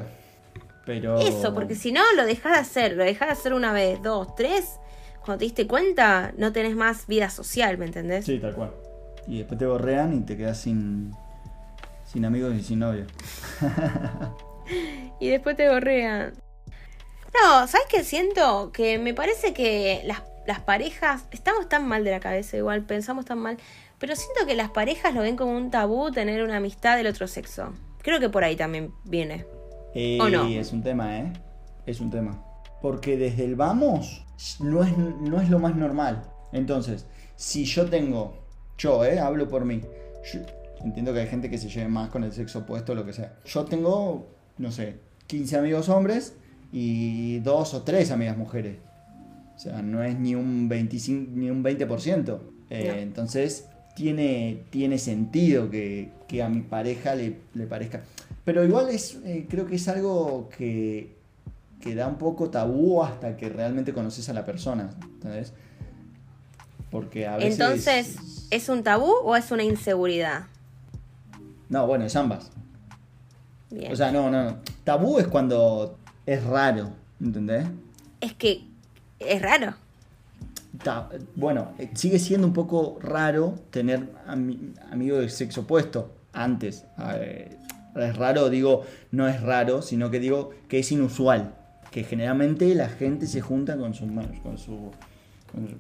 Pero... 0.85 1.19
Eso, 1.19 1.53
porque 1.53 1.75
si 1.75 1.91
no, 1.91 2.03
lo 2.15 2.27
dejás 2.27 2.53
de 2.53 2.59
hacer. 2.61 2.93
Lo 2.97 3.03
dejás 3.03 3.27
de 3.29 3.33
hacer 3.33 3.55
una 3.55 3.73
vez, 3.73 4.01
dos, 4.03 4.37
tres. 4.37 4.77
Cuando 5.25 5.39
te 5.41 5.47
diste 5.47 5.67
cuenta, 5.67 6.33
no 6.37 6.53
tenés 6.53 6.77
más 6.77 7.09
vida 7.09 7.29
social, 7.29 7.77
¿me 7.77 7.87
entendés? 7.87 8.25
Sí, 8.25 8.39
tal 8.39 8.55
cual. 8.55 8.71
Y 9.27 9.39
después 9.39 9.59
te 9.59 9.67
borrean 9.67 10.17
y 10.17 10.21
te 10.21 10.37
quedas 10.37 10.59
sin, 10.59 11.13
sin 12.05 12.25
amigos 12.25 12.55
y 12.55 12.63
sin 12.63 12.79
novio. 12.81 13.07
Y 15.21 15.29
después 15.29 15.57
te 15.57 15.69
borrean. 15.69 16.35
No, 17.43 17.67
¿sabes 17.67 17.87
qué 17.89 18.05
siento? 18.05 18.71
Que 18.73 18.99
me 18.99 19.15
parece 19.15 19.53
que 19.53 20.03
las, 20.05 20.23
las 20.47 20.61
parejas. 20.61 21.25
Estamos 21.31 21.69
tan 21.69 21.87
mal 21.87 22.05
de 22.05 22.11
la 22.11 22.21
cabeza, 22.21 22.57
igual, 22.57 22.83
pensamos 22.83 23.25
tan 23.25 23.39
mal. 23.39 23.57
Pero 23.99 24.15
siento 24.15 24.47
que 24.47 24.55
las 24.55 24.71
parejas 24.71 25.15
lo 25.15 25.23
ven 25.23 25.37
como 25.37 25.57
un 25.57 25.71
tabú 25.71 26.11
tener 26.11 26.43
una 26.43 26.57
amistad 26.57 26.97
del 26.97 27.07
otro 27.07 27.27
sexo. 27.27 27.73
Creo 28.03 28.21
que 28.21 28.29
por 28.29 28.45
ahí 28.45 28.57
también 28.57 28.93
viene. 29.05 29.47
Eh, 29.95 30.19
¿O 30.21 30.29
no? 30.29 30.47
Es 30.47 30.73
un 30.73 30.83
tema, 30.83 31.19
¿eh? 31.19 31.33
Es 31.87 32.01
un 32.01 32.11
tema. 32.11 32.43
Porque 32.83 33.17
desde 33.17 33.45
el 33.45 33.57
vamos 33.57 34.25
no 34.61 34.85
es, 34.85 34.97
no 34.97 35.41
es 35.41 35.49
lo 35.49 35.59
más 35.59 35.75
normal. 35.75 36.31
Entonces, 36.53 37.07
si 37.37 37.65
yo 37.65 37.89
tengo, 37.89 38.46
yo, 38.79 39.05
¿eh? 39.05 39.19
Hablo 39.19 39.49
por 39.49 39.65
mí. 39.65 39.81
Yo 40.33 40.41
entiendo 40.85 41.13
que 41.13 41.21
hay 41.21 41.27
gente 41.29 41.49
que 41.51 41.59
se 41.59 41.69
lleve 41.69 41.89
más 41.89 42.11
con 42.11 42.25
el 42.25 42.33
sexo 42.33 42.61
opuesto 42.61 42.93
o 42.93 42.95
lo 42.95 43.05
que 43.05 43.13
sea. 43.13 43.35
Yo 43.45 43.65
tengo, 43.65 44.27
no 44.59 44.71
sé, 44.73 44.97
15 45.27 45.57
amigos 45.57 45.89
hombres 45.89 46.35
y 46.73 47.39
dos 47.41 47.75
o 47.75 47.83
tres 47.83 48.11
amigas 48.11 48.37
mujeres. 48.37 48.77
O 49.55 49.59
sea, 49.59 49.81
no 49.83 50.03
es 50.03 50.19
ni 50.19 50.35
un 50.35 50.69
25, 50.69 51.31
ni 51.35 51.51
un 51.51 51.65
20%. 51.65 52.39
Eh, 52.69 52.89
No. 52.89 52.95
Entonces, 53.01 53.67
tiene, 53.95 54.65
tiene 54.71 54.99
sentido 54.99 55.71
que, 55.71 56.11
que 56.29 56.43
a 56.43 56.49
mi 56.49 56.61
pareja 56.61 57.15
le, 57.15 57.39
le 57.55 57.67
parezca. 57.67 58.03
Pero 58.45 58.65
igual 58.65 58.91
es, 58.91 59.19
eh, 59.25 59.47
creo 59.49 59.67
que 59.67 59.77
es 59.77 59.89
algo 59.89 60.51
que, 60.57 61.17
que 61.81 61.95
da 61.95 62.07
un 62.07 62.17
poco 62.17 62.51
tabú 62.51 63.03
hasta 63.03 63.37
que 63.37 63.49
realmente 63.49 63.93
conoces 63.95 64.29
a 64.29 64.35
la 64.35 64.45
persona. 64.45 64.91
¿Entendés? 65.03 65.53
Porque 66.91 67.27
a 67.27 67.37
veces. 67.39 67.53
Entonces, 67.59 68.17
¿es 68.51 68.69
un 68.69 68.83
tabú 68.83 69.11
o 69.25 69.37
es 69.37 69.51
una 69.51 69.63
inseguridad? 69.65 70.47
No, 71.69 71.87
bueno, 71.87 72.05
es 72.05 72.15
ambas. 72.17 72.51
Bien. 73.71 73.93
O 73.93 73.97
sea, 73.97 74.13
no, 74.13 74.31
no. 74.31 74.45
no. 74.45 74.57
Tabú 74.85 75.19
es 75.19 75.27
cuando 75.27 75.99
es 76.25 76.43
raro. 76.45 76.91
¿Entendés? 77.21 77.67
es 78.21 78.35
que 78.35 78.65
es 79.19 79.41
raro. 79.43 79.75
Ta- 80.83 81.09
bueno, 81.35 81.73
eh, 81.79 81.91
sigue 81.95 82.19
siendo 82.19 82.47
un 82.47 82.53
poco 82.53 82.99
raro 83.01 83.55
tener 83.71 84.13
ami- 84.27 84.75
amigos 84.91 85.21
de 85.21 85.29
sexo 85.31 85.63
opuesto 85.63 86.13
antes. 86.33 86.85
Eh, 87.15 87.57
es 87.97 88.17
raro, 88.17 88.51
digo, 88.51 88.85
no 89.11 89.27
es 89.29 89.41
raro, 89.41 89.81
sino 89.83 90.11
que 90.11 90.21
digo 90.21 90.51
que 90.69 90.81
es 90.81 90.93
inusual. 90.93 91.55
Que 91.91 92.05
generalmente 92.05 92.75
la 92.75 92.89
gente 92.91 93.27
se 93.27 93.41
junta 93.41 93.77
con 93.79 93.95
su... 93.95 94.07
Con 94.07 94.35
su 94.35 94.43
con 94.43 94.59
su- 94.59 94.91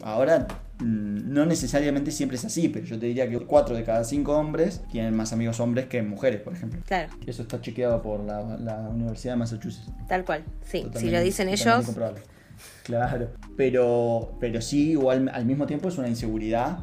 ahora, 0.02 0.46
mm, 0.78 1.32
no 1.32 1.46
necesariamente 1.46 2.10
siempre 2.10 2.36
es 2.36 2.44
así, 2.44 2.68
pero 2.68 2.84
yo 2.86 2.98
te 2.98 3.06
diría 3.06 3.28
que 3.28 3.38
4 3.38 3.76
de 3.76 3.84
cada 3.84 4.04
5 4.04 4.36
hombres 4.36 4.82
tienen 4.90 5.14
más 5.14 5.32
amigos 5.32 5.60
hombres 5.60 5.86
que 5.86 6.02
mujeres, 6.02 6.40
por 6.40 6.52
ejemplo. 6.54 6.80
Claro, 6.86 7.12
Eso 7.26 7.42
está 7.42 7.60
chequeado 7.60 8.02
por 8.02 8.20
la, 8.20 8.56
la 8.58 8.88
Universidad 8.88 9.34
de 9.34 9.38
Massachusetts. 9.38 9.90
tal 10.08 10.24
cual. 10.24 10.44
Sí, 10.62 10.86
si 10.96 11.10
lo 11.10 11.20
dicen 11.20 11.48
ellos, 11.48 11.84
comprobable. 11.86 12.22
Claro, 12.84 13.28
pero, 13.56 14.36
pero 14.40 14.60
sí, 14.60 14.92
igual 14.92 15.28
al 15.32 15.44
mismo 15.44 15.66
tiempo 15.66 15.88
es 15.88 15.98
una 15.98 16.08
inseguridad 16.08 16.78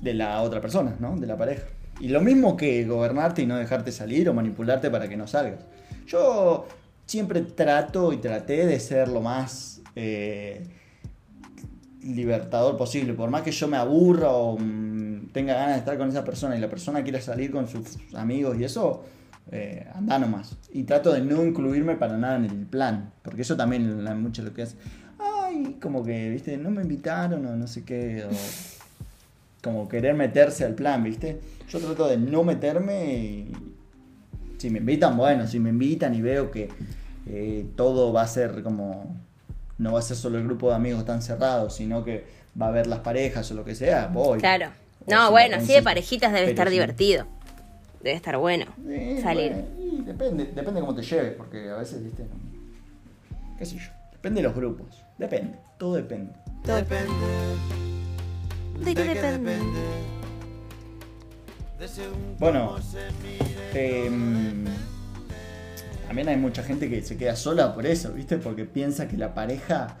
de 0.00 0.14
la 0.14 0.40
otra 0.42 0.60
persona, 0.60 0.94
¿no? 1.00 1.16
De 1.16 1.26
la 1.26 1.36
pareja. 1.36 1.64
Y 2.00 2.08
lo 2.08 2.20
mismo 2.20 2.56
que 2.56 2.84
gobernarte 2.84 3.42
y 3.42 3.46
no 3.46 3.56
dejarte 3.56 3.90
salir 3.90 4.28
o 4.28 4.34
manipularte 4.34 4.90
para 4.90 5.08
que 5.08 5.16
no 5.16 5.26
salgas. 5.26 5.64
Yo 6.06 6.68
siempre 7.06 7.40
trato 7.40 8.12
y 8.12 8.18
traté 8.18 8.66
de 8.66 8.78
ser 8.78 9.08
lo 9.08 9.20
más 9.20 9.80
eh, 9.96 10.62
libertador 12.14 12.76
posible. 12.76 13.14
Por 13.14 13.30
más 13.30 13.42
que 13.42 13.50
yo 13.52 13.68
me 13.68 13.76
aburra 13.76 14.30
o 14.30 14.58
mm, 14.58 15.28
tenga 15.32 15.54
ganas 15.54 15.72
de 15.74 15.78
estar 15.78 15.96
con 15.98 16.08
esa 16.08 16.24
persona 16.24 16.56
y 16.56 16.60
la 16.60 16.68
persona 16.68 17.02
quiera 17.02 17.20
salir 17.20 17.50
con 17.50 17.66
sus 17.68 17.96
amigos 18.14 18.56
y 18.58 18.64
eso, 18.64 19.04
eh, 19.50 19.86
anda 19.94 20.18
nomás. 20.18 20.56
Y 20.72 20.84
trato 20.84 21.12
de 21.12 21.20
no 21.20 21.44
incluirme 21.44 21.96
para 21.96 22.16
nada 22.18 22.36
en 22.36 22.44
el 22.44 22.66
plan. 22.66 23.12
Porque 23.22 23.42
eso 23.42 23.56
también 23.56 24.04
la- 24.04 24.14
mucho 24.14 24.42
lo 24.42 24.52
que 24.54 24.62
es. 24.62 24.76
Ay, 25.18 25.76
como 25.80 26.04
que, 26.04 26.30
viste, 26.30 26.56
no 26.56 26.70
me 26.70 26.82
invitaron 26.82 27.44
o 27.46 27.56
no 27.56 27.66
sé 27.66 27.84
qué. 27.84 28.24
O 28.24 28.30
como 29.62 29.88
querer 29.88 30.14
meterse 30.14 30.64
al 30.64 30.74
plan, 30.74 31.02
viste. 31.02 31.40
Yo 31.68 31.78
trato 31.80 32.08
de 32.08 32.16
no 32.16 32.44
meterme 32.44 33.14
y. 33.16 33.52
Si 34.58 34.70
me 34.70 34.78
invitan, 34.80 35.16
bueno, 35.16 35.46
si 35.46 35.60
me 35.60 35.70
invitan 35.70 36.14
y 36.14 36.20
veo 36.20 36.50
que 36.50 36.68
eh, 37.26 37.66
todo 37.76 38.12
va 38.12 38.22
a 38.22 38.26
ser 38.28 38.62
como. 38.62 39.16
No 39.78 39.92
va 39.92 40.00
a 40.00 40.02
ser 40.02 40.16
solo 40.16 40.38
el 40.38 40.44
grupo 40.44 40.68
de 40.70 40.76
amigos 40.76 41.04
tan 41.04 41.22
cerrado, 41.22 41.70
sino 41.70 42.04
que 42.04 42.26
va 42.60 42.66
a 42.66 42.68
haber 42.70 42.86
las 42.86 42.98
parejas 43.00 43.50
o 43.50 43.54
lo 43.54 43.64
que 43.64 43.74
sea, 43.74 44.08
voy. 44.08 44.38
claro. 44.40 44.70
O 45.06 45.10
No, 45.10 45.26
si 45.26 45.30
bueno, 45.32 45.56
así 45.56 45.72
de 45.72 45.82
parejitas 45.82 46.32
debe 46.32 46.50
estar 46.50 46.66
sí. 46.68 46.72
divertido. 46.72 47.26
Debe 48.02 48.16
estar 48.16 48.36
bueno 48.36 48.66
Eh, 48.88 49.18
salir. 49.22 49.52
bueno, 49.52 50.04
depende, 50.04 50.44
depende 50.54 50.80
cómo 50.80 50.94
te 50.94 51.02
lleves, 51.02 51.34
porque 51.36 51.70
a 51.70 51.76
veces, 51.76 52.02
viste, 52.02 52.24
qué 53.58 53.64
sé 53.66 53.76
yo, 53.78 53.90
depende 54.12 54.40
de 54.42 54.48
los 54.48 54.54
grupos, 54.56 54.88
depende, 55.18 55.58
todo 55.78 55.94
depende. 55.94 56.32
Depende. 56.64 57.12
¿De 58.84 58.94
qué 58.94 59.04
depende? 59.04 59.56
Bueno, 62.38 62.76
em, 63.74 64.64
también 66.08 66.28
hay 66.30 66.38
mucha 66.38 66.62
gente 66.62 66.88
que 66.88 67.02
se 67.02 67.18
queda 67.18 67.36
sola 67.36 67.74
por 67.74 67.84
eso, 67.84 68.14
viste, 68.14 68.38
porque 68.38 68.64
piensa 68.64 69.06
que 69.08 69.18
la 69.18 69.34
pareja 69.34 69.98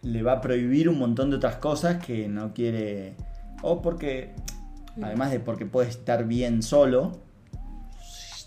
le 0.00 0.22
va 0.22 0.32
a 0.32 0.40
prohibir 0.40 0.88
un 0.88 0.98
montón 0.98 1.28
de 1.28 1.36
otras 1.36 1.56
cosas 1.56 2.02
que 2.02 2.26
no 2.26 2.54
quiere, 2.54 3.12
o 3.60 3.82
porque, 3.82 4.30
además 5.02 5.30
de 5.30 5.40
porque 5.40 5.66
puede 5.66 5.90
estar 5.90 6.24
bien 6.26 6.62
solo, 6.62 7.20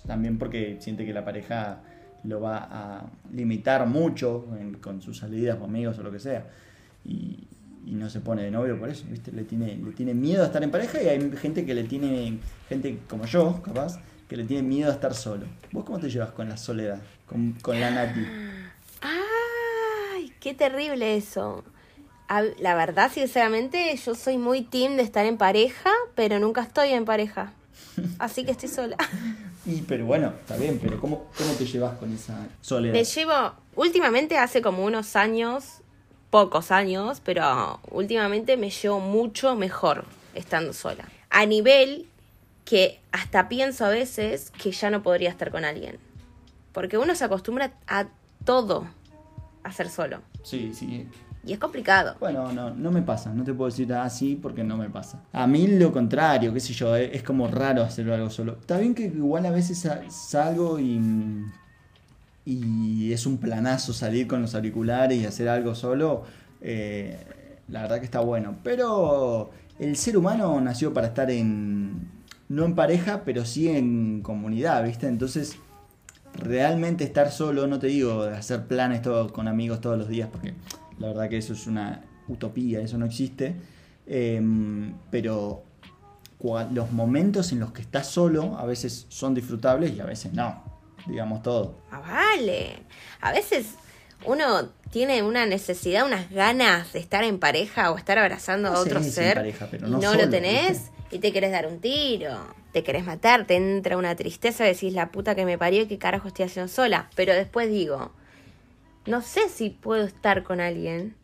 también 0.07 0.39
porque 0.39 0.77
siente 0.79 1.05
que 1.05 1.13
la 1.13 1.23
pareja 1.23 1.83
lo 2.23 2.41
va 2.41 2.57
a 2.57 3.05
limitar 3.31 3.85
mucho 3.87 4.47
en- 4.59 4.73
con 4.75 4.99
sus 5.03 5.19
salidas 5.19 5.59
o 5.61 5.65
amigos 5.65 5.99
o 5.99 6.03
lo 6.03 6.11
que 6.11 6.19
sea. 6.19 6.47
Y, 7.05 7.47
y 7.85 7.91
no 7.91 8.09
se 8.09 8.19
pone 8.19 8.41
de 8.41 8.49
novio 8.49 8.79
por 8.79 8.89
eso, 8.89 9.05
¿viste? 9.11 9.31
Le 9.31 9.43
tiene, 9.43 9.75
le 9.77 9.91
tiene 9.91 10.15
miedo 10.15 10.41
a 10.41 10.47
estar 10.47 10.63
en 10.63 10.71
pareja 10.71 11.03
y 11.03 11.07
hay 11.07 11.31
gente 11.37 11.65
que 11.67 11.75
le 11.75 11.83
tiene, 11.83 12.39
gente 12.67 12.97
como 13.07 13.25
yo, 13.25 13.61
capaz, 13.61 13.99
que 14.27 14.37
le 14.37 14.43
tiene 14.43 14.63
miedo 14.63 14.89
a 14.89 14.93
estar 14.93 15.13
solo. 15.13 15.45
¿Vos 15.71 15.85
cómo 15.85 15.99
te 15.99 16.09
llevas 16.09 16.31
con 16.31 16.49
la 16.49 16.57
soledad? 16.57 17.01
Con, 17.25 17.53
con 17.61 17.79
la 17.79 17.91
Nati. 17.91 18.25
Ay, 19.01 20.33
qué 20.39 20.53
terrible 20.53 21.15
eso. 21.15 21.63
La 22.59 22.75
verdad, 22.75 23.11
sinceramente, 23.11 23.95
yo 23.95 24.15
soy 24.15 24.37
muy 24.37 24.61
team 24.61 24.97
de 24.97 25.03
estar 25.03 25.25
en 25.25 25.37
pareja, 25.37 25.91
pero 26.15 26.39
nunca 26.39 26.61
estoy 26.61 26.89
en 26.89 27.05
pareja. 27.05 27.53
Así 28.19 28.43
que 28.43 28.51
estoy 28.51 28.69
sola. 28.69 28.97
Y, 29.65 29.81
pero 29.81 30.05
bueno, 30.05 30.31
está 30.39 30.55
bien, 30.55 30.79
pero 30.81 30.97
¿cómo, 30.97 31.25
cómo 31.37 31.53
te 31.55 31.65
llevas 31.65 31.97
con 31.97 32.13
esa 32.13 32.47
soledad? 32.61 32.93
Me 32.93 33.03
llevo, 33.03 33.51
últimamente 33.75 34.37
hace 34.37 34.61
como 34.61 34.85
unos 34.85 35.17
años, 35.17 35.81
pocos 36.29 36.71
años, 36.71 37.21
pero 37.21 37.81
últimamente 37.91 38.55
me 38.55 38.69
llevo 38.69 39.01
mucho 39.01 39.57
mejor 39.57 40.05
estando 40.35 40.71
sola. 40.71 41.09
A 41.29 41.45
nivel 41.45 42.07
que 42.67 42.99
hasta 43.11 43.47
pienso 43.47 43.85
a 43.85 43.89
veces 43.89 44.51
que 44.61 44.71
ya 44.71 44.89
no 44.89 45.01
podría 45.03 45.29
estar 45.29 45.51
con 45.51 45.63
alguien. 45.63 45.97
Porque 46.73 46.97
uno 46.97 47.15
se 47.15 47.23
acostumbra 47.23 47.71
a 47.87 48.07
todo 48.43 48.87
a 49.63 49.71
ser 49.71 49.89
solo. 49.89 50.19
Sí, 50.43 50.71
sí. 50.73 51.07
Y 51.45 51.53
es 51.53 51.59
complicado. 51.59 52.15
Bueno, 52.19 52.51
no, 52.51 52.71
no 52.71 52.91
me 52.91 53.01
pasa, 53.01 53.33
no 53.33 53.45
te 53.45 53.53
puedo 53.53 53.69
decir 53.69 53.93
así 53.93 54.35
porque 54.35 54.65
no 54.65 54.75
me 54.75 54.89
pasa. 54.89 55.23
A 55.31 55.47
mí 55.47 55.65
lo 55.67 55.93
contrario, 55.93 56.53
qué 56.53 56.59
sé 56.59 56.73
yo, 56.73 56.93
es, 56.95 57.09
es 57.15 57.23
como 57.23 57.47
raro 57.47 57.83
hacer 57.83 58.11
algo 58.11 58.29
solo. 58.29 58.57
Está 58.59 58.77
bien 58.79 58.93
que 58.93 59.03
igual 59.05 59.45
a 59.45 59.51
veces 59.51 59.79
sa- 59.79 60.01
salgo 60.09 60.77
y, 60.77 60.99
y 62.45 63.13
es 63.13 63.25
un 63.25 63.37
planazo 63.37 63.93
salir 63.93 64.27
con 64.27 64.41
los 64.41 64.55
auriculares 64.55 65.17
y 65.17 65.25
hacer 65.25 65.47
algo 65.49 65.73
solo. 65.75 66.23
eh, 66.61 67.17
la 67.69 67.81
verdad 67.83 67.99
que 67.99 68.05
está 68.05 68.19
bueno. 68.21 68.57
Pero 68.63 69.51
el 69.79 69.95
ser 69.97 70.17
humano 70.17 70.59
nació 70.61 70.93
para 70.93 71.07
estar 71.07 71.29
en, 71.31 72.09
no 72.49 72.65
en 72.65 72.75
pareja, 72.75 73.23
pero 73.25 73.45
sí 73.45 73.69
en 73.69 74.21
comunidad, 74.21 74.83
¿viste? 74.83 75.07
Entonces 75.07 75.57
realmente 76.33 77.03
estar 77.03 77.31
solo, 77.31 77.67
no 77.67 77.79
te 77.79 77.87
digo 77.87 78.23
hacer 78.23 78.67
planes 78.67 79.01
todo, 79.01 79.31
con 79.33 79.47
amigos 79.47 79.81
todos 79.81 79.97
los 79.97 80.07
días, 80.07 80.29
porque 80.31 80.53
la 80.99 81.07
verdad 81.07 81.29
que 81.29 81.37
eso 81.37 81.53
es 81.53 81.67
una 81.67 82.03
utopía, 82.27 82.79
eso 82.79 82.97
no 82.97 83.05
existe. 83.05 83.55
Em, 84.05 84.93
pero 85.11 85.63
los 86.71 86.91
momentos 86.91 87.51
en 87.51 87.59
los 87.59 87.71
que 87.71 87.81
estás 87.81 88.07
solo 88.07 88.57
a 88.57 88.65
veces 88.65 89.05
son 89.09 89.33
disfrutables 89.33 89.93
y 89.93 89.99
a 89.99 90.05
veces 90.05 90.33
no, 90.33 90.63
digamos 91.07 91.41
todo. 91.41 91.75
Ah, 91.91 91.99
vale. 91.99 92.79
A 93.21 93.31
veces 93.31 93.73
uno 94.25 94.69
tiene 94.91 95.23
una 95.23 95.45
necesidad, 95.45 96.05
unas 96.05 96.29
ganas 96.31 96.93
de 96.93 96.99
estar 96.99 97.23
en 97.23 97.39
pareja 97.39 97.91
o 97.91 97.97
estar 97.97 98.17
abrazando 98.17 98.69
a 98.69 98.71
No 98.71 98.79
otro 98.79 98.99
si 98.99 99.07
en 99.07 99.11
ser 99.11 99.35
pareja, 99.35 99.67
pero 99.69 99.87
y 99.87 99.91
no 99.91 99.97
no, 99.97 100.11
solo, 100.11 100.23
lo 100.23 100.29
tenés 100.29 100.79
¿viste? 100.79 100.96
Y 101.11 101.19
te 101.19 101.31
querés 101.31 101.51
dar 101.51 101.67
un 101.67 101.79
tiro, 101.79 102.37
te 102.71 102.83
querés 102.83 103.05
matar, 103.05 103.45
te 103.45 103.55
entra 103.55 103.97
una 103.97 104.15
tristeza, 104.15 104.63
decís 104.63 104.93
la 104.93 105.11
puta 105.11 105.35
que 105.35 105.45
me 105.45 105.57
parió, 105.57 105.87
qué 105.87 105.97
carajo 105.97 106.27
estoy 106.27 106.45
haciendo 106.45 106.67
sola. 106.67 107.09
Pero 107.15 107.33
después 107.33 107.69
digo, 107.69 108.11
no 109.05 109.21
sé 109.21 109.49
si 109.49 109.69
puedo 109.69 110.03
estar 110.05 110.43
con 110.43 110.59
alguien. 110.59 111.15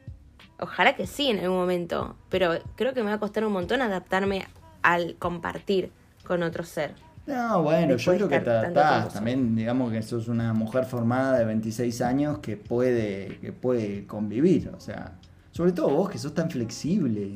Ojalá 0.59 0.95
que 0.95 1.07
sí 1.07 1.29
en 1.29 1.39
algún 1.39 1.57
momento, 1.57 2.15
pero 2.29 2.53
creo 2.75 2.93
que 2.93 3.03
me 3.03 3.09
va 3.09 3.15
a 3.15 3.19
costar 3.19 3.45
un 3.45 3.53
montón 3.53 3.81
adaptarme 3.81 4.45
al 4.81 5.15
compartir 5.15 5.91
con 6.25 6.43
otro 6.43 6.63
ser. 6.63 6.93
No, 7.25 7.63
bueno, 7.63 7.95
yo 7.95 8.13
creo 8.15 8.27
que 8.27 8.39
tratás 8.39 8.73
tiempo 8.73 9.13
también, 9.13 9.55
digamos 9.55 9.91
que 9.91 10.01
sos 10.01 10.27
una 10.27 10.53
mujer 10.53 10.85
formada 10.85 11.37
de 11.37 11.45
26 11.45 12.01
años 12.01 12.39
que 12.39 12.57
puede, 12.57 13.39
que 13.39 13.53
puede 13.53 14.05
convivir, 14.05 14.69
o 14.75 14.79
sea, 14.81 15.13
sobre 15.51 15.71
todo 15.71 15.89
vos 15.89 16.09
que 16.09 16.17
sos 16.17 16.33
tan 16.33 16.49
flexible, 16.49 17.31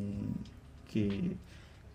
que, 0.91 1.37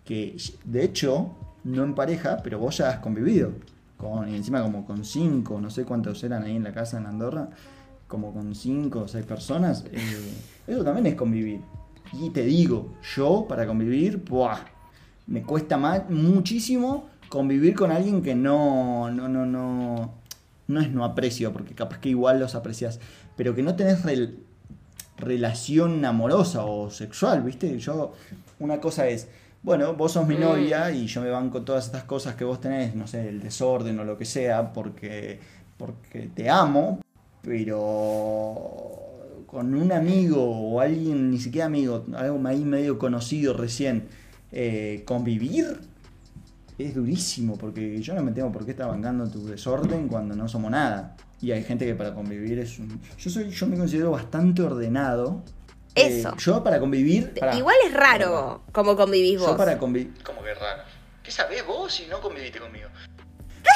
que 0.05 0.35
de 0.65 0.83
hecho, 0.83 1.31
no 1.63 1.83
en 1.83 1.95
pareja, 1.95 2.41
pero 2.43 2.59
vos 2.59 2.77
ya 2.77 2.89
has 2.89 2.99
convivido, 2.99 3.51
con, 3.97 4.27
y 4.29 4.35
encima 4.35 4.61
como 4.61 4.85
con 4.85 5.05
cinco, 5.05 5.61
no 5.61 5.69
sé 5.69 5.85
cuántos 5.85 6.23
eran 6.23 6.43
ahí 6.43 6.55
en 6.55 6.63
la 6.63 6.73
casa 6.73 6.97
en 6.97 7.05
Andorra, 7.05 7.49
como 8.07 8.33
con 8.33 8.53
cinco 8.53 9.01
o 9.01 9.07
seis 9.07 9.25
personas, 9.25 9.85
eh, 9.91 10.33
eso 10.67 10.83
también 10.83 11.05
es 11.07 11.15
convivir. 11.15 11.61
Y 12.13 12.29
te 12.29 12.43
digo, 12.43 12.93
yo 13.15 13.45
para 13.47 13.65
convivir, 13.65 14.17
¡buah! 14.29 14.59
me 15.25 15.41
cuesta 15.41 15.77
más, 15.77 16.09
muchísimo 16.09 17.07
convivir 17.29 17.75
con 17.75 17.91
alguien 17.91 18.21
que 18.21 18.35
no, 18.35 19.09
no, 19.09 19.27
no, 19.27 19.45
no, 19.45 20.13
no 20.67 20.81
es 20.81 20.91
no 20.91 21.05
aprecio, 21.05 21.51
porque 21.53 21.73
capaz 21.73 21.99
que 21.99 22.09
igual 22.09 22.39
los 22.39 22.55
aprecias, 22.55 22.99
pero 23.35 23.55
que 23.55 23.63
no 23.63 23.75
tenés 23.75 24.03
rel- 24.03 24.35
relación 25.17 26.03
amorosa 26.05 26.65
o 26.65 26.89
sexual, 26.89 27.41
¿viste? 27.41 27.79
Yo, 27.79 28.13
una 28.59 28.79
cosa 28.79 29.07
es, 29.07 29.27
bueno, 29.63 29.93
vos 29.95 30.11
sos 30.11 30.27
mi 30.27 30.35
Mm. 30.35 30.39
novia 30.41 30.91
y 30.91 31.07
yo 31.07 31.21
me 31.21 31.29
banco 31.29 31.61
todas 31.61 31.85
estas 31.85 32.03
cosas 32.03 32.35
que 32.35 32.43
vos 32.43 32.59
tenés, 32.59 32.95
no 32.95 33.07
sé, 33.07 33.29
el 33.29 33.39
desorden 33.39 33.97
o 33.99 34.03
lo 34.03 34.17
que 34.17 34.25
sea, 34.25 34.73
porque, 34.73 35.39
porque 35.77 36.29
te 36.35 36.49
amo, 36.49 36.99
pero 37.41 38.55
con 39.47 39.73
un 39.75 39.91
amigo 39.91 40.41
o 40.43 40.81
alguien, 40.81 41.29
ni 41.31 41.39
siquiera 41.39 41.67
amigo, 41.67 42.05
algo 42.15 42.45
ahí 42.47 42.65
medio 42.65 42.97
conocido 42.97 43.53
recién, 43.53 44.05
eh, 44.51 45.03
convivir 45.05 45.79
es 46.77 46.95
durísimo, 46.95 47.55
porque 47.55 48.01
yo 48.01 48.15
no 48.15 48.23
me 48.23 48.31
tengo 48.31 48.51
por 48.51 48.65
qué 48.65 48.71
estar 48.71 48.87
bancando 48.87 49.29
tu 49.29 49.45
desorden 49.45 50.07
cuando 50.07 50.35
no 50.35 50.47
somos 50.47 50.71
nada. 50.71 51.15
Y 51.39 51.51
hay 51.51 51.63
gente 51.63 51.85
que 51.85 51.93
para 51.93 52.13
convivir 52.13 52.57
es 52.59 52.79
un... 52.79 52.99
Yo, 53.17 53.29
soy, 53.29 53.49
yo 53.51 53.67
me 53.67 53.77
considero 53.77 54.11
bastante 54.11 54.63
ordenado. 54.63 55.43
Eh, 55.95 56.19
Eso. 56.19 56.35
yo 56.37 56.63
para 56.63 56.79
convivir... 56.79 57.33
Igual 57.55 57.75
es 57.85 57.93
raro 57.93 58.63
como 58.71 58.95
convivís 58.95 59.39
vos. 59.39 59.49
Yo 59.51 59.57
para 59.57 59.77
convivir. 59.77 60.13
¿Cómo 60.23 60.41
que 60.43 60.51
es 60.51 60.59
raro? 60.59 60.83
¿Qué 61.21 61.31
sabés 61.31 61.65
vos 61.65 61.93
si 61.93 62.07
no 62.07 62.19
conviviste 62.19 62.59
conmigo? 62.59 62.89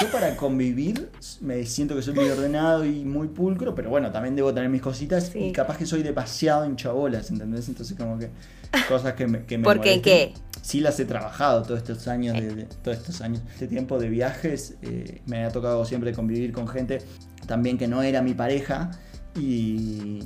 Yo 0.01 0.11
para 0.11 0.35
convivir 0.35 1.09
me 1.41 1.65
siento 1.65 1.95
que 1.95 2.01
soy 2.01 2.13
muy 2.13 2.29
ordenado 2.29 2.83
y 2.83 3.05
muy 3.05 3.29
pulcro, 3.29 3.73
pero 3.73 3.89
bueno, 3.89 4.11
también 4.11 4.35
debo 4.35 4.53
tener 4.53 4.69
mis 4.69 4.81
cositas 4.81 5.27
Sí. 5.31 5.39
y 5.45 5.51
capaz 5.53 5.77
que 5.77 5.85
soy 5.85 6.03
demasiado 6.03 6.65
hinchabolas, 6.65 7.29
¿entendés? 7.31 7.69
Entonces 7.69 7.95
como 7.97 8.17
que 8.19 8.29
cosas 8.89 9.13
que 9.13 9.27
me, 9.27 9.45
que 9.45 9.57
me 9.57 9.63
¿Por 9.63 9.79
qué 9.79 10.01
qué? 10.01 10.33
Sí 10.61 10.81
las 10.81 10.99
he 10.99 11.05
trabajado 11.05 11.63
todos 11.63 11.77
estos 11.79 12.05
años, 12.09 12.33
de, 12.33 12.53
de- 12.53 12.63
todos 12.65 12.97
estos 12.97 13.21
años, 13.21 13.41
este 13.53 13.67
tiempo 13.67 13.97
de 13.97 14.09
viajes, 14.09 14.75
eh, 14.81 15.21
me 15.25 15.45
ha 15.45 15.51
tocado 15.51 15.85
siempre 15.85 16.11
convivir 16.13 16.51
con 16.51 16.67
gente 16.67 17.01
también 17.45 17.77
que 17.77 17.87
no 17.87 18.03
era 18.03 18.21
mi 18.21 18.33
pareja 18.33 18.91
y 19.39 20.19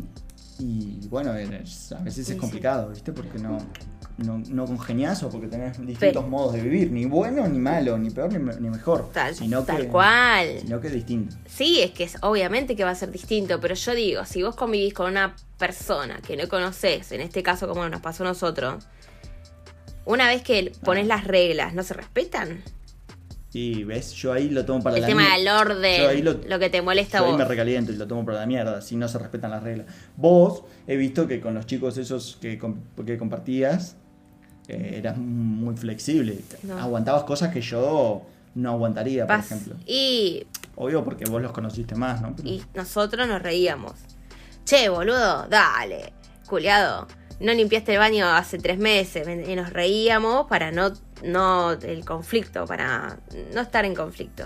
bueno, 1.12 1.36
es- 1.36 1.92
a 1.92 2.00
veces 2.00 2.26
Sí, 2.26 2.34
es 2.34 2.40
complicado, 2.40 2.90
¿viste? 2.90 3.12
Porque 3.12 3.38
no, 3.38 3.58
no, 4.18 4.38
no 4.50 4.66
congenias 4.66 5.22
o 5.24 5.30
porque 5.30 5.48
tenés 5.48 5.74
distintos 5.78 6.00
Pero- 6.00 6.22
modos 6.24 6.54
de 6.54 6.62
vivir, 6.62 6.92
ni 6.92 7.06
bueno, 7.06 7.48
ni 7.48 7.60
malo, 7.60 7.98
ni 8.00 8.10
peor, 8.10 8.32
ni, 8.34 8.40
ni 8.60 8.70
mejor, 8.70 9.10
Tal, 9.12 9.36
sino 9.36 9.62
tal 9.64 9.82
que, 9.82 9.88
cual. 9.88 10.60
sino 10.62 10.80
que 10.82 10.88
es 10.88 10.94
distinto. 10.94 11.36
Sí, 11.48 11.82
es 11.82 11.92
que 11.92 12.06
es, 12.06 12.18
obviamente 12.22 12.76
que 12.76 12.84
va 12.84 12.92
a 12.92 12.96
ser 12.96 13.12
distinto, 13.12 13.60
pero 13.60 13.76
yo 13.76 13.94
digo, 13.94 14.26
si 14.26 14.42
vos 14.42 14.56
convivís 14.56 14.94
con 14.94 15.12
una 15.12 15.36
persona 15.60 16.20
que 16.26 16.36
no 16.38 16.48
conoces, 16.48 17.12
en 17.12 17.22
este 17.22 17.44
caso 17.44 17.68
como 17.68 17.88
nos 17.90 18.02
pasó 18.02 18.24
a 18.24 18.28
nosotros, 18.28 18.84
una 20.06 20.28
vez 20.28 20.42
que 20.42 20.72
pones 20.84 21.06
las 21.08 21.26
reglas, 21.26 21.74
¿no 21.74 21.84
se 21.84 21.94
respetan? 21.94 22.64
Y 23.54 23.84
ves, 23.84 24.14
yo 24.14 24.32
ahí 24.32 24.50
lo 24.50 24.64
tomo 24.66 24.82
para 24.82 24.96
El 24.96 25.02
la 25.02 25.08
tema 25.08 25.24
mier- 25.24 25.76
del 25.78 25.98
Yo 26.02 26.10
ahí 26.10 26.22
orden, 26.26 26.50
lo, 26.50 26.60
que 26.60 26.70
te 26.70 26.82
molesta 26.82 27.18
Yo 27.20 27.26
ahí 27.26 27.32
vos. 27.32 27.40
me 27.40 27.46
recaliento 27.46 27.92
y 27.92 27.98
lo 27.98 28.08
tomo 28.08 28.24
para 28.26 28.40
la 28.40 28.46
mierda, 28.46 28.82
si 28.82 28.96
no 28.96 29.08
se 29.10 29.18
respetan 29.20 29.52
las 29.52 29.62
reglas. 29.62 29.88
Vos, 30.16 30.64
he 30.88 30.96
visto 30.96 31.28
que 31.28 31.42
con 31.42 31.54
los 31.54 31.66
chicos 31.66 31.98
esos 31.98 32.38
que, 32.42 32.58
que 33.06 33.18
compartías, 33.18 33.98
eh, 34.70 34.94
eras 35.00 35.18
muy 35.18 35.76
flexible. 35.76 36.40
No. 36.64 36.78
Aguantabas 36.80 37.24
cosas 37.24 37.52
que 37.54 37.60
yo 37.60 38.22
no 38.56 38.72
aguantaría, 38.72 39.28
por 39.28 39.36
ejemplo. 39.40 39.76
Y, 39.86 40.46
Obvio 40.78 41.04
porque 41.04 41.26
vos 41.30 41.42
los 41.42 41.52
conociste 41.52 41.96
más, 41.96 42.22
¿no? 42.22 42.34
Pero- 42.36 42.48
y 42.48 42.64
nosotros 42.74 43.28
nos 43.28 43.42
reíamos. 43.42 43.94
Che, 44.64 44.88
boludo, 44.88 45.48
dale, 45.50 46.14
culiado. 46.48 47.06
No 47.42 47.52
limpiaste 47.54 47.94
el 47.94 48.00
baño 48.00 48.28
hace 48.30 48.58
tres 48.60 48.78
meses. 48.78 49.28
Y 49.50 49.56
nos 49.56 49.72
reíamos 49.74 50.48
para 50.48 50.72
no, 50.72 50.94
no 51.24 51.72
el 51.72 52.06
conflicto, 52.06 52.66
para 52.66 53.18
no 53.54 53.62
estar 53.62 53.86
en 53.86 53.96
conflicto. 53.96 54.44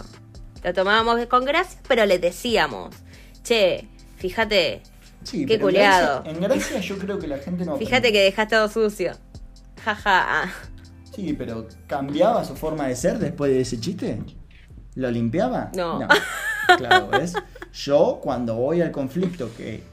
Lo 0.63 0.73
tomábamos 0.73 1.25
con 1.27 1.45
gracia, 1.45 1.79
pero 1.87 2.05
le 2.05 2.19
decíamos, 2.19 2.95
che, 3.43 3.87
fíjate, 4.17 4.81
Sí, 5.23 5.39
qué 5.45 5.57
pero 5.57 5.57
en 5.57 5.61
culiado. 5.61 6.23
Gracia, 6.23 6.31
en 6.31 6.41
Gracia 6.41 6.79
yo 6.81 6.97
creo 6.97 7.19
que 7.19 7.27
la 7.27 7.37
gente 7.39 7.65
no... 7.65 7.77
fíjate 7.77 8.11
que 8.11 8.21
dejaste 8.23 8.55
todo 8.55 8.69
sucio. 8.69 9.13
Jaja. 9.83 10.43
ah. 10.43 10.53
Sí, 11.15 11.33
pero 11.33 11.67
¿cambiaba 11.87 12.43
su 12.43 12.55
forma 12.55 12.87
de 12.87 12.95
ser 12.95 13.19
después 13.19 13.51
de 13.51 13.61
ese 13.61 13.79
chiste? 13.79 14.19
¿Lo 14.95 15.09
limpiaba? 15.11 15.71
No. 15.75 15.99
Claro, 16.77 17.09
¿ves? 17.09 17.35
Yo 17.73 18.19
cuando 18.23 18.55
voy 18.55 18.81
al 18.81 18.91
conflicto, 18.91 19.51
que 19.55 19.83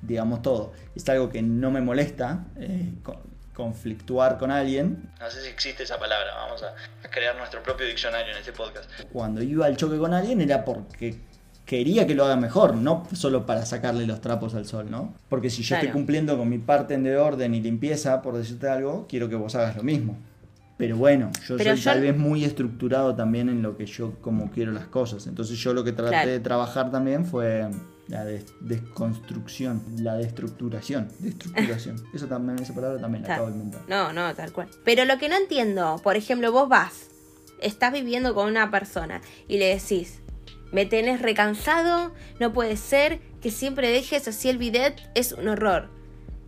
digamos 0.00 0.40
todo, 0.40 0.72
es 0.94 1.06
algo 1.10 1.28
que 1.28 1.42
no 1.42 1.70
me 1.70 1.82
molesta, 1.82 2.46
eh, 2.56 2.94
conflictuar 3.54 4.38
con 4.38 4.50
alguien. 4.50 5.10
No 5.20 5.30
sé 5.30 5.42
si 5.42 5.48
existe 5.48 5.82
esa 5.82 5.98
palabra, 5.98 6.34
vamos 6.34 6.62
a, 6.62 6.68
a 7.06 7.10
crear 7.10 7.36
nuestro 7.36 7.62
propio 7.62 7.86
diccionario 7.86 8.32
en 8.32 8.38
este 8.38 8.52
podcast. 8.52 8.88
Cuando 9.12 9.42
iba 9.42 9.66
al 9.66 9.76
choque 9.76 9.98
con 9.98 10.14
alguien 10.14 10.40
era 10.40 10.64
porque 10.64 11.16
quería 11.64 12.06
que 12.06 12.14
lo 12.14 12.24
haga 12.24 12.36
mejor, 12.36 12.74
no 12.74 13.06
solo 13.12 13.46
para 13.46 13.64
sacarle 13.64 14.06
los 14.06 14.20
trapos 14.20 14.54
al 14.54 14.66
sol, 14.66 14.90
¿no? 14.90 15.14
Porque 15.28 15.48
si 15.50 15.62
yo 15.62 15.76
estoy 15.76 15.90
cumpliendo 15.90 16.36
con 16.36 16.48
mi 16.48 16.58
parte 16.58 16.96
de 16.98 17.16
orden 17.16 17.54
y 17.54 17.60
limpieza, 17.60 18.20
por 18.22 18.36
decirte 18.36 18.68
algo, 18.68 19.06
quiero 19.08 19.28
que 19.28 19.36
vos 19.36 19.54
hagas 19.54 19.76
lo 19.76 19.82
mismo. 19.82 20.16
Pero 20.78 20.96
bueno, 20.96 21.30
yo 21.46 21.56
Pero 21.58 21.70
soy 21.76 21.78
yo- 21.84 21.90
tal 21.92 22.00
vez 22.00 22.16
muy 22.16 22.44
estructurado 22.44 23.14
también 23.14 23.48
en 23.48 23.62
lo 23.62 23.76
que 23.76 23.86
yo 23.86 24.14
como 24.20 24.50
quiero 24.50 24.72
las 24.72 24.86
cosas. 24.86 25.26
Entonces 25.28 25.56
yo 25.58 25.72
lo 25.74 25.84
que 25.84 25.92
traté 25.92 26.10
Claro. 26.10 26.30
de 26.30 26.40
trabajar 26.40 26.90
también 26.90 27.24
fue 27.24 27.68
la 28.08 28.24
des- 28.24 28.46
desconstrucción, 28.60 29.82
la 29.98 30.14
destructuración, 30.16 31.08
destructuración. 31.20 31.96
Eso 32.14 32.26
también, 32.26 32.58
esa 32.58 32.74
palabra 32.74 33.00
también 33.00 33.22
la 33.22 33.28
Tal. 33.28 33.34
acabo 33.36 33.50
de 33.50 33.56
inventar. 33.56 33.82
No, 33.88 34.12
no, 34.12 34.34
tal 34.34 34.52
cual. 34.52 34.68
Pero 34.84 35.04
lo 35.04 35.18
que 35.18 35.28
no 35.28 35.36
entiendo, 35.36 36.00
por 36.02 36.16
ejemplo, 36.16 36.52
vos 36.52 36.68
vas, 36.68 37.08
estás 37.60 37.92
viviendo 37.92 38.34
con 38.34 38.48
una 38.48 38.70
persona 38.70 39.20
y 39.48 39.58
le 39.58 39.66
decís, 39.74 40.20
me 40.72 40.86
tenés 40.86 41.20
recansado, 41.22 42.12
no 42.40 42.52
puede 42.52 42.76
ser 42.76 43.20
que 43.40 43.50
siempre 43.50 43.88
dejes 43.90 44.26
así 44.28 44.48
el 44.48 44.58
bidet, 44.58 45.00
es 45.14 45.32
un 45.32 45.48
horror. 45.48 45.88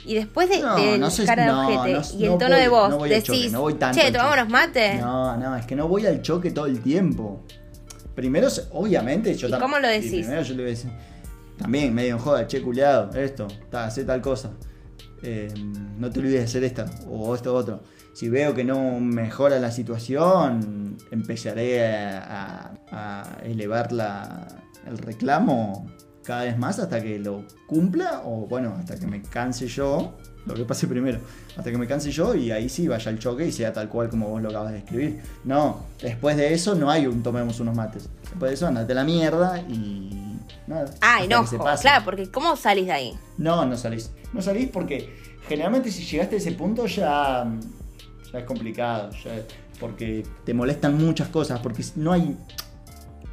Y 0.07 0.15
después 0.15 0.51
de, 0.51 0.61
No, 0.61 0.77
del 0.77 1.01
no 1.01 1.11
sé- 1.11 1.25
cara 1.25 1.45
de 1.47 1.51
no, 1.53 1.69
ojete 1.69 2.17
y 2.19 2.25
el 2.25 2.31
no 2.33 2.39
tono 2.39 2.51
voy- 2.57 2.61
de 2.61 2.69
voz 2.69 2.91
choque, 2.91 3.09
decís, 3.09 3.53
tanto 3.79 4.01
che, 4.01 4.13
tomamos 4.13 4.33
choque". 4.33 4.41
los 4.43 4.49
mates. 4.51 5.01
No, 5.01 5.37
no, 5.39 5.57
es 5.57 5.65
que 5.67 5.77
no 5.77 5.89
voy 5.89 6.05
al 6.07 6.21
choque 6.21 6.51
todo 6.51 6.67
el 6.67 6.81
tiempo. 6.83 7.41
Primero, 8.15 8.49
obviamente, 8.73 9.35
yo 9.35 9.49
¿Y 9.49 9.53
tam- 9.53 9.61
cómo 9.61 9.79
lo 9.79 9.89
decís? 9.89 10.11
primero 10.13 10.43
yo 10.43 10.55
le 10.55 10.63
voy 10.63 10.67
a 10.73 10.75
decir, 10.75 10.91
también 11.59 11.95
medio 11.95 12.17
en 12.17 12.19
joda, 12.19 12.47
che, 12.47 12.63
culiado, 12.63 13.11
esto, 13.19 13.47
ta, 13.71 13.87
hacé 13.87 14.05
tal 14.05 14.21
cosa. 14.21 14.51
Eh, 15.23 15.53
no 15.99 16.11
te 16.11 16.21
olvides 16.21 16.41
de 16.41 16.45
hacer 16.45 16.65
esto 16.65 16.85
o 17.09 17.35
esto 17.35 17.55
otro. 17.55 17.81
Si 18.13 18.29
veo 18.29 18.55
que 18.55 18.63
no 18.63 19.01
mejora 19.01 19.59
la 19.59 19.71
situación, 19.71 20.97
empezaré 21.11 21.85
a, 21.85 22.71
elevar 23.43 23.91
la, 23.91 24.47
el 24.87 24.99
reclamo 24.99 25.87
cada 26.23 26.45
vez 26.45 26.57
más 26.57 26.79
hasta 26.79 27.03
que 27.03 27.19
lo 27.19 27.45
cumpla 27.67 28.23
o 28.25 28.47
bueno, 28.47 28.75
hasta 28.79 28.99
que 28.99 29.07
me 29.07 29.21
canse 29.21 29.67
yo, 29.67 30.15
lo 30.47 30.55
que 30.55 30.65
pase 30.65 30.87
primero, 30.87 31.19
hasta 31.57 31.71
que 31.71 31.79
me 31.79 31.87
canse 31.87 32.11
yo 32.11 32.35
y 32.35 32.51
ahí 32.51 32.69
sí 32.69 32.87
vaya 32.87 33.11
al 33.11 33.19
choque 33.19 33.47
y 33.47 33.53
sea 33.53 33.73
tal 33.73 33.89
cual 33.89 34.09
como 34.09 34.29
vos 34.29 34.43
lo 34.43 34.51
acabas 34.51 34.73
de 34.73 34.79
escribir. 34.79 35.21
No, 35.45 35.85
después 36.01 36.37
de 36.37 36.55
eso 36.55 36.75
no 36.75 36.91
hay 36.91 37.07
un 37.07 37.23
tomemos 37.23 37.61
unos 37.61 37.75
mates. 37.75 38.09
Después 38.23 38.51
de 38.51 38.55
eso 38.55 38.67
andate 38.67 38.93
a 38.93 38.97
la 38.97 39.05
mierda 39.05 39.61
y 39.61 40.34
nada. 40.67 40.93
Se 41.47 41.59
pase. 41.59 41.83
claro, 41.83 42.05
porque 42.05 42.31
¿cómo 42.31 42.57
salís 42.57 42.87
de 42.87 42.93
ahí? 42.93 43.19
No, 43.39 43.65
no 43.67 43.77
salís. 43.77 44.11
No 44.33 44.41
salís 44.43 44.69
porque 44.71 45.15
generalmente 45.49 45.91
si 45.91 46.05
llegaste 46.05 46.37
a 46.37 46.39
ese 46.39 46.53
punto 46.53 46.87
ya, 46.87 47.47
ya 48.33 48.39
es 48.39 48.45
complicado. 48.45 49.11
ya- 49.25 49.43
porque 49.81 50.25
te 50.45 50.55
molestan 50.55 50.97
muchas 50.97 51.29
cosas. 51.29 51.59
Porque 51.61 51.85
no 51.97 52.13
hay. 52.13 52.37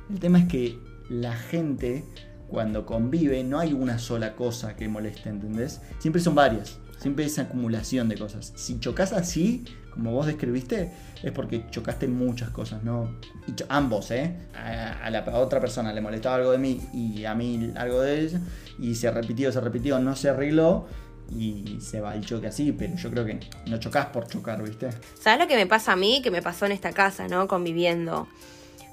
El 0.09 0.19
tema 0.19 0.39
es 0.39 0.47
que 0.47 0.77
la 1.09 1.33
gente, 1.35 2.03
cuando 2.47 2.85
convive, 2.85 3.43
no 3.43 3.59
hay 3.59 3.73
una 3.73 3.99
sola 3.99 4.35
cosa 4.35 4.75
que 4.75 4.87
moleste, 4.89 5.29
¿entendés? 5.29 5.81
Siempre 5.99 6.21
son 6.21 6.35
varias. 6.35 6.77
Siempre 7.01 7.25
es 7.25 7.39
acumulación 7.39 8.07
de 8.09 8.17
cosas. 8.17 8.53
Si 8.55 8.79
chocas 8.79 9.11
así, 9.11 9.65
como 9.91 10.11
vos 10.13 10.27
describiste, 10.27 10.91
es 11.23 11.31
porque 11.31 11.65
chocaste 11.71 12.07
muchas 12.07 12.51
cosas, 12.51 12.83
¿no? 12.83 13.17
Y 13.47 13.53
ambos, 13.69 14.11
¿eh? 14.11 14.35
A, 14.55 15.05
a 15.05 15.09
la 15.09 15.19
a 15.19 15.37
otra 15.39 15.59
persona 15.59 15.91
le 15.93 15.99
molestaba 16.01 16.35
algo 16.35 16.51
de 16.51 16.59
mí 16.59 16.79
y 16.93 17.25
a 17.25 17.33
mí 17.33 17.73
algo 17.75 18.01
de 18.01 18.21
ella, 18.21 18.39
y 18.79 18.93
se 18.95 19.09
repitió, 19.09 19.51
se 19.51 19.59
repitió, 19.59 19.97
no 19.99 20.15
se 20.15 20.29
arregló. 20.29 20.85
y 21.33 21.79
se 21.79 22.01
va 22.01 22.13
el 22.13 22.25
choque 22.25 22.47
así, 22.47 22.73
pero 22.73 22.95
yo 22.97 23.09
creo 23.09 23.25
que 23.25 23.39
no 23.67 23.79
chocas 23.79 24.07
por 24.07 24.27
chocar, 24.27 24.61
¿viste? 24.61 24.89
¿Sabes 25.19 25.39
lo 25.39 25.47
que 25.47 25.55
me 25.55 25.65
pasa 25.65 25.93
a 25.93 25.95
mí? 25.95 26.21
Que 26.21 26.29
me 26.29 26.41
pasó 26.41 26.65
en 26.65 26.73
esta 26.73 26.91
casa, 26.91 27.27
¿no? 27.29 27.47
Conviviendo. 27.47 28.27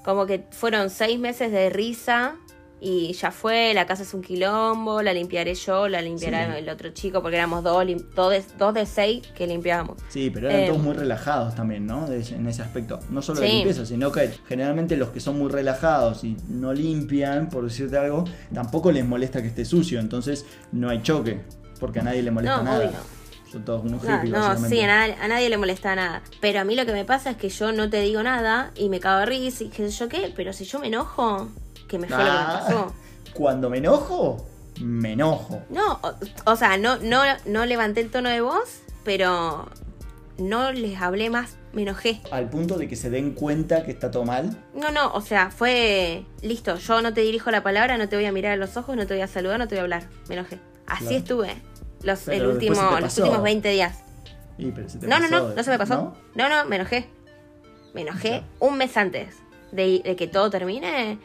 Como 0.05 0.25
que 0.25 0.45
fueron 0.53 0.89
seis 0.89 1.19
meses 1.19 1.51
de 1.51 1.69
risa 1.69 2.37
y 2.81 3.13
ya 3.13 3.31
fue, 3.31 3.73
la 3.75 3.87
casa 3.87 4.03
es 4.05 4.15
un 4.15 4.23
quilombo, 4.23 5.03
la 5.03 5.13
limpiaré 5.13 5.55
yo, 5.55 5.89
la 5.89 6.01
limpiará 6.01 6.53
Sí. 6.55 6.59
el 6.59 6.69
otro 6.69 6.91
chico, 6.91 7.21
porque 7.23 7.37
éramos 7.37 7.65
dos, 7.65 7.85
dos, 8.15 8.31
de, 8.31 8.45
dos 8.57 8.75
de 8.75 8.87
seis 8.87 9.27
que 9.35 9.47
limpiábamos. 9.47 9.97
Sí, 10.09 10.31
pero 10.31 10.49
eran 10.49 10.63
Eh, 10.63 10.67
todos 10.69 10.83
muy 10.83 10.95
relajados 10.95 11.55
también, 11.55 11.87
¿no? 11.87 12.07
De 12.07 12.21
en 12.23 12.47
ese 12.47 12.63
aspecto. 12.63 13.01
No 13.11 13.21
solo 13.23 13.41
de 13.41 13.49
limpieza, 13.49 13.85
sino 13.85 14.13
que 14.13 14.31
generalmente 14.47 14.97
los 14.97 15.09
que 15.11 15.21
son 15.21 15.39
muy 15.39 15.51
relajados 15.51 16.23
y 16.25 16.37
no 16.49 16.73
limpian, 16.73 17.49
por 17.49 17.65
decirte 17.65 17.97
algo, 17.99 18.25
tampoco 18.55 18.93
les 18.93 19.05
molesta 19.07 19.43
que 19.43 19.49
esté 19.49 19.65
sucio, 19.65 19.99
entonces 20.01 20.47
no 20.73 20.89
hay 20.89 21.03
choque, 21.03 21.41
porque 21.81 22.01
a 22.01 22.03
nadie 22.03 22.23
le 22.23 22.31
molesta 22.31 22.59
No, 22.59 22.63
nada. 22.65 22.79
obvio. 22.89 23.19
Son 23.51 23.65
todos 23.65 23.83
unos 23.83 24.05
No, 24.05 24.15
hippies, 24.17 24.31
no, 24.35 24.39
básicamente. 24.41 24.77
sí, 24.77 24.83
a 24.83 24.87
nadie, 24.87 25.15
a 25.23 25.27
nadie 25.27 25.49
le 25.49 25.57
molesta 25.57 25.95
nada. 25.97 26.23
Pero 26.41 26.61
a 26.61 26.65
mí 26.65 26.75
lo 26.77 26.85
que 26.85 26.93
me 26.93 27.07
pasa 27.07 27.31
es 27.31 27.37
que 27.39 27.49
yo 27.49 27.73
no 27.73 27.89
te 27.89 28.01
digo 28.03 28.23
nada 28.23 28.73
y 28.77 28.91
me 28.91 29.01
cago 29.01 29.21
de 29.21 29.27
risa 29.27 29.65
y 29.65 29.69
qué 29.71 29.91
sé 29.91 29.97
yo 29.97 30.09
qué, 30.11 30.31
pero 30.37 30.53
si 30.53 30.65
yo 30.67 30.79
me 30.79 30.89
enojo, 30.89 31.49
que 31.89 31.99
me 31.99 32.07
fue 32.09 32.17
lo 32.19 32.25
que 32.25 32.31
me 32.31 32.37
Ah, 32.39 32.63
pasó. 32.65 32.95
Cuando 33.35 33.71
me 33.71 33.79
enojo, 33.79 34.47
me 34.81 35.13
enojo. 35.13 35.63
No, 35.71 35.99
o, 36.03 36.13
o 36.45 36.57
sea, 36.57 36.77
no, 36.77 36.97
no, 36.99 37.23
no 37.47 37.67
levanté 37.67 38.01
el 38.01 38.11
tono 38.11 38.29
de 38.29 38.41
voz, 38.41 38.81
pero 39.05 39.69
no 40.39 40.73
les 40.73 41.01
hablé 41.01 41.31
más, 41.31 41.57
me 41.73 41.83
enojé. 41.83 42.21
Al 42.31 42.49
punto 42.49 42.77
de 42.79 42.89
que 42.89 42.97
se 42.97 43.11
den 43.11 43.33
cuenta 43.33 43.85
que 43.85 43.91
está 43.91 44.11
todo 44.11 44.25
mal. 44.25 44.57
No, 44.75 44.91
no, 44.91 45.13
o 45.13 45.21
sea, 45.21 45.51
fue 45.51 46.25
listo, 46.43 46.77
yo 46.77 47.03
no 47.03 47.13
te 47.13 47.21
dirijo 47.23 47.51
la 47.51 47.63
palabra, 47.63 47.99
no 47.99 48.09
te 48.09 48.17
voy 48.17 48.25
a 48.27 48.33
mirar 48.33 48.53
a 48.53 48.57
los 48.57 48.77
ojos, 48.77 48.97
no 48.97 49.07
te 49.07 49.15
voy 49.15 49.23
a 49.23 49.27
saludar, 49.29 49.59
no 49.59 49.67
te 49.69 49.75
voy 49.75 49.81
a 49.81 49.83
hablar. 49.83 50.09
Me 50.29 50.35
enojé. 50.37 50.59
Así 50.87 51.05
Claro. 51.05 51.17
estuve 51.19 51.55
los, 52.03 52.29
el 52.29 52.47
último, 52.47 52.77
últimos 53.03 53.43
20 53.43 53.69
días. 53.71 53.99
Y, 54.57 54.71
pero 54.73 54.89
se 54.89 54.99
te 54.99 55.07
No, 55.07 55.19
no, 55.19 55.29
pasó, 55.29 55.49
no, 55.49 55.55
no 55.55 55.63
se 55.63 55.71
me 55.71 55.79
pasó. 55.79 55.95
¿no? 55.95 56.17
No, 56.35 56.49
no, 56.49 56.65
me 56.69 56.77
enojé. 56.77 57.09
Me 57.95 58.03
enojé 58.03 58.43
un 58.61 58.77
mes 58.79 58.97
antes 58.97 59.37
de, 59.73 60.01
de 60.05 60.17
que 60.17 60.27
todo 60.29 60.51
termine. 60.51 61.19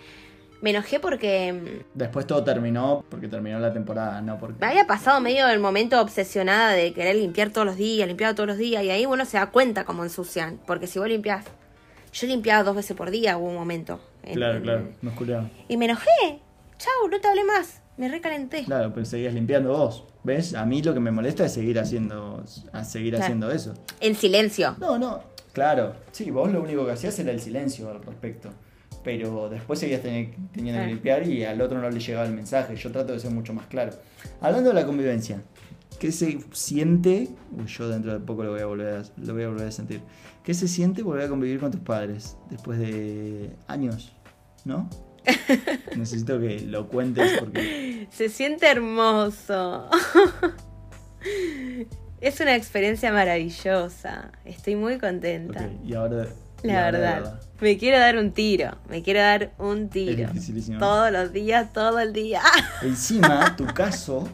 Me 0.64 0.70
enojé 0.70 0.99
porque 0.99 1.51
mm, 1.53 1.84
Después 1.93 2.26
todo 2.26 2.43
terminó 2.43 3.03
porque 3.09 3.28
terminó 3.28 3.59
la 3.59 3.74
temporada, 3.74 4.22
no 4.22 4.39
porque. 4.39 4.55
me 4.61 4.68
había 4.68 4.88
pasado 4.88 5.20
medio 5.20 5.47
el 5.49 5.59
momento 5.59 5.99
obsesionada 6.01 6.72
de 6.72 6.93
querer 6.93 7.18
limpiar 7.18 7.49
todos 7.49 7.68
los 7.68 7.76
días, 7.76 8.07
limpiar 8.07 8.34
todos 8.34 8.47
los 8.47 8.57
días, 8.57 8.82
y 8.84 8.89
ahí 8.89 9.05
uno 9.05 9.26
se 9.26 9.38
da 9.38 9.47
cuenta 9.51 9.84
cómo 9.84 10.03
ensucian. 10.03 10.59
Porque 10.66 10.88
si 10.88 10.99
vos 10.99 11.07
limpiás. 11.09 11.45
Yo 12.14 12.28
limpiaba 12.28 12.64
dos 12.64 12.76
veces 12.76 12.95
por 12.95 13.11
día, 13.11 13.38
hubo 13.38 13.49
un 13.49 13.55
momento. 13.55 13.99
En- 14.24 14.36
Claro, 14.36 14.55
en- 14.57 14.64
claro, 14.64 14.88
nos 15.01 15.14
culiaron. 15.16 15.51
Y 15.68 15.76
me 15.78 15.86
enojé. 15.86 16.39
Chau, 16.78 17.09
no 17.11 17.20
te 17.20 17.28
hablé 17.28 17.43
más. 17.43 17.82
Me 17.97 18.07
recalenté. 18.07 18.64
Claro, 18.64 18.91
pero 18.93 19.05
seguías 19.05 19.34
limpiando 19.34 19.70
vos. 19.74 20.05
¿Ves? 20.24 20.53
A 20.55 20.66
mí 20.66 20.82
lo 20.82 20.93
que 20.93 20.99
me 21.01 21.11
molesta 21.11 21.43
es 21.45 21.53
seguir 21.53 21.78
haciendo, 21.80 22.41
a 22.72 22.84
seguir 22.86 23.09
Claro. 23.11 23.24
haciendo 23.26 23.51
eso. 23.51 23.74
En 23.99 24.16
silencio. 24.16 24.76
No, 24.80 24.97
no, 24.97 25.22
claro. 25.51 25.95
Sí, 26.14 26.32
vos 26.32 26.51
lo 26.51 26.61
único 26.61 26.86
que 26.86 26.93
hacías 26.93 27.20
era 27.20 27.32
el 27.32 27.41
silencio 27.41 27.89
al 27.89 28.01
respecto. 28.01 28.49
Pero 29.04 29.49
después 29.49 29.80
seguías 29.80 30.01
teni- 30.04 30.34
teniendo 30.54 30.82
que 30.82 30.88
limpiar 30.88 31.28
y 31.28 31.43
al 31.43 31.60
otro 31.62 31.80
no 31.82 31.89
le 31.89 31.99
llegaba 31.99 32.26
el 32.26 32.34
mensaje. 32.34 32.76
Yo 32.76 32.91
trato 32.91 33.14
de 33.14 33.20
ser 33.20 33.32
mucho 33.32 33.54
más 33.54 33.66
claro. 33.68 33.91
Hablando 34.39 34.70
de 34.70 34.76
la 34.76 34.86
convivencia, 34.86 35.41
¿qué 35.99 36.12
se 36.12 36.39
siente? 36.54 37.30
Uy, 37.51 37.66
yo 37.68 37.89
dentro 37.89 38.14
de 38.14 38.20
poco 38.20 38.43
lo 38.43 38.51
voy 38.51 38.62
a 38.62 38.66
volver 38.66 38.95
a, 38.95 39.04
lo 39.22 39.34
voy 39.34 39.43
a, 39.43 39.47
volver 39.49 39.68
a 39.68 39.72
sentir. 39.72 40.01
¿Qué 40.43 40.54
se 40.54 40.68
siente 40.68 41.04
volver 41.04 41.26
a 41.26 41.30
convivir 41.30 41.60
con 41.60 41.72
tus 41.72 41.82
padres 41.82 42.38
después 42.49 42.80
de 42.80 43.51
años? 43.68 44.14
¿No? 44.66 44.89
Necesito 45.95 46.39
que 46.39 46.62
lo 46.62 46.88
cuentes 46.88 47.38
porque 47.39 48.08
Se 48.12 48.30
siente 48.30 48.68
hermoso. 48.70 49.89
es 52.22 52.39
una 52.39 52.56
experiencia 52.56 53.12
maravillosa. 53.12 54.32
Estoy 54.45 54.76
muy 54.76 54.97
contenta. 54.97 55.66
Ok, 55.66 55.72
y 55.86 55.93
ahora. 55.93 56.28
Y 56.64 56.68
La 56.68 56.86
verdad. 56.91 57.39
Me 57.61 57.78
quiero 57.78 57.99
dar 57.99 58.18
un 58.18 58.32
tiro. 58.32 58.72
Me 58.89 59.01
quiero 59.03 59.20
dar 59.22 59.51
un 59.57 59.89
tiro. 59.89 60.11
Es. 60.36 60.80
Todos 60.80 61.11
los 61.11 61.32
días, 61.32 61.72
todo 61.74 61.99
el 61.99 62.11
día. 62.14 62.41
Encima, 62.82 63.55
tu 63.55 63.66
caso, 63.68 64.28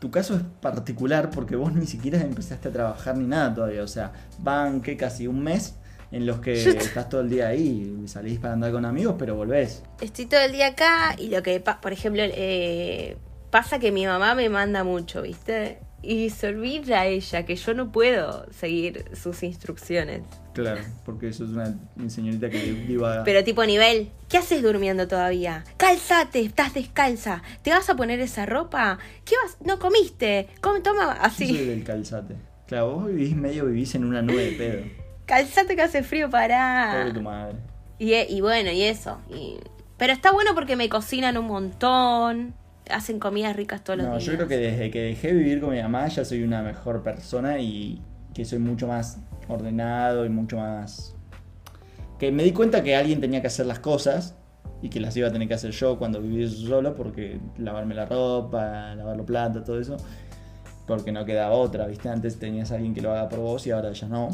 tu 0.00 0.10
caso 0.10 0.36
es 0.36 0.42
particular 0.60 1.30
porque 1.30 1.56
vos 1.56 1.72
ni 1.72 1.86
siquiera 1.86 2.20
empezaste 2.20 2.68
a 2.68 2.72
trabajar 2.72 3.16
ni 3.16 3.26
nada 3.26 3.54
todavía. 3.54 3.82
O 3.82 3.88
sea, 3.88 4.12
van 4.38 4.80
que 4.82 4.96
casi 4.96 5.26
un 5.26 5.42
mes 5.42 5.74
en 6.12 6.26
los 6.26 6.40
que 6.40 6.52
estás 6.70 7.08
todo 7.08 7.20
el 7.22 7.30
día 7.30 7.48
ahí, 7.48 8.02
salís 8.06 8.38
para 8.38 8.54
andar 8.54 8.72
con 8.72 8.84
amigos, 8.84 9.16
pero 9.18 9.34
volvés. 9.36 9.82
Estoy 10.00 10.26
todo 10.26 10.40
el 10.40 10.52
día 10.52 10.68
acá 10.68 11.14
y 11.18 11.28
lo 11.28 11.42
que, 11.42 11.58
pa- 11.60 11.80
por 11.80 11.92
ejemplo, 11.92 12.22
eh, 12.24 13.16
pasa 13.50 13.78
que 13.80 13.90
mi 13.92 14.06
mamá 14.06 14.34
me 14.34 14.48
manda 14.48 14.84
mucho, 14.84 15.22
¿viste? 15.22 15.80
Y 16.02 16.30
se 16.30 16.48
olvida 16.48 17.04
ella 17.06 17.44
que 17.44 17.56
yo 17.56 17.74
no 17.74 17.92
puedo 17.92 18.46
seguir 18.52 19.04
sus 19.14 19.42
instrucciones. 19.42 20.22
Claro, 20.54 20.80
porque 21.04 21.32
sos 21.32 21.50
una 21.50 21.76
señorita 22.08 22.48
que 22.48 22.58
divaga. 22.72 23.22
Pero 23.24 23.44
tipo 23.44 23.64
nivel, 23.66 24.10
¿qué 24.28 24.38
haces 24.38 24.62
durmiendo 24.62 25.06
todavía? 25.08 25.64
Calzate, 25.76 26.40
estás 26.40 26.72
descalza. 26.74 27.42
¿Te 27.62 27.70
vas 27.70 27.88
a 27.90 27.96
poner 27.96 28.18
esa 28.20 28.46
ropa? 28.46 28.98
¿Qué 29.24 29.34
vas? 29.44 29.58
No 29.64 29.78
comiste. 29.78 30.48
Come, 30.60 30.80
toma 30.80 31.18
Yo 31.22 31.30
soy 31.30 31.46
así. 31.46 31.64
del 31.66 31.84
calzate. 31.84 32.34
Claro, 32.66 32.94
vos 32.94 33.06
vivís 33.08 33.36
medio, 33.36 33.66
vivís 33.66 33.94
en 33.94 34.04
una 34.04 34.22
nube 34.22 34.50
de 34.50 34.52
pedo. 34.52 34.82
Calzate 35.26 35.76
que 35.76 35.82
hace 35.82 36.02
frío 36.02 36.30
para. 36.30 36.94
Pobre 36.98 37.12
tu 37.14 37.22
madre. 37.22 37.56
Y, 37.98 38.14
e- 38.14 38.26
y 38.30 38.40
bueno, 38.40 38.70
y 38.72 38.82
eso. 38.82 39.20
y- 39.28 39.58
Pero 39.98 40.12
está 40.14 40.32
bueno 40.32 40.54
porque 40.54 40.76
me 40.76 40.88
cocinan 40.88 41.36
un 41.36 41.46
montón. 41.46 42.54
Hacen 42.92 43.18
comidas 43.18 43.56
ricas 43.56 43.82
todos 43.84 43.98
los 43.98 44.06
No, 44.06 44.12
días. 44.14 44.24
yo 44.24 44.34
creo 44.34 44.48
que 44.48 44.56
desde 44.56 44.90
que 44.90 45.00
dejé 45.02 45.28
de 45.28 45.34
vivir 45.34 45.60
con 45.60 45.70
mi 45.70 45.80
mamá 45.82 46.08
ya 46.08 46.24
soy 46.24 46.42
una 46.42 46.62
mejor 46.62 47.02
persona 47.02 47.58
y 47.58 48.02
que 48.34 48.44
soy 48.44 48.58
mucho 48.58 48.86
más 48.86 49.18
ordenado 49.48 50.24
y 50.24 50.28
mucho 50.28 50.56
más... 50.58 51.14
Que 52.18 52.30
me 52.32 52.42
di 52.42 52.52
cuenta 52.52 52.82
que 52.82 52.94
alguien 52.96 53.20
tenía 53.20 53.40
que 53.40 53.46
hacer 53.46 53.66
las 53.66 53.78
cosas 53.80 54.34
y 54.82 54.88
que 54.90 55.00
las 55.00 55.16
iba 55.16 55.28
a 55.28 55.32
tener 55.32 55.48
que 55.48 55.54
hacer 55.54 55.70
yo 55.72 55.98
cuando 55.98 56.20
viví 56.20 56.48
solo 56.48 56.94
porque 56.94 57.40
lavarme 57.58 57.94
la 57.94 58.06
ropa, 58.06 58.94
lavar 58.94 59.16
los 59.16 59.26
platos, 59.26 59.64
todo 59.64 59.80
eso, 59.80 59.96
porque 60.86 61.12
no 61.12 61.24
quedaba 61.24 61.54
otra, 61.54 61.86
¿viste? 61.86 62.08
Antes 62.08 62.38
tenías 62.38 62.72
a 62.72 62.76
alguien 62.76 62.94
que 62.94 63.00
lo 63.00 63.10
haga 63.12 63.28
por 63.28 63.40
vos 63.40 63.66
y 63.66 63.70
ahora 63.70 63.92
ya 63.92 64.08
no. 64.08 64.28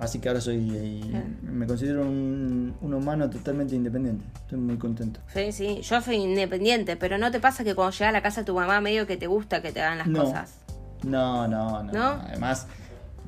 Así 0.00 0.18
que 0.18 0.28
ahora 0.28 0.40
soy... 0.40 0.70
eh, 0.74 1.00
Claro. 1.10 1.26
Me 1.42 1.66
considero 1.66 2.02
un, 2.02 2.74
un 2.80 2.94
humano 2.94 3.28
totalmente 3.30 3.76
independiente. 3.76 4.24
Estoy 4.34 4.58
muy 4.58 4.76
contento. 4.78 5.20
Sí, 5.32 5.52
sí, 5.52 5.80
yo 5.82 6.00
soy 6.00 6.16
independiente, 6.16 6.96
pero 6.96 7.18
¿no 7.18 7.30
te 7.30 7.38
pasa 7.38 7.62
que 7.64 7.74
cuando 7.74 7.92
llegas 7.92 8.08
a 8.08 8.12
la 8.12 8.22
casa 8.22 8.40
de 8.40 8.46
tu 8.46 8.54
mamá 8.54 8.80
medio 8.80 9.06
que 9.06 9.16
te 9.18 9.26
gusta 9.26 9.60
que 9.60 9.72
te 9.72 9.82
hagan 9.82 9.98
las 9.98 10.06
No. 10.08 10.24
cosas? 10.24 10.54
No, 11.04 11.46
no, 11.46 11.82
no. 11.82 11.92
¿No? 11.92 12.08
Además, 12.26 12.66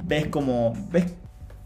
ves 0.05 0.27
como. 0.29 0.73
Ves, 0.91 1.13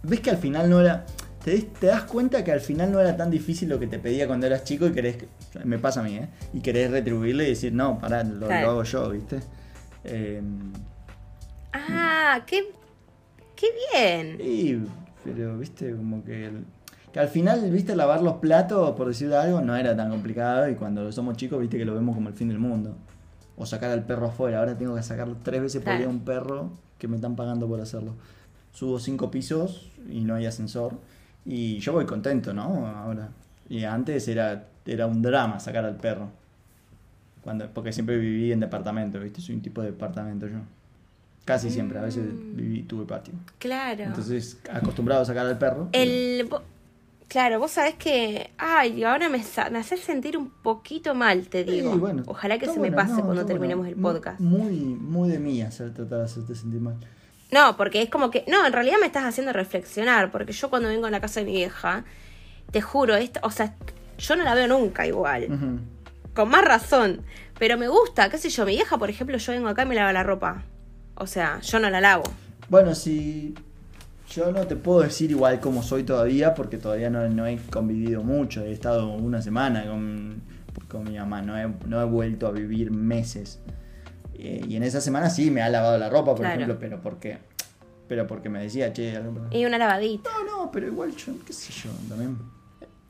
ves 0.02 0.20
que 0.20 0.30
al 0.30 0.38
final 0.38 0.68
no 0.68 0.80
era. 0.80 1.06
Te, 1.44 1.56
te 1.62 1.86
das 1.86 2.02
cuenta 2.02 2.42
que 2.42 2.50
al 2.50 2.60
final 2.60 2.90
no 2.90 2.98
era 3.00 3.16
tan 3.16 3.30
difícil 3.30 3.68
lo 3.68 3.78
que 3.78 3.86
te 3.86 4.00
pedía 4.00 4.26
cuando 4.26 4.46
eras 4.46 4.64
chico 4.64 4.86
y 4.88 4.92
querés. 4.92 5.16
que- 5.18 5.28
Me 5.64 5.78
pasa 5.78 6.00
a 6.00 6.02
mí, 6.02 6.16
¿eh? 6.16 6.28
Y 6.52 6.60
querés 6.60 6.90
retribuirle 6.90 7.44
y 7.44 7.50
decir, 7.50 7.72
no, 7.72 7.98
pará, 8.00 8.24
lo, 8.24 8.48
lo 8.48 8.52
hago 8.54 8.82
yo, 8.82 9.10
¿viste? 9.10 9.38
Eh, 10.04 10.42
Ah, 11.72 12.40
qué, 12.46 12.72
qué 13.56 13.66
bien. 13.92 14.38
y, 14.40 14.78
pero, 15.24 15.58
¿viste? 15.58 15.94
Como 15.96 16.22
que. 16.24 16.46
el- 16.46 16.64
que 17.12 17.20
al 17.20 17.28
final, 17.28 17.70
¿viste? 17.70 17.96
Lavar 17.96 18.20
los 18.22 18.34
platos, 18.34 18.90
por 18.94 19.08
decir 19.08 19.32
algo, 19.32 19.62
no 19.62 19.74
era 19.74 19.96
tan 19.96 20.10
complicado 20.10 20.68
y 20.68 20.74
cuando 20.74 21.10
somos 21.12 21.36
chicos, 21.38 21.58
¿viste? 21.60 21.78
Que 21.78 21.84
lo 21.86 21.94
vemos 21.94 22.14
como 22.14 22.28
el 22.28 22.34
fin 22.34 22.48
del 22.48 22.58
mundo. 22.58 22.94
O 23.56 23.64
sacar 23.64 23.90
al 23.90 24.04
perro 24.04 24.26
afuera. 24.26 24.58
Ahora 24.58 24.76
tengo 24.76 24.94
que 24.94 25.02
sacar 25.02 25.26
tres 25.42 25.62
veces 25.62 25.82
por 25.82 25.96
día 25.96 26.08
un 26.08 26.20
perro 26.20 26.70
que 26.98 27.08
me 27.08 27.16
están 27.16 27.34
pagando 27.34 27.66
por 27.66 27.80
hacerlo. 27.80 28.12
Subo 28.72 28.98
cinco 28.98 29.30
pisos 29.30 29.90
y 30.10 30.20
no 30.20 30.34
hay 30.34 30.44
ascensor. 30.44 30.92
Y 31.46 31.78
yo 31.78 31.94
voy 31.94 32.04
contento, 32.04 32.52
¿no? 32.52 32.86
Ahora. 32.86 33.30
Y 33.70 33.84
antes 33.84 34.28
era, 34.28 34.66
era 34.84 35.06
un 35.06 35.22
drama 35.22 35.58
sacar 35.58 35.86
al 35.86 35.96
perro. 35.96 36.28
Cuando, 37.42 37.66
porque 37.72 37.92
siempre 37.92 38.18
viví 38.18 38.52
en 38.52 38.60
departamento, 38.60 39.20
¿viste? 39.20 39.40
Soy 39.40 39.54
un 39.54 39.62
tipo 39.62 39.80
de 39.80 39.92
departamento 39.92 40.48
yo. 40.48 40.58
Casi 41.46 41.70
siempre, 41.70 41.98
a 41.98 42.02
veces 42.02 42.24
Mm. 42.24 42.56
viví, 42.56 42.82
tuve 42.82 43.06
patio. 43.06 43.32
Claro. 43.58 44.02
Entonces, 44.04 44.58
acostumbrado 44.70 45.22
a 45.22 45.24
sacar 45.24 45.46
al 45.46 45.56
perro. 45.56 45.88
El. 45.92 46.46
vo- 46.50 46.60
Claro, 47.28 47.58
vos 47.58 47.70
sabés 47.72 47.94
que. 47.94 48.50
Ay, 48.58 49.02
ahora 49.04 49.28
me, 49.28 49.38
me 49.70 49.78
haces 49.78 50.00
sentir 50.00 50.36
un 50.36 50.50
poquito 50.50 51.14
mal, 51.14 51.48
te 51.48 51.64
Sí, 51.64 51.70
digo. 51.70 51.96
bueno, 51.96 52.22
Ojalá 52.26 52.58
que 52.58 52.66
se 52.66 52.78
bueno, 52.78 52.96
me 52.96 53.02
pase 53.02 53.14
no, 53.16 53.24
cuando 53.24 53.46
terminemos 53.46 53.86
bueno. 53.86 53.96
el 53.96 54.02
podcast. 54.14 54.38
Muy, 54.40 54.70
muy 54.76 55.28
de 55.30 55.38
mí 55.40 55.60
hacer 55.62 55.92
tratar 55.94 56.18
de 56.18 56.24
hacerte 56.26 56.54
sentir 56.54 56.80
mal. 56.80 56.96
No, 57.50 57.76
porque 57.76 58.02
es 58.02 58.10
como 58.10 58.30
que. 58.30 58.44
No, 58.48 58.64
en 58.66 58.72
realidad 58.72 58.96
me 59.00 59.06
estás 59.06 59.24
haciendo 59.24 59.52
reflexionar. 59.52 60.30
Porque 60.30 60.52
yo 60.52 60.68
cuando 60.70 60.88
vengo 60.88 61.06
a 61.06 61.10
la 61.10 61.20
casa 61.20 61.40
de 61.40 61.46
mi 61.46 61.52
vieja, 61.52 62.04
te 62.70 62.80
juro, 62.80 63.14
esta, 63.16 63.40
o 63.42 63.50
sea, 63.50 63.74
yo 64.18 64.36
no 64.36 64.44
la 64.44 64.54
veo 64.54 64.66
nunca 64.68 65.06
igual. 65.06 65.48
Con 66.34 66.48
más 66.48 66.64
razón. 66.64 67.22
Pero 67.58 67.76
me 67.78 67.88
gusta, 67.88 68.28
qué 68.30 68.38
sé 68.38 68.50
yo, 68.50 68.64
mi 68.66 68.72
vieja, 68.76 68.98
por 68.98 69.10
ejemplo, 69.10 69.36
yo 69.38 69.52
vengo 69.52 69.68
acá 69.68 69.82
y 69.84 69.86
me 69.86 69.94
lava 69.94 70.12
la 70.12 70.22
ropa. 70.22 70.62
O 71.16 71.26
sea, 71.26 71.60
yo 71.60 71.78
no 71.78 71.90
la 71.90 72.00
lavo. 72.00 72.24
Bueno, 72.68 72.94
si 72.94 73.54
yo 74.30 74.50
no 74.52 74.66
te 74.66 74.76
puedo 74.76 75.00
decir 75.00 75.30
igual 75.30 75.60
cómo 75.60 75.82
soy 75.82 76.02
todavía, 76.02 76.54
porque 76.54 76.78
todavía 76.78 77.10
no, 77.10 77.28
no 77.28 77.46
he 77.46 77.56
convivido 77.70 78.22
mucho. 78.22 78.62
He 78.64 78.72
estado 78.72 79.08
una 79.14 79.40
semana 79.42 79.86
con, 79.86 80.42
con 80.88 81.04
mi 81.04 81.16
mamá, 81.18 81.42
no 81.42 81.56
he, 81.58 81.68
no 81.86 82.00
he 82.00 82.04
vuelto 82.04 82.46
a 82.46 82.50
vivir 82.52 82.90
meses. 82.90 83.60
Eh, 84.34 84.64
y 84.68 84.76
en 84.76 84.82
esa 84.82 85.00
semana 85.00 85.30
sí 85.30 85.50
me 85.50 85.62
ha 85.62 85.68
lavado 85.70 85.96
la 85.96 86.10
ropa, 86.10 86.32
por 86.34 86.40
Claro. 86.40 86.54
ejemplo, 86.56 86.76
pero 86.78 87.00
porque, 87.00 87.38
pero 88.08 88.26
porque 88.26 88.48
me 88.50 88.60
decía, 88.62 88.92
che, 88.92 89.16
algo- 89.16 89.46
Y 89.50 89.64
una 89.64 89.78
lavadita. 89.78 90.28
no, 90.44 90.64
no, 90.64 90.70
pero 90.70 90.88
igual 90.88 91.14
yo, 91.16 91.32
qué 91.46 91.52
sé 91.52 91.72
yo, 91.72 91.90
también. 92.08 92.36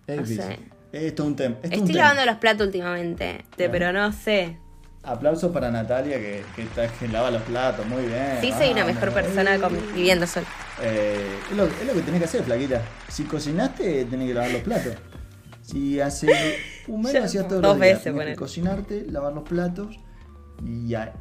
Es 0.06 0.20
No 0.20 0.26
sé. 0.26 0.58
Es 0.92 1.18
un 1.20 1.34
tema. 1.34 1.56
un 1.64 1.72
Estoy 1.72 1.92
lavando 1.94 2.24
los 2.24 2.36
platos 2.36 2.66
últimamente, 2.66 3.44
te- 3.56 3.68
pero 3.68 3.92
no 3.92 4.12
sé. 4.12 4.58
Aplauso 5.06 5.52
para 5.52 5.70
Natalia 5.70 6.18
que, 6.18 6.42
que, 6.56 6.62
está- 6.62 6.88
que 6.88 7.06
lava 7.08 7.30
los 7.30 7.42
platos, 7.42 7.86
muy 7.86 8.04
bien. 8.06 8.38
Sí 8.40 8.50
soy 8.52 8.70
una 8.72 8.80
Vamos. 8.84 8.94
mejor 8.94 9.12
persona 9.12 9.56
viviendo 9.94 10.26
sola. 10.26 10.46
Eh, 10.82 11.38
es, 11.50 11.56
lo, 11.56 11.64
es 11.64 11.86
lo 11.86 11.92
que 11.94 12.00
tenés 12.02 12.18
que 12.20 12.24
hacer, 12.24 12.42
flaquita. 12.42 12.82
Si 13.08 13.22
cocinaste, 13.24 14.04
tenés 14.06 14.26
que 14.28 14.34
lavar 14.34 14.50
los 14.50 14.62
platos. 14.62 14.94
Si 15.62 16.00
hace 16.00 16.28
un 16.88 17.02
mes 17.02 17.14
hacías 17.22 17.46
todos 17.48 17.62
dos 17.62 17.76
los 17.76 17.80
días, 17.80 17.98
veces, 17.98 18.12
tenés 18.14 18.28
que 18.30 18.36
cocinarte, 18.36 19.06
lavar 19.08 19.32
los 19.32 19.44
platos 19.48 19.94
y 20.64 20.88
ya. 20.88 21.12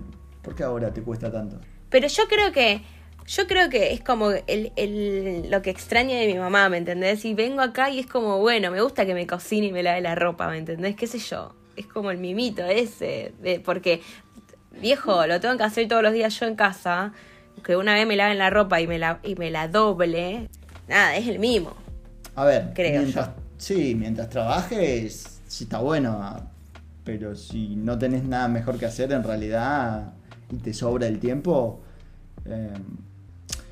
¿Por 0.41 0.55
qué 0.55 0.63
ahora 0.63 0.91
te 0.91 1.01
cuesta 1.03 1.31
tanto? 1.31 1.59
Pero 1.89 2.07
yo 2.07 2.23
creo 2.27 2.51
que, 2.51 2.81
yo 3.27 3.45
creo 3.47 3.69
que 3.69 3.93
es 3.93 4.01
como 4.01 4.31
el, 4.31 4.71
el- 4.75 5.47
lo 5.51 5.61
que 5.61 5.69
extraño 5.69 6.15
de 6.15 6.25
mi 6.27 6.35
mamá, 6.39 6.69
¿me 6.69 6.77
entendés? 6.77 7.23
Y 7.25 7.33
vengo 7.35 7.61
acá 7.61 7.89
y 7.91 7.99
es 7.99 8.07
como, 8.07 8.39
bueno, 8.39 8.71
me 8.71 8.81
gusta 8.81 9.05
que 9.05 9.13
me 9.13 9.27
cocine 9.27 9.67
y 9.67 9.71
me 9.71 9.83
lave 9.83 10.01
la 10.01 10.15
ropa, 10.15 10.47
¿me 10.49 10.57
entendés? 10.57 10.95
¿Qué 10.95 11.05
sé 11.07 11.19
yo? 11.19 11.53
Es 11.75 11.87
como 11.87 12.11
el 12.11 12.17
mimito 12.17 12.63
ese, 12.65 13.33
de- 13.41 13.59
porque, 13.59 14.01
viejo, 14.81 15.25
lo 15.27 15.39
tengo 15.39 15.57
que 15.57 15.63
hacer 15.63 15.87
todos 15.87 16.03
los 16.03 16.13
días 16.13 16.37
yo 16.39 16.45
en 16.45 16.55
casa, 16.55 17.11
que 17.63 17.75
una 17.75 17.93
vez 17.93 18.05
me 18.07 18.15
laven 18.15 18.37
la 18.37 18.49
ropa 18.49 18.79
y 18.81 18.87
me 18.87 18.97
la, 18.99 19.19
y 19.23 19.35
me 19.35 19.49
la 19.51 19.67
doble, 19.67 20.47
nada, 20.87 21.15
es 21.17 21.27
el 21.27 21.39
mimo. 21.39 21.73
A 22.35 22.45
ver, 22.45 22.71
Creo 22.75 23.01
mientras, 23.01 23.27
yo. 23.27 23.33
sí, 23.57 23.95
mientras 23.95 24.29
trabajes, 24.29 25.41
sí 25.47 25.63
está 25.65 25.79
bueno. 25.79 26.49
Pero 27.03 27.35
si 27.35 27.75
no 27.75 27.97
tenés 27.99 28.23
nada 28.23 28.47
mejor 28.47 28.77
que 28.79 28.85
hacer 28.87 29.11
en 29.11 29.23
realidad 29.23 30.13
y 30.51 30.57
te 30.57 30.73
sobra 30.73 31.07
el 31.07 31.19
tiempo, 31.19 31.81
eh, 32.45 32.69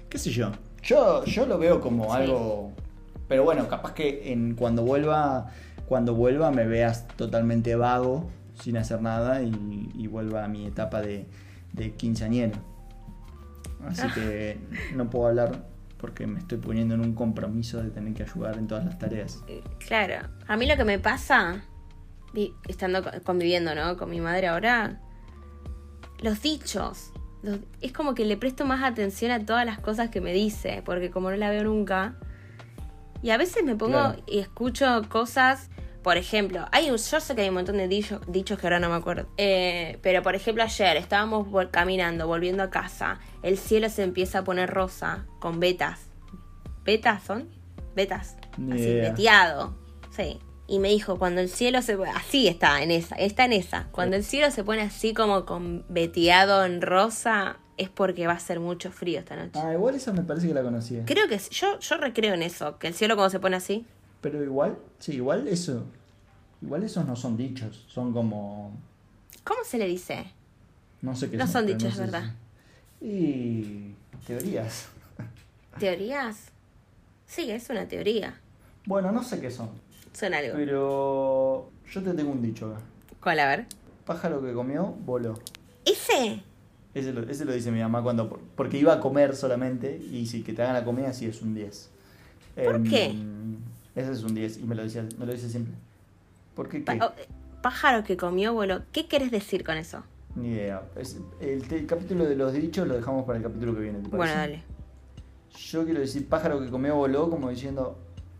qué 0.10 0.18
sé 0.20 0.30
yo. 0.30 0.52
Yo, 0.84 1.26
yo 1.26 1.46
lo 1.46 1.58
veo 1.58 1.82
como 1.82 2.06
Sí. 2.06 2.22
algo. 2.22 2.72
Pero 3.28 3.44
bueno, 3.44 3.68
capaz 3.68 3.94
que 3.94 4.32
en, 4.32 4.54
cuando 4.54 4.84
vuelva, 4.84 5.50
cuando 5.88 6.16
vuelva 6.16 6.52
me 6.52 6.66
veas 6.66 7.08
totalmente 7.16 7.76
vago, 7.76 8.30
sin 8.62 8.78
hacer 8.78 9.02
nada, 9.02 9.42
y, 9.42 9.90
y 9.96 10.08
vuelva 10.08 10.44
a 10.46 10.48
mi 10.48 10.66
etapa 10.66 11.02
de, 11.02 11.28
de 11.74 11.94
quinceañero. 11.94 12.58
Así 13.88 14.08
que 14.14 14.58
no 14.96 15.10
puedo 15.10 15.28
hablar 15.28 15.66
porque 15.98 16.28
me 16.28 16.40
estoy 16.40 16.58
poniendo 16.58 16.96
en 16.96 17.02
un 17.02 17.14
compromiso 17.14 17.82
de 17.82 17.90
tener 17.90 18.14
que 18.14 18.24
ayudar 18.24 18.58
en 18.58 18.68
todas 18.68 18.86
las 18.86 18.98
tareas. 19.00 19.42
Eh, 19.48 19.64
Claro, 19.86 20.28
a 20.48 20.58
mí 20.58 20.66
lo 20.66 20.76
que 20.76 20.84
me 20.84 21.00
pasa, 21.00 21.64
estando 22.68 23.04
co- 23.04 23.12
conviviendo, 23.24 23.74
¿no? 23.76 23.96
Con 23.98 24.10
mi 24.10 24.20
madre 24.20 24.48
ahora, 24.48 25.00
los 26.22 26.42
dichos. 26.42 27.12
los- 27.42 27.60
es 27.82 27.92
como 27.92 28.16
que 28.16 28.24
le 28.26 28.38
presto 28.38 28.66
más 28.66 28.84
atención 28.84 29.32
a 29.32 29.46
todas 29.46 29.66
las 29.66 29.80
cosas 29.80 30.10
que 30.10 30.22
me 30.22 30.32
dice, 30.34 30.82
porque 30.86 31.12
como 31.12 31.30
no 31.30 31.36
la 31.38 31.50
veo 31.50 31.64
nunca. 31.66 32.16
Y 33.22 33.32
a 33.32 33.38
veces 33.38 33.64
me 33.66 33.76
pongo 33.76 33.94
Claro. 34.00 34.24
y 34.28 34.40
escucho 34.40 35.02
cosas. 35.10 35.70
Por 36.04 36.18
ejemplo, 36.18 36.66
hay 36.72 36.92
un, 36.92 36.98
yo 36.98 37.20
sé 37.20 37.34
que 37.36 37.42
hay 37.44 37.48
un 37.50 37.56
montón 37.56 37.78
de 37.78 37.88
dichos, 37.88 38.20
dichos 38.28 38.60
que 38.60 38.68
ahora 38.68 38.80
no 38.80 38.90
me 38.90 38.96
acuerdo. 38.96 39.28
Eh, 39.38 39.98
pero 40.02 40.22
por 40.22 40.36
ejemplo, 40.36 40.62
ayer 40.64 40.98
estábamos 40.98 41.48
vol- 41.48 41.72
caminando, 41.72 42.28
volviendo 42.28 42.62
a 42.62 42.70
casa. 42.70 43.20
El 43.42 43.58
cielo 43.58 43.90
se 43.90 44.04
empieza 44.04 44.40
a 44.40 44.44
poner 44.44 44.70
rosa 44.70 45.26
con 45.40 45.60
vetas. 45.62 46.02
¿Vetas 46.84 47.24
son? 47.24 47.50
Vetas. 47.96 48.36
Así, 48.72 48.94
veteado. 48.96 49.76
Sí. 50.12 50.40
Y 50.68 50.80
me 50.80 50.90
dijo, 50.90 51.18
cuando 51.18 51.42
el 51.42 51.50
cielo 51.50 51.82
se 51.82 51.98
así 52.16 52.48
está 52.48 52.82
en 52.84 52.92
esa, 52.92 53.16
está 53.16 53.46
en 53.46 53.54
esa. 53.54 53.88
Cuando 53.92 54.16
el 54.16 54.24
cielo 54.24 54.50
se 54.52 54.64
pone 54.64 54.82
así 54.82 55.14
como 55.14 55.46
con 55.46 55.86
veteado 55.90 56.66
en 56.66 56.82
rosa, 56.82 57.58
es 57.78 57.90
porque 57.90 58.28
va 58.28 58.34
a 58.34 58.40
ser 58.40 58.60
mucho 58.60 58.92
frío 58.92 59.20
esta 59.20 59.36
noche. 59.36 59.60
Ah, 59.62 59.74
igual 59.74 59.96
esa 59.96 60.14
me 60.14 60.22
parece 60.24 60.48
que 60.48 60.54
la 60.54 60.64
conocía. 60.64 61.04
Creo 61.06 61.28
que 61.28 61.40
sí. 61.40 61.50
yo, 61.52 61.80
yo 61.80 61.98
recreo 61.98 62.34
en 62.34 62.44
eso, 62.44 62.78
que 62.80 62.88
el 62.88 62.94
cielo 62.94 63.16
cuando 63.16 63.30
se 63.30 63.40
pone 63.40 63.56
así. 63.58 63.86
Pero 64.24 64.44
igual, 64.44 64.80
sí, 64.98 65.14
igual 65.16 65.48
eso. 65.48 65.84
Igual 66.64 66.84
esos 66.84 67.06
no 67.06 67.16
son 67.16 67.38
dichos, 67.38 67.86
son 67.88 68.12
como. 68.14 68.76
¿Cómo 69.44 69.60
se 69.66 69.78
le 69.78 69.86
dice? 69.86 70.26
No 71.02 71.14
sé 71.16 71.30
qué 71.30 71.38
No 71.38 71.46
son 71.46 71.68
dichos, 71.68 71.94
sé 71.94 72.00
¿verdad? 72.00 72.24
si- 73.00 73.06
Y. 73.06 73.96
teorías. 74.26 74.88
¿Teorías? 75.80 76.38
Sí, 77.28 77.52
es 77.52 77.70
una 77.70 77.86
teoría. 77.88 78.40
Bueno, 78.86 79.12
no 79.12 79.22
sé 79.24 79.40
qué 79.42 79.52
son. 79.52 79.70
Son 80.14 80.34
algo. 80.34 80.54
Pero. 80.56 81.70
Yo 81.92 82.02
te 82.02 82.14
tengo 82.14 82.32
un 82.32 82.42
dicho 82.42 82.68
acá. 82.74 82.82
¿Cuál? 83.22 83.40
A 83.42 83.48
ver. 83.50 83.66
Pájaro 84.06 84.42
que 84.42 84.54
comió, 84.54 84.86
voló. 85.06 85.38
¿Ese? 85.86 86.42
Ese 86.94 87.12
lo, 87.12 87.24
ese 87.30 87.44
lo 87.44 87.52
dice 87.54 87.72
mi 87.72 87.82
mamá 87.82 88.02
cuando. 88.02 88.40
Porque 88.56 88.78
iba 88.78 88.94
a 88.94 89.00
comer 89.02 89.36
solamente 89.36 89.98
y 89.98 90.26
si 90.28 90.44
que 90.44 90.54
te 90.54 90.62
hagan 90.62 90.76
la 90.76 90.86
comida, 90.86 91.12
sí 91.12 91.26
es 91.26 91.42
un 91.42 91.54
10. 91.56 91.90
¿Por 92.56 92.76
Em, 92.76 92.84
qué? 92.90 93.16
Ese 93.96 94.12
es 94.12 94.24
un 94.24 94.34
10 94.36 94.58
y 94.58 94.64
me 94.64 94.76
lo, 94.76 94.84
decía, 94.84 95.06
me 95.18 95.26
lo 95.26 95.34
dice 95.34 95.50
siempre. 95.50 95.74
¿Por 96.56 96.70
qué 96.70 96.84
qué? 96.84 97.00
Oh, 97.02 97.12
pájaro 97.62 98.04
que 98.04 98.18
comió 98.18 98.54
vuelo. 98.54 98.82
¿Qué 98.92 99.08
querés 99.08 99.32
decir 99.32 99.64
con 99.64 99.78
eso? 99.78 100.04
Ni 100.36 100.50
idea. 100.50 100.82
Es- 100.96 101.18
el, 101.40 101.72
el 101.72 101.86
capítulo 101.86 102.26
de 102.26 102.36
los 102.36 102.54
dichos 102.54 102.88
lo 102.88 102.96
dejamos 102.96 103.26
para 103.26 103.38
el 103.38 103.44
capítulo 103.44 103.74
que 103.76 103.82
viene. 103.82 104.00
¿te 104.00 104.10
Bueno, 104.10 104.34
dale. 104.34 104.64
Yo 105.70 105.86
quiero 105.86 106.00
decir 106.00 106.28
pájaro 106.28 106.60
que 106.60 106.70
comió 106.70 106.96
voló, 106.96 107.30
como 107.30 107.50
diciendo 107.50 107.98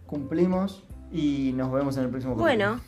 cumplimos 0.08 0.84
y 1.12 1.52
nos 1.56 1.72
vemos 1.72 1.96
en 1.98 2.04
el 2.04 2.10
próximo 2.10 2.34
capítulo. 2.36 2.44
Bueno, 2.68 2.82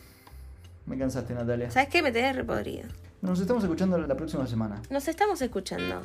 Me 0.87 0.97
cansaste, 0.97 1.33
Natalia. 1.35 1.69
¿sabes 1.71 1.89
qué? 1.89 2.01
Me 2.01 2.11
tenés 2.11 2.35
repodrido. 2.35 2.87
Nos 3.21 3.39
estamos 3.39 3.63
escuchando 3.63 3.97
la 3.97 4.15
próxima 4.15 4.45
semana. 4.47 4.81
Nos 4.89 5.07
estamos 5.07 5.41
escuchando. 5.41 6.01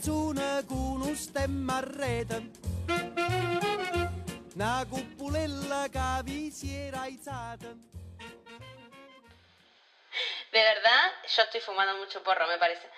Con 0.00 1.16
stemma 1.16 1.78
a 1.78 1.80
rete 1.80 2.50
Una 4.54 4.86
cuppulella 4.88 5.88
che 5.90 6.22
vi 6.22 6.52
si 6.52 6.72
era 6.72 7.04
De 7.08 7.32
verdad, 10.52 11.10
yo 11.26 11.42
estoy 11.42 11.60
fumando 11.60 11.96
mucho 11.96 12.22
porro, 12.22 12.46
me 12.46 12.58
parece. 12.58 12.88